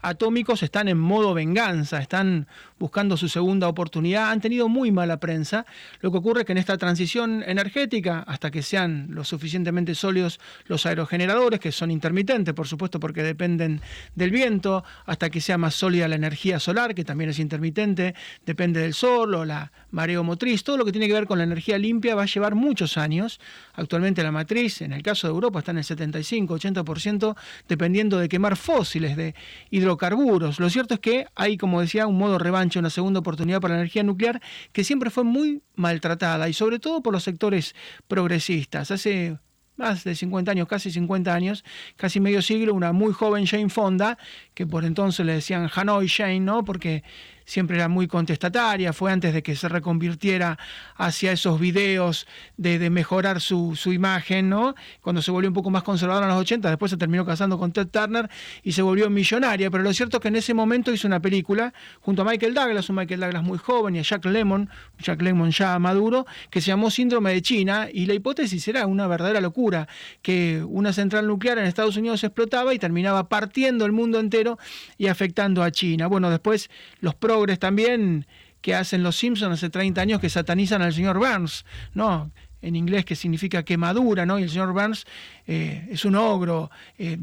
atómicos 0.06 0.62
están 0.62 0.88
en 0.88 1.00
modo 1.00 1.34
venganza, 1.34 2.00
están 2.00 2.48
buscando 2.78 3.18
su 3.18 3.28
segunda 3.28 3.68
oportunidad, 3.68 4.30
han 4.30 4.40
tenido 4.40 4.70
muy 4.70 4.92
mala 4.92 5.20
prensa. 5.20 5.66
Lo 6.00 6.12
que 6.12 6.18
ocurre 6.18 6.42
es 6.42 6.46
que 6.46 6.52
en 6.52 6.60
esta 6.60 6.78
transición 6.78 7.44
energética, 7.46 8.20
hasta 8.28 8.52
que 8.52 8.62
sean 8.62 9.08
lo 9.10 9.24
suficientemente 9.24 9.96
sólidos 9.96 10.40
los 10.68 10.86
aerogeneradores, 10.86 11.60
que 11.60 11.72
son 11.72 11.90
intermitentes, 11.90 12.54
por 12.54 12.68
supuesto, 12.68 13.00
porque 13.00 13.24
dependen 13.24 13.82
del 14.14 14.30
viento, 14.30 14.84
hasta 15.06 15.32
que 15.32 15.42
sea 15.42 15.58
más 15.58 15.74
sólida 15.74 16.08
la 16.08 16.16
energía 16.16 16.60
solar, 16.60 16.94
que 16.94 17.04
también 17.04 17.32
es 17.32 17.40
intermitente, 17.40 18.14
depende 18.46 18.82
del 18.82 18.94
sol 18.94 19.34
o 19.34 19.44
la 19.44 19.72
mareomotriz, 19.90 20.64
todo 20.64 20.78
lo 20.78 20.86
que 20.86 20.92
tiene 20.92 21.08
que 21.08 21.14
ver 21.14 21.26
con 21.26 21.40
la 21.40 21.46
energía 21.46 21.80
limpia 21.80 22.14
va 22.14 22.24
a 22.24 22.28
llevar 22.28 22.54
muchos 22.54 22.98
años. 22.98 23.40
Actualmente 23.74 24.22
la 24.22 24.32
matriz, 24.32 24.82
en 24.82 24.94
el 24.94 25.02
caso 25.02 25.28
de 25.28 25.34
Europa, 25.34 25.60
está 25.60 25.72
en 25.72 25.80
el 25.80 25.84
75-80%, 25.84 27.36
dependiendo 27.68 28.20
de 28.20 28.30
quemar 28.30 28.56
fósiles 28.56 29.18
de 29.18 29.34
hidrocarburos 29.72 29.95
carburos. 29.98 30.60
Lo 30.60 30.70
cierto 30.70 30.96
es 30.96 31.00
que 31.00 31.28
hay, 31.36 31.58
como 31.58 31.82
decía, 31.82 32.08
un 32.08 32.18
modo 32.18 32.38
revancha, 32.38 32.80
una 32.80 32.90
segunda 32.90 33.20
oportunidad 33.20 33.62
para 33.62 33.76
la 33.76 33.82
energía 33.82 34.04
nuclear 34.04 34.42
que 34.72 34.84
siempre 34.84 35.10
fue 35.10 35.24
muy 35.24 35.62
maltratada 35.76 36.48
y 36.50 36.54
sobre 36.54 36.80
todo 36.80 37.02
por 37.02 37.14
los 37.14 37.24
sectores 37.24 37.76
progresistas. 38.08 38.92
Hace 38.92 39.38
más 39.78 40.04
de 40.04 40.16
50 40.16 40.52
años, 40.52 40.68
casi 40.68 40.92
50 40.92 41.34
años, 41.34 41.64
casi 41.98 42.20
medio 42.20 42.42
siglo, 42.42 42.74
una 42.74 42.94
muy 42.94 43.14
joven 43.14 43.46
Jane 43.46 43.70
Fonda, 43.70 44.18
que 44.54 44.66
por 44.66 44.86
entonces 44.86 45.26
le 45.26 45.34
decían 45.34 45.70
Hanoi 45.74 46.08
Jane, 46.08 46.40
¿no? 46.40 46.64
Porque 46.64 47.04
siempre 47.46 47.78
era 47.78 47.88
muy 47.88 48.08
contestataria, 48.08 48.92
fue 48.92 49.12
antes 49.12 49.34
de 49.34 49.44
que 49.44 49.56
se 49.56 49.70
reconvirtiera 49.70 50.58
hacia 50.96 51.32
esos 51.32 51.60
videos 51.60 52.28
de, 52.58 52.90
mejorar 52.90 53.42
su, 53.42 53.76
imagen, 53.86 54.50
¿no? 54.50 54.76
Cuando 55.02 55.22
se 55.22 55.32
volvió 55.32 55.50
un 55.50 55.54
poco 55.54 55.70
más 55.70 55.84
conservadora 55.84 56.26
en 56.26 56.32
los 56.32 56.42
80, 56.42 56.70
después 56.70 56.90
se 56.92 56.98
terminó 56.98 57.26
casando 57.26 57.58
con 57.58 57.72
Ted 57.72 57.88
Turner 57.88 58.30
y 58.64 58.72
se 58.72 58.82
volvió 58.82 59.10
millonaria, 59.10 59.70
pero 59.70 59.84
lo 59.84 59.94
cierto 59.94 60.18
es 60.18 60.22
que 60.22 60.28
en 60.28 60.36
ese 60.36 60.54
momento 60.54 60.92
hizo 60.92 61.08
una 61.08 61.20
película 61.20 61.74
junto 62.02 62.24
a 62.24 62.26
Michael 62.26 62.54
Douglas, 62.54 62.90
un 62.90 62.98
Michael 62.98 63.20
Douglas 63.20 63.44
muy 63.44 63.58
joven, 63.58 63.96
y 63.96 64.00
a 64.00 64.02
Jack 64.02 64.26
Lemmon, 64.26 64.70
Jack 65.00 65.22
Lemmon 65.22 65.52
ya 65.52 65.78
maduro, 65.80 66.26
que 66.50 66.62
se 66.62 66.68
llamó 66.68 66.90
Síndrome 66.90 67.32
de 67.32 67.42
China, 67.42 67.88
y 67.92 68.06
la 68.06 68.14
hipótesis 68.14 68.68
era 68.68 68.86
una 68.88 69.08
verdadera 69.08 69.40
locura, 69.42 69.88
que 70.22 70.64
una 70.68 70.94
central 70.94 71.28
nuclear 71.28 71.58
en 71.58 71.66
Estados 71.66 71.98
Unidos 71.98 72.24
explotaba 72.24 72.74
y 72.74 72.80
terminaba 72.80 73.30
partiendo 73.30 73.86
el 73.86 73.92
mundo 73.92 74.20
entero 74.20 74.58
y 74.98 75.08
afectando 75.08 75.64
a 75.64 75.72
China. 75.72 76.08
Bueno, 76.08 76.30
después 76.30 76.70
los 77.00 77.16
progres 77.36 77.60
también 77.60 78.26
que 78.62 78.74
hacen 78.74 79.04
los 79.04 79.18
Simpsons 79.18 79.56
hace 79.56 79.70
30 79.70 80.00
años 80.00 80.22
que 80.22 80.30
satanizan 80.30 80.82
al 80.82 80.94
señor 80.94 81.18
Burns, 81.18 81.66
¿no? 81.94 82.32
En 82.62 82.78
inglés 82.78 83.04
que 83.04 83.16
significa 83.18 83.64
quemadura, 83.64 84.26
¿no? 84.26 84.40
Y 84.40 84.44
el 84.44 84.50
señor 84.50 84.72
Burns 84.72 85.06
eh, 85.46 85.86
es 85.92 86.06
un 86.06 86.16
ogro, 86.16 86.72
eh, 86.98 87.18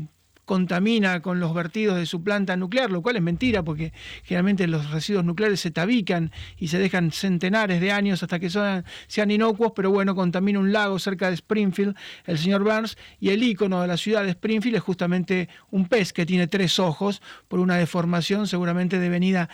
contamina 0.44 1.22
con 1.22 1.40
los 1.40 1.54
vertidos 1.54 1.96
de 1.96 2.04
su 2.04 2.22
planta 2.22 2.58
nuclear, 2.58 2.90
lo 2.90 3.00
cual 3.00 3.16
es 3.16 3.22
mentira 3.22 3.62
porque 3.62 3.94
generalmente 4.24 4.66
los 4.66 4.90
residuos 4.90 5.24
nucleares 5.24 5.60
se 5.60 5.70
tabican 5.70 6.30
y 6.58 6.68
se 6.68 6.78
dejan 6.78 7.10
centenares 7.10 7.80
de 7.80 7.90
años 7.90 8.22
hasta 8.22 8.38
que 8.38 8.50
sean, 8.50 8.84
sean 9.06 9.30
inocuos, 9.30 9.72
pero 9.74 9.90
bueno, 9.90 10.14
contamina 10.14 10.58
un 10.58 10.70
lago 10.70 10.98
cerca 10.98 11.28
de 11.28 11.34
Springfield, 11.36 11.96
el 12.26 12.36
señor 12.36 12.64
Burns, 12.64 12.98
y 13.18 13.30
el 13.30 13.42
icono 13.42 13.80
de 13.80 13.88
la 13.88 13.96
ciudad 13.96 14.24
de 14.24 14.30
Springfield 14.30 14.76
es 14.76 14.82
justamente 14.82 15.48
un 15.70 15.88
pez 15.88 16.12
que 16.12 16.26
tiene 16.26 16.48
tres 16.48 16.78
ojos 16.78 17.22
por 17.48 17.58
una 17.58 17.76
deformación 17.76 18.46
seguramente 18.46 18.98
devenida 18.98 19.48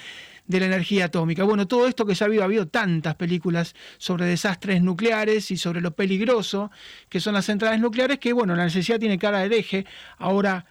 de 0.49 0.61
la 0.61 0.67
energía 0.67 1.05
atómica. 1.05 1.45
Bueno, 1.45 1.69
todo 1.69 1.87
esto 1.87 2.05
que 2.05 2.15
ya 2.15 2.25
ha 2.25 2.29
habido, 2.29 2.43
ha 2.43 2.47
habido 2.47 2.67
tantas 2.67 3.15
películas 3.15 3.75
sobre 3.99 4.27
desastres 4.27 4.83
nucleares 4.83 5.51
y 5.53 5.57
sobre 5.57 5.81
lo 5.81 5.93
peligroso 5.93 6.73
que 7.09 7.21
son 7.21 7.35
las 7.35 7.45
centrales 7.45 7.81
nucleares, 7.81 8.19
que 8.19 8.33
bueno, 8.33 8.57
la 8.57 8.65
necesidad 8.65 8.99
tiene 8.99 9.19
cara 9.19 9.47
de 9.47 9.57
eje. 9.57 9.87
Ahora 10.17 10.67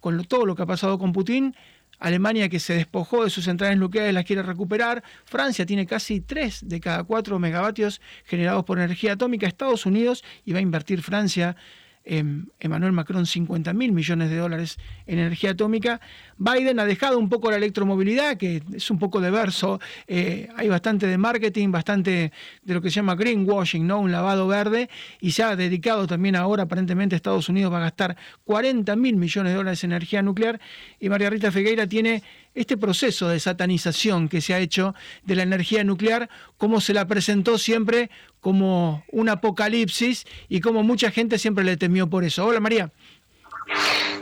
con 0.00 0.22
todo 0.24 0.46
lo 0.46 0.54
que 0.54 0.62
ha 0.62 0.66
pasado 0.66 0.98
con 0.98 1.12
Putin, 1.12 1.56
Alemania 1.98 2.48
que 2.48 2.58
se 2.58 2.74
despojó 2.74 3.24
de 3.24 3.30
sus 3.30 3.44
centrales 3.44 3.78
nucleares 3.78 4.12
las 4.12 4.24
quiere 4.24 4.42
recuperar, 4.42 5.02
Francia 5.24 5.64
tiene 5.64 5.86
casi 5.86 6.20
3 6.20 6.68
de 6.68 6.80
cada 6.80 7.04
4 7.04 7.38
megavatios 7.38 8.00
generados 8.24 8.64
por 8.64 8.78
energía 8.78 9.12
atómica, 9.12 9.46
Estados 9.46 9.86
Unidos, 9.86 10.24
y 10.44 10.52
va 10.52 10.58
a 10.58 10.62
invertir 10.62 11.02
Francia 11.02 11.56
Emmanuel 12.04 12.92
Macron 12.92 13.26
50 13.26 13.72
mil 13.72 13.92
millones 13.92 14.30
de 14.30 14.36
dólares 14.36 14.78
en 15.06 15.18
energía 15.18 15.50
atómica. 15.50 16.00
Biden 16.36 16.80
ha 16.80 16.84
dejado 16.84 17.18
un 17.18 17.28
poco 17.28 17.50
la 17.50 17.56
electromovilidad, 17.56 18.36
que 18.36 18.62
es 18.74 18.90
un 18.90 18.98
poco 18.98 19.20
de 19.20 19.30
verso. 19.30 19.80
Eh, 20.06 20.48
hay 20.56 20.68
bastante 20.68 21.06
de 21.06 21.18
marketing, 21.18 21.70
bastante 21.70 22.32
de 22.62 22.74
lo 22.74 22.80
que 22.80 22.90
se 22.90 22.96
llama 22.96 23.14
greenwashing, 23.14 23.86
¿no? 23.86 24.00
un 24.00 24.12
lavado 24.12 24.46
verde, 24.46 24.88
y 25.20 25.32
se 25.32 25.42
ha 25.42 25.56
dedicado 25.56 26.06
también 26.06 26.36
ahora, 26.36 26.64
aparentemente 26.64 27.16
Estados 27.16 27.48
Unidos 27.48 27.72
va 27.72 27.78
a 27.78 27.82
gastar 27.82 28.16
40 28.44 28.96
mil 28.96 29.16
millones 29.16 29.52
de 29.52 29.56
dólares 29.56 29.84
en 29.84 29.92
energía 29.92 30.22
nuclear, 30.22 30.60
y 30.98 31.08
María 31.08 31.30
Rita 31.30 31.52
Fegueira 31.52 31.86
tiene 31.86 32.22
este 32.54 32.76
proceso 32.76 33.28
de 33.28 33.40
satanización 33.40 34.28
que 34.28 34.40
se 34.40 34.54
ha 34.54 34.58
hecho 34.58 34.94
de 35.24 35.36
la 35.36 35.42
energía 35.42 35.84
nuclear, 35.84 36.28
como 36.58 36.80
se 36.80 36.94
la 36.94 37.06
presentó 37.06 37.58
siempre 37.58 38.10
como 38.40 39.04
un 39.10 39.28
apocalipsis 39.28 40.24
y 40.48 40.60
como 40.60 40.82
mucha 40.82 41.10
gente 41.10 41.38
siempre 41.38 41.64
le 41.64 41.76
temió 41.76 42.08
por 42.08 42.24
eso. 42.24 42.46
Hola 42.46 42.60
María. 42.60 42.92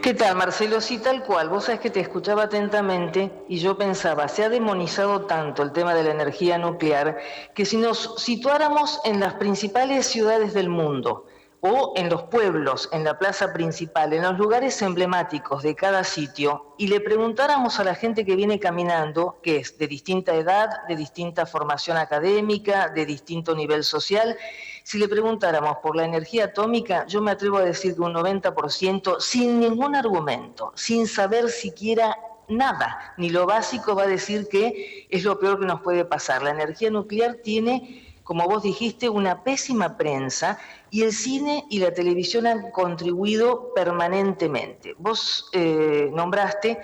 ¿Qué 0.02 0.14
tal, 0.14 0.36
Marcelo? 0.36 0.80
Sí, 0.80 0.98
tal 0.98 1.22
cual. 1.22 1.50
Vos 1.50 1.64
sabés 1.64 1.80
que 1.80 1.90
te 1.90 2.00
escuchaba 2.00 2.44
atentamente 2.44 3.30
y 3.48 3.58
yo 3.58 3.76
pensaba, 3.76 4.28
se 4.28 4.44
ha 4.44 4.48
demonizado 4.48 5.26
tanto 5.26 5.62
el 5.62 5.72
tema 5.72 5.94
de 5.94 6.04
la 6.04 6.12
energía 6.12 6.56
nuclear 6.56 7.18
que 7.54 7.66
si 7.66 7.76
nos 7.76 8.14
situáramos 8.16 9.00
en 9.04 9.20
las 9.20 9.34
principales 9.34 10.06
ciudades 10.06 10.54
del 10.54 10.70
mundo, 10.70 11.26
o 11.62 11.92
en 11.96 12.08
los 12.08 12.22
pueblos, 12.24 12.88
en 12.92 13.04
la 13.04 13.18
plaza 13.18 13.52
principal, 13.52 14.12
en 14.12 14.22
los 14.22 14.38
lugares 14.38 14.80
emblemáticos 14.80 15.62
de 15.62 15.74
cada 15.74 16.04
sitio, 16.04 16.74
y 16.78 16.88
le 16.88 17.00
preguntáramos 17.00 17.78
a 17.78 17.84
la 17.84 17.94
gente 17.94 18.24
que 18.24 18.36
viene 18.36 18.58
caminando, 18.58 19.38
que 19.42 19.58
es 19.58 19.76
de 19.76 19.86
distinta 19.86 20.34
edad, 20.34 20.70
de 20.88 20.96
distinta 20.96 21.44
formación 21.44 21.98
académica, 21.98 22.88
de 22.88 23.04
distinto 23.04 23.54
nivel 23.54 23.84
social, 23.84 24.36
si 24.82 24.98
le 24.98 25.08
preguntáramos 25.08 25.76
por 25.82 25.94
la 25.96 26.04
energía 26.04 26.46
atómica, 26.46 27.06
yo 27.06 27.20
me 27.20 27.30
atrevo 27.30 27.58
a 27.58 27.64
decir 27.64 27.94
que 27.94 28.00
un 28.00 28.14
90% 28.14 29.20
sin 29.20 29.61
ningún 29.61 29.94
argumento, 29.94 30.72
sin 30.74 31.06
saber 31.06 31.50
siquiera 31.50 32.16
nada, 32.48 33.14
ni 33.16 33.30
lo 33.30 33.46
básico 33.46 33.94
va 33.94 34.04
a 34.04 34.08
decir 34.08 34.48
que 34.48 35.06
es 35.08 35.24
lo 35.24 35.38
peor 35.38 35.61
que 35.61 35.66
nos 35.66 35.80
puede 35.82 36.04
pasar. 36.04 36.42
La 36.42 36.50
energía 36.50 36.90
nuclear 36.90 37.36
tiene 37.36 38.09
como 38.30 38.46
vos 38.46 38.62
dijiste, 38.62 39.08
una 39.08 39.42
pésima 39.42 39.96
prensa 39.96 40.56
y 40.88 41.02
el 41.02 41.12
cine 41.12 41.66
y 41.68 41.80
la 41.80 41.92
televisión 41.92 42.46
han 42.46 42.70
contribuido 42.70 43.74
permanentemente. 43.74 44.94
Vos 44.98 45.50
eh, 45.52 46.08
nombraste 46.12 46.78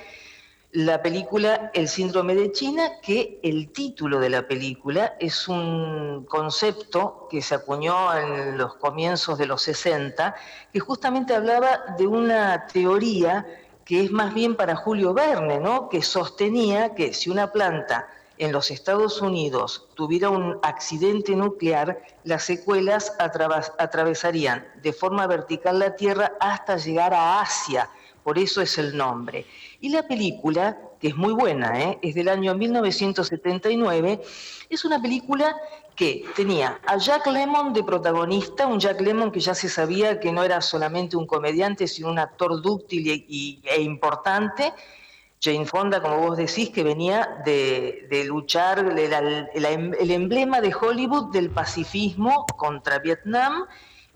la 0.72 1.00
película 1.00 1.70
El 1.72 1.86
síndrome 1.86 2.34
de 2.34 2.50
China, 2.50 2.90
que 3.00 3.38
el 3.44 3.70
título 3.70 4.18
de 4.18 4.28
la 4.28 4.48
película 4.48 5.14
es 5.20 5.46
un 5.46 6.26
concepto 6.28 7.28
que 7.30 7.40
se 7.40 7.54
acuñó 7.54 8.12
en 8.18 8.58
los 8.58 8.74
comienzos 8.74 9.38
de 9.38 9.46
los 9.46 9.62
60, 9.62 10.34
que 10.72 10.80
justamente 10.80 11.32
hablaba 11.32 11.94
de 11.96 12.08
una 12.08 12.66
teoría 12.66 13.46
que 13.84 14.02
es 14.02 14.10
más 14.10 14.34
bien 14.34 14.56
para 14.56 14.74
Julio 14.74 15.14
Verne, 15.14 15.60
¿no? 15.60 15.88
que 15.88 16.02
sostenía 16.02 16.96
que 16.96 17.14
si 17.14 17.30
una 17.30 17.52
planta 17.52 18.08
en 18.38 18.52
los 18.52 18.70
Estados 18.70 19.20
Unidos 19.22 19.86
tuviera 19.94 20.30
un 20.30 20.58
accidente 20.62 21.34
nuclear, 21.34 22.02
las 22.24 22.44
secuelas 22.44 23.14
atravesarían 23.18 24.66
de 24.82 24.92
forma 24.92 25.26
vertical 25.26 25.78
la 25.78 25.96
Tierra 25.96 26.32
hasta 26.40 26.76
llegar 26.76 27.14
a 27.14 27.40
Asia. 27.40 27.88
Por 28.22 28.38
eso 28.38 28.60
es 28.60 28.76
el 28.78 28.96
nombre. 28.96 29.46
Y 29.80 29.88
la 29.90 30.06
película, 30.06 30.76
que 31.00 31.08
es 31.08 31.16
muy 31.16 31.32
buena, 31.32 31.80
¿eh? 31.80 31.98
es 32.02 32.14
del 32.14 32.28
año 32.28 32.54
1979, 32.54 34.20
es 34.68 34.84
una 34.84 35.00
película 35.00 35.56
que 35.94 36.24
tenía 36.34 36.80
a 36.86 36.98
Jack 36.98 37.26
Lemmon 37.28 37.72
de 37.72 37.82
protagonista, 37.82 38.66
un 38.66 38.78
Jack 38.78 39.00
Lemmon 39.00 39.30
que 39.32 39.40
ya 39.40 39.54
se 39.54 39.68
sabía 39.68 40.20
que 40.20 40.30
no 40.30 40.42
era 40.42 40.60
solamente 40.60 41.16
un 41.16 41.26
comediante, 41.26 41.86
sino 41.86 42.10
un 42.10 42.18
actor 42.18 42.60
dúctil 42.60 43.24
e 43.64 43.80
importante, 43.80 44.74
Jane 45.40 45.66
Fonda, 45.66 46.00
como 46.00 46.20
vos 46.20 46.36
decís, 46.36 46.70
que 46.70 46.82
venía 46.82 47.42
de, 47.44 48.24
luchar, 48.26 48.78
el, 48.78 50.10
emblema 50.10 50.60
de 50.60 50.74
Hollywood 50.74 51.32
del 51.32 51.50
pacifismo 51.50 52.46
contra 52.56 52.98
Vietnam, 52.98 53.66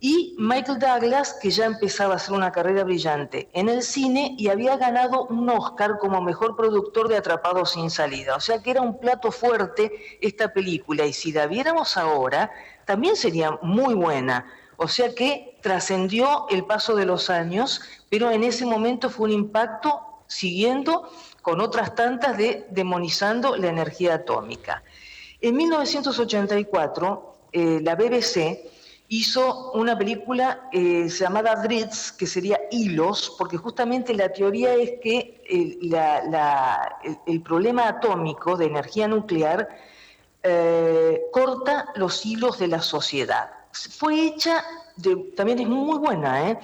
y 0.02 0.34
Michael 0.38 0.78
Douglas, 0.78 1.38
que 1.42 1.50
ya 1.50 1.66
empezaba 1.66 2.14
a 2.14 2.16
hacer 2.16 2.34
una 2.34 2.50
carrera 2.50 2.84
brillante 2.84 3.50
en 3.52 3.68
el 3.68 3.82
cine 3.82 4.34
y 4.38 4.48
había 4.48 4.78
ganado 4.78 5.26
un 5.26 5.48
Oscar 5.50 5.98
como 5.98 6.22
mejor 6.22 6.56
productor 6.56 7.08
de 7.08 7.18
Atrapados 7.18 7.72
sin 7.72 7.90
salida. 7.90 8.34
O 8.34 8.40
sea 8.40 8.62
que 8.62 8.70
era 8.70 8.80
un 8.80 8.98
plato 8.98 9.30
fuerte 9.30 9.92
esta 10.22 10.54
película, 10.54 11.04
y 11.04 11.12
si 11.12 11.32
la 11.32 11.46
viéramos 11.46 11.98
ahora, 11.98 12.50
también 12.86 13.14
sería 13.14 13.58
muy 13.60 13.92
buena. 13.92 14.46
O 14.78 14.88
sea 14.88 15.14
que 15.14 15.58
trascendió 15.60 16.46
el 16.48 16.64
paso 16.64 16.96
de 16.96 17.04
los 17.04 17.28
años, 17.28 17.82
pero 18.08 18.30
en 18.30 18.42
ese 18.42 18.64
momento 18.64 19.10
fue 19.10 19.26
un 19.26 19.32
impacto 19.32 20.09
siguiendo 20.30 21.10
con 21.42 21.60
otras 21.60 21.94
tantas 21.94 22.38
de 22.38 22.66
demonizando 22.70 23.56
la 23.56 23.68
energía 23.68 24.14
atómica. 24.14 24.82
En 25.40 25.56
1984, 25.56 27.34
eh, 27.52 27.80
la 27.82 27.96
BBC 27.96 28.60
hizo 29.08 29.72
una 29.72 29.98
película 29.98 30.68
eh, 30.72 31.08
llamada 31.08 31.56
Dritz, 31.56 32.12
que 32.12 32.26
sería 32.26 32.60
hilos, 32.70 33.34
porque 33.36 33.56
justamente 33.56 34.14
la 34.14 34.32
teoría 34.32 34.74
es 34.74 35.00
que 35.02 35.42
el, 35.48 37.42
problema 37.42 37.88
atómico 37.88 38.56
de 38.56 38.66
energía 38.66 39.08
nuclear 39.08 39.68
eh, 40.42 41.22
corta 41.32 41.86
los 41.96 42.24
hilos 42.24 42.58
de 42.60 42.68
la 42.68 42.80
sociedad. 42.80 43.50
Fue 43.72 44.26
hecha, 44.26 44.62
también 45.36 45.58
es 45.60 45.68
muy 45.68 45.98
buena, 45.98 46.58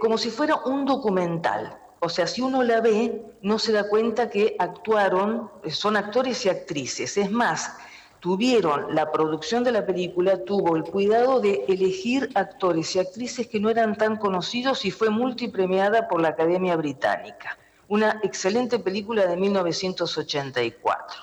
como 0.00 0.18
si 0.18 0.30
fuera 0.30 0.56
un 0.56 0.84
documental. 0.84 1.81
O 2.04 2.08
sea, 2.08 2.26
si 2.26 2.42
uno 2.42 2.64
la 2.64 2.80
ve, 2.80 3.22
no 3.42 3.60
se 3.60 3.70
da 3.70 3.88
cuenta 3.88 4.28
que 4.28 4.56
actuaron, 4.58 5.48
son 5.70 5.96
actores 5.96 6.44
y 6.44 6.48
actrices. 6.48 7.16
Es 7.16 7.30
más, 7.30 7.76
tuvieron, 8.18 8.92
la 8.92 9.12
producción 9.12 9.62
de 9.62 9.70
la 9.70 9.86
película 9.86 10.42
tuvo 10.44 10.74
el 10.74 10.82
cuidado 10.82 11.38
de 11.38 11.64
elegir 11.68 12.28
actores 12.34 12.96
y 12.96 12.98
actrices 12.98 13.46
que 13.46 13.60
no 13.60 13.70
eran 13.70 13.96
tan 13.96 14.16
conocidos 14.16 14.84
y 14.84 14.90
fue 14.90 15.10
multipremiada 15.10 16.08
por 16.08 16.20
la 16.20 16.30
Academia 16.30 16.74
Británica. 16.74 17.56
Una 17.86 18.18
excelente 18.24 18.80
película 18.80 19.24
de 19.26 19.36
1984. 19.36 21.22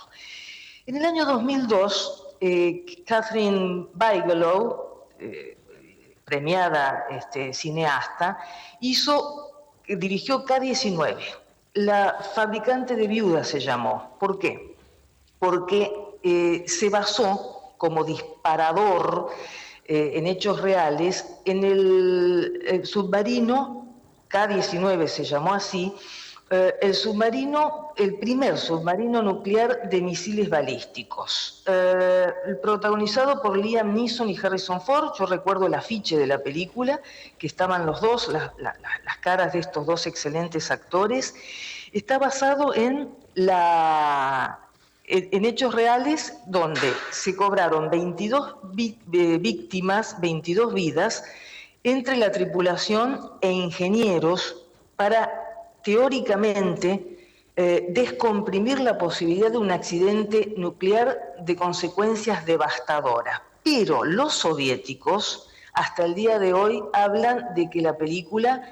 En 0.86 0.96
el 0.96 1.04
año 1.04 1.26
2002, 1.26 2.36
eh, 2.40 3.04
Catherine 3.06 3.88
Bigelow, 3.94 5.08
eh, 5.20 5.58
premiada 6.24 7.04
este, 7.10 7.54
cineasta, 7.54 8.38
hizo 8.80 9.49
dirigió 9.98 10.46
K-19. 10.46 11.18
La 11.74 12.18
fabricante 12.36 12.96
de 12.96 13.08
viudas 13.08 13.48
se 13.48 13.60
llamó. 13.60 14.18
¿Por 14.20 14.40
qué? 14.40 14.70
porque 15.40 15.92
eh, 16.22 16.66
se 16.68 16.90
basó 16.90 17.74
como 17.78 18.04
disparador 18.04 19.30
eh, 19.86 20.12
en 20.16 20.28
hechos 20.28 20.62
reales 20.62 21.26
en 21.46 21.64
el 21.64 22.82
submarino 22.84 23.88
K-19, 24.28 25.08
se 25.08 25.24
llamó 25.24 25.54
así, 25.54 25.92
eh, 26.52 26.76
el 26.82 26.96
submarino, 26.96 27.94
el 27.96 28.16
primer 28.16 28.58
submarino 28.58 29.22
nuclear 29.22 29.88
de 29.88 30.02
misiles 30.02 30.50
balísticos, 30.50 31.62
eh, 31.68 32.34
protagonizado 32.64 33.40
por 33.40 33.56
Liam 33.56 33.94
Neeson 33.94 34.30
y 34.30 34.38
Harrison 34.38 34.82
Ford. 34.82 35.12
Yo 35.20 35.28
recuerdo 35.28 35.68
el 35.68 35.76
afiche 35.76 36.18
de 36.18 36.26
la 36.26 36.40
película, 36.40 37.02
que 37.38 37.46
estaban 37.46 37.86
los 37.86 38.02
dos, 38.02 38.30
las 38.30 39.18
caras 39.22 39.54
de 39.54 39.60
estos 39.60 39.86
dos 39.86 40.08
excelentes 40.08 40.72
actores. 40.72 41.36
Está 41.92 42.18
basado 42.18 42.74
en, 42.74 43.10
la, 43.36 44.60
en 45.06 45.46
hechos 45.46 45.76
reales 45.76 46.34
donde 46.48 46.94
se 47.12 47.36
cobraron 47.36 47.92
22 47.92 48.56
eh, 48.76 49.38
víctimas, 49.40 50.20
22 50.20 50.74
vidas, 50.74 51.24
entre 51.84 52.18
la 52.18 52.32
tripulación 52.32 53.34
e 53.42 53.52
ingenieros 53.52 54.66
para 54.96 55.39
teóricamente 55.84 57.20
eh, 57.56 57.88
descomprimir 57.90 58.80
la 58.80 58.98
posibilidad 58.98 59.52
de 59.52 59.58
un 59.58 59.72
accidente 59.72 60.54
nuclear 60.56 61.36
de 61.42 61.56
consecuencias 61.56 62.46
devastadoras. 62.46 63.42
Pero 63.64 64.06
los 64.06 64.34
soviéticos 64.34 65.50
hasta 65.74 66.06
el 66.06 66.16
día 66.16 66.40
de 66.40 66.54
hoy 66.54 66.82
hablan 66.94 67.54
de 67.56 67.70
que 67.70 67.82
la 67.82 67.98
película 67.98 68.64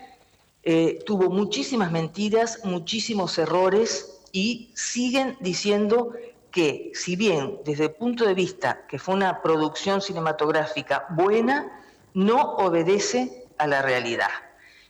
eh, 0.64 1.00
tuvo 1.06 1.30
muchísimas 1.30 1.92
mentiras, 1.92 2.62
muchísimos 2.64 3.38
errores 3.38 4.22
y 4.32 4.72
siguen 4.76 5.38
diciendo 5.40 6.14
que 6.52 6.92
si 6.94 7.16
bien 7.16 7.60
desde 7.66 7.86
el 7.86 7.92
punto 7.92 8.26
de 8.26 8.34
vista 8.34 8.86
que 8.88 9.00
fue 9.00 9.16
una 9.16 9.42
producción 9.42 10.02
cinematográfica 10.02 11.06
buena, 11.10 11.84
no 12.14 12.56
obedece 12.56 13.46
a 13.58 13.68
la 13.68 13.82
realidad. 13.82 14.30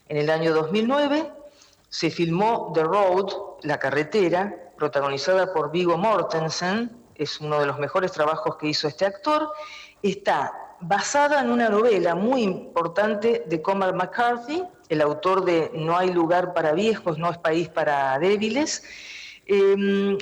En 0.08 0.18
el 0.18 0.30
año 0.30 0.54
2009 0.54 1.32
se 1.90 2.10
filmó 2.10 2.72
The 2.74 2.84
Road, 2.84 3.32
La 3.62 3.80
Carretera, 3.80 4.72
protagonizada 4.78 5.54
por 5.54 5.72
Vigo 5.72 5.98
Mortensen, 5.98 6.92
es 7.16 7.40
uno 7.42 7.60
de 7.60 7.66
los 7.66 7.80
mejores 7.80 8.12
trabajos 8.12 8.58
que 8.58 8.68
hizo 8.68 8.88
este 8.88 9.06
actor, 9.06 9.52
está 10.02 10.54
basada 10.80 11.42
en 11.42 11.50
una 11.50 11.70
novela 11.70 12.14
muy 12.14 12.44
importante 12.44 13.44
de 13.48 13.62
Cormac 13.62 13.96
McCarthy, 13.96 14.64
el 14.90 15.02
autor 15.02 15.44
de 15.44 15.72
No 15.74 15.98
hay 15.98 16.14
lugar 16.14 16.54
para 16.54 16.74
viejos, 16.74 17.18
no 17.18 17.30
es 17.30 17.38
país 17.40 17.68
para 17.70 18.18
débiles. 18.20 18.84
Eh, 19.46 20.18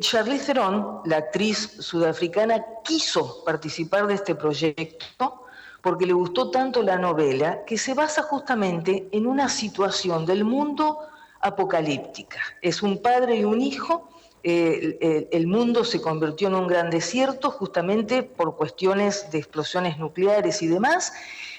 Charlize 0.00 0.46
Theron, 0.46 1.00
la 1.06 1.16
actriz 1.16 1.78
sudafricana, 1.80 2.64
quiso 2.84 3.42
participar 3.44 4.06
de 4.06 4.14
este 4.14 4.34
proyecto 4.34 5.46
porque 5.82 6.06
le 6.06 6.12
gustó 6.12 6.50
tanto 6.50 6.82
la 6.82 6.98
novela 6.98 7.64
que 7.64 7.78
se 7.78 7.94
basa 7.94 8.22
justamente 8.22 9.08
en 9.12 9.26
una 9.26 9.48
situación 9.48 10.26
del 10.26 10.44
mundo 10.44 10.98
apocalíptica. 11.40 12.40
Es 12.62 12.82
un 12.82 13.00
padre 13.00 13.36
y 13.36 13.44
un 13.44 13.60
hijo, 13.60 14.08
eh, 14.42 15.28
el, 15.32 15.46
mundo 15.46 15.84
se 15.84 16.00
convirtió 16.00 16.48
en 16.48 16.54
un 16.54 16.68
gran 16.68 16.90
desierto 16.90 17.50
justamente 17.50 18.22
por 18.22 18.56
cuestiones 18.56 19.30
de 19.30 19.38
explosiones 19.38 19.98
nucleares 19.98 20.62
y 20.62 20.68
demás. 20.68 21.12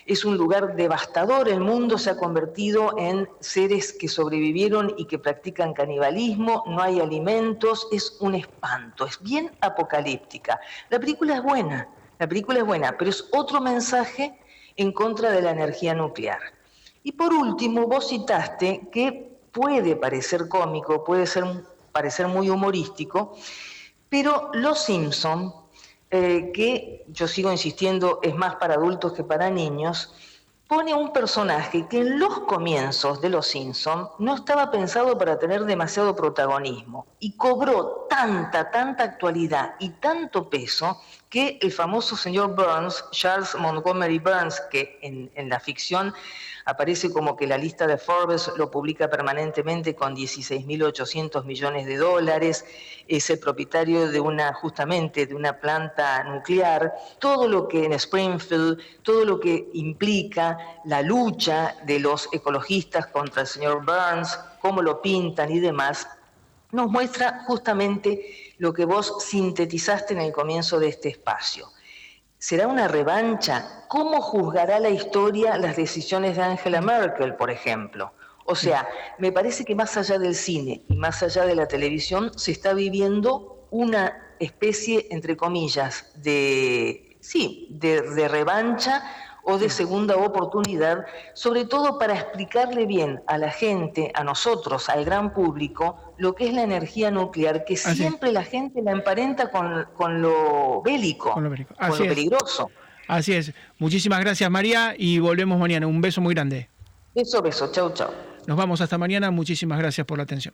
Es 0.05 0.26
un 0.26 0.38
lugar 0.38 0.76
devastador, 0.76 1.49
el 1.49 1.59
mundo 1.59 1.97
se 1.97 2.09
ha 2.09 2.17
convertido 2.17 2.97
en 2.97 3.30
seres 3.41 3.93
que 3.93 4.07
sobrevivieron 4.07 4.95
y 4.97 5.05
que 5.05 5.20
practican 5.20 5.74
canibalismo, 5.74 6.63
no 6.65 6.82
hay 6.82 6.99
alimentos, 6.99 7.88
es 7.91 8.17
un 8.20 8.34
espanto, 8.34 9.05
es 9.05 9.22
bien 9.22 9.51
apocalíptica. 9.61 10.59
La 10.89 10.99
película 10.99 11.36
es 11.36 11.43
buena, 11.43 11.89
la 12.20 12.28
película 12.28 12.59
es 12.59 12.65
buena, 12.65 12.97
pero 12.97 13.09
es 13.09 13.28
otro 13.32 13.61
mensaje 13.61 14.38
en 14.76 14.91
contra 14.91 15.32
de 15.32 15.41
la 15.41 15.51
energía 15.51 15.93
nuclear. 15.93 16.39
Y 17.01 17.13
por 17.13 17.34
último, 17.34 17.88
vos 17.88 18.09
citaste 18.09 18.89
que 18.91 19.39
puede 19.51 19.95
parecer 19.95 20.49
cómico, 20.49 21.03
puede 21.03 21.26
ser, 21.26 21.45
parecer 21.93 22.28
muy 22.28 22.49
humorístico, 22.49 23.36
pero 24.09 24.51
Los 24.53 24.84
Simpson, 24.84 25.53
eh, 26.11 26.51
que 26.53 27.05
yo 27.07 27.28
sigo 27.28 27.51
insistiendo 27.51 28.20
es 28.22 28.36
más 28.36 28.55
para 28.55 28.74
adultos 28.74 29.13
que 29.13 29.24
para 29.24 29.49
niños, 29.49 30.13
pone 30.67 30.93
un 30.93 31.11
personaje 31.11 31.88
que 31.88 31.99
en 31.99 32.20
los 32.20 32.41
comienzos 32.41 33.22
de 33.22 33.30
Los 33.30 33.47
Simpson 33.47 34.09
no 34.20 34.36
estaba 34.36 34.70
pensado 34.70 35.17
para 35.17 35.39
tener 35.39 35.65
demasiado 35.65 36.15
protagonismo 36.15 37.07
y 37.20 37.36
cobró 37.38 38.05
tanta, 38.07 38.70
tanta 38.70 39.03
actualidad 39.03 39.76
y 39.80 39.89
tanto 39.89 40.47
peso 40.47 41.01
que 41.30 41.59
el 41.61 41.71
famoso 41.71 42.17
señor 42.17 42.55
Burns, 42.55 43.05
Charles 43.11 43.53
Montgomery 43.55 44.17
Burns, 44.17 44.59
que 44.71 44.97
en, 45.03 45.49
la 45.49 45.59
ficción 45.59 46.11
aparece 46.65 47.11
como 47.11 47.36
que 47.36 47.45
la 47.45 47.57
lista 47.57 47.86
de 47.86 47.97
Forbes 47.97 48.51
lo 48.57 48.71
publica 48.71 49.09
permanentemente 49.09 49.95
con 49.95 50.15
16.800 50.15 51.43
millones 51.45 51.86
de 51.86 51.97
dólares, 51.97 52.65
es 53.07 53.30
el 53.30 53.39
propietario 53.39 54.07
de 54.09 54.19
una, 54.19 54.53
justamente, 54.53 55.27
de 55.27 55.36
una 55.36 55.59
planta 55.59 56.23
nuclear, 56.23 56.93
todo 57.19 57.47
lo 57.47 57.67
que 57.67 57.86
en 57.86 57.93
Springfield, 57.93 58.80
todo 59.03 59.23
lo 59.23 59.39
que 59.39 59.69
implica 59.73 60.57
la 60.86 61.03
lucha 61.03 61.75
de 61.86 61.99
los 61.99 62.27
ecologistas 62.32 63.05
contra 63.07 63.41
el 63.41 63.47
señor 63.47 63.86
Burns, 63.86 64.39
cómo 64.61 64.82
lo 64.82 64.99
pintan 64.99 65.51
y 65.51 65.59
demás, 65.59 66.07
nos 66.71 66.89
muestra 66.89 67.43
justamente 67.47 68.49
lo 68.60 68.72
que 68.72 68.86
vos 68.86 69.16
sintetizaste 69.20 70.14
en 70.14 70.22
el 70.22 70.32
comienzo 70.32 70.80
de 70.80 70.89
este 70.89 71.10
espacio 71.10 71.68
¿Será 72.41 72.68
una 72.68 72.88
revancha? 72.88 73.84
¿Cómo 73.89 74.22
juzgará 74.22 74.80
la 74.80 74.89
historia 74.89 75.57
las 75.57 75.76
decisiones 75.76 76.38
de 76.38 76.43
Angela 76.43 76.80
Merkel, 76.80 77.36
por 77.36 77.51
ejemplo? 77.51 78.14
O 78.45 78.55
sea, 78.55 78.88
me 79.18 79.34
parece 79.34 79.66
que 79.66 79.76
más 79.76 79.97
allá 79.97 80.18
del 80.18 80.34
cine 80.36 80.82
y 80.88 80.95
más 80.95 81.22
allá 81.22 81.45
de 81.45 81.53
la 81.53 81.68
televisión 81.68 82.32
se 82.39 82.53
está 82.53 82.74
viviendo 82.74 83.68
una 83.72 84.36
especie, 84.39 85.07
entre 85.12 85.36
comillas, 85.36 86.14
de, 86.16 87.18
sí, 87.20 87.68
de, 87.72 88.03
de 88.03 88.30
revancha 88.30 89.03
o 89.50 89.58
de 89.58 89.70
segunda 89.70 90.16
oportunidad, 90.16 91.06
sobre 91.34 91.66
todo 91.66 91.97
para 91.97 92.14
explicarle 92.14 92.86
bien 92.86 93.22
a 93.28 93.38
la 93.38 93.50
gente, 93.50 94.12
a 94.14 94.24
nosotros, 94.24 94.89
al 94.89 95.06
gran 95.06 95.34
público, 95.34 96.14
lo 96.18 96.36
que 96.36 96.47
es 96.47 96.54
la 96.54 96.62
energía 96.62 97.10
nuclear, 97.10 97.66
que 97.66 97.76
siempre 97.76 98.32
la 98.32 98.43
gente 98.43 98.82
la 98.84 98.91
emparenta 98.91 99.50
con, 99.50 100.22
lo 100.22 100.82
bélico, 100.84 101.34
con 101.34 101.43
lo, 101.43 101.97
peligroso. 101.97 102.70
Así 103.08 103.34
es. 103.34 103.54
Muchísimas 103.80 104.20
gracias 104.20 104.50
María 104.52 104.93
y 104.95 105.18
volvemos 105.18 105.60
mañana. 105.60 105.88
Un 105.88 106.00
beso 106.00 106.22
muy 106.22 106.36
grande. 106.36 106.70
Beso, 107.16 107.41
beso. 107.41 107.72
Chau, 107.72 107.91
chau. 107.93 108.12
Nos 108.45 108.56
vamos 108.56 108.82
hasta 108.82 109.00
mañana. 109.00 109.32
Muchísimas 109.32 109.80
gracias 109.80 110.06
por 110.06 110.18
la 110.18 110.24
atención. 110.26 110.54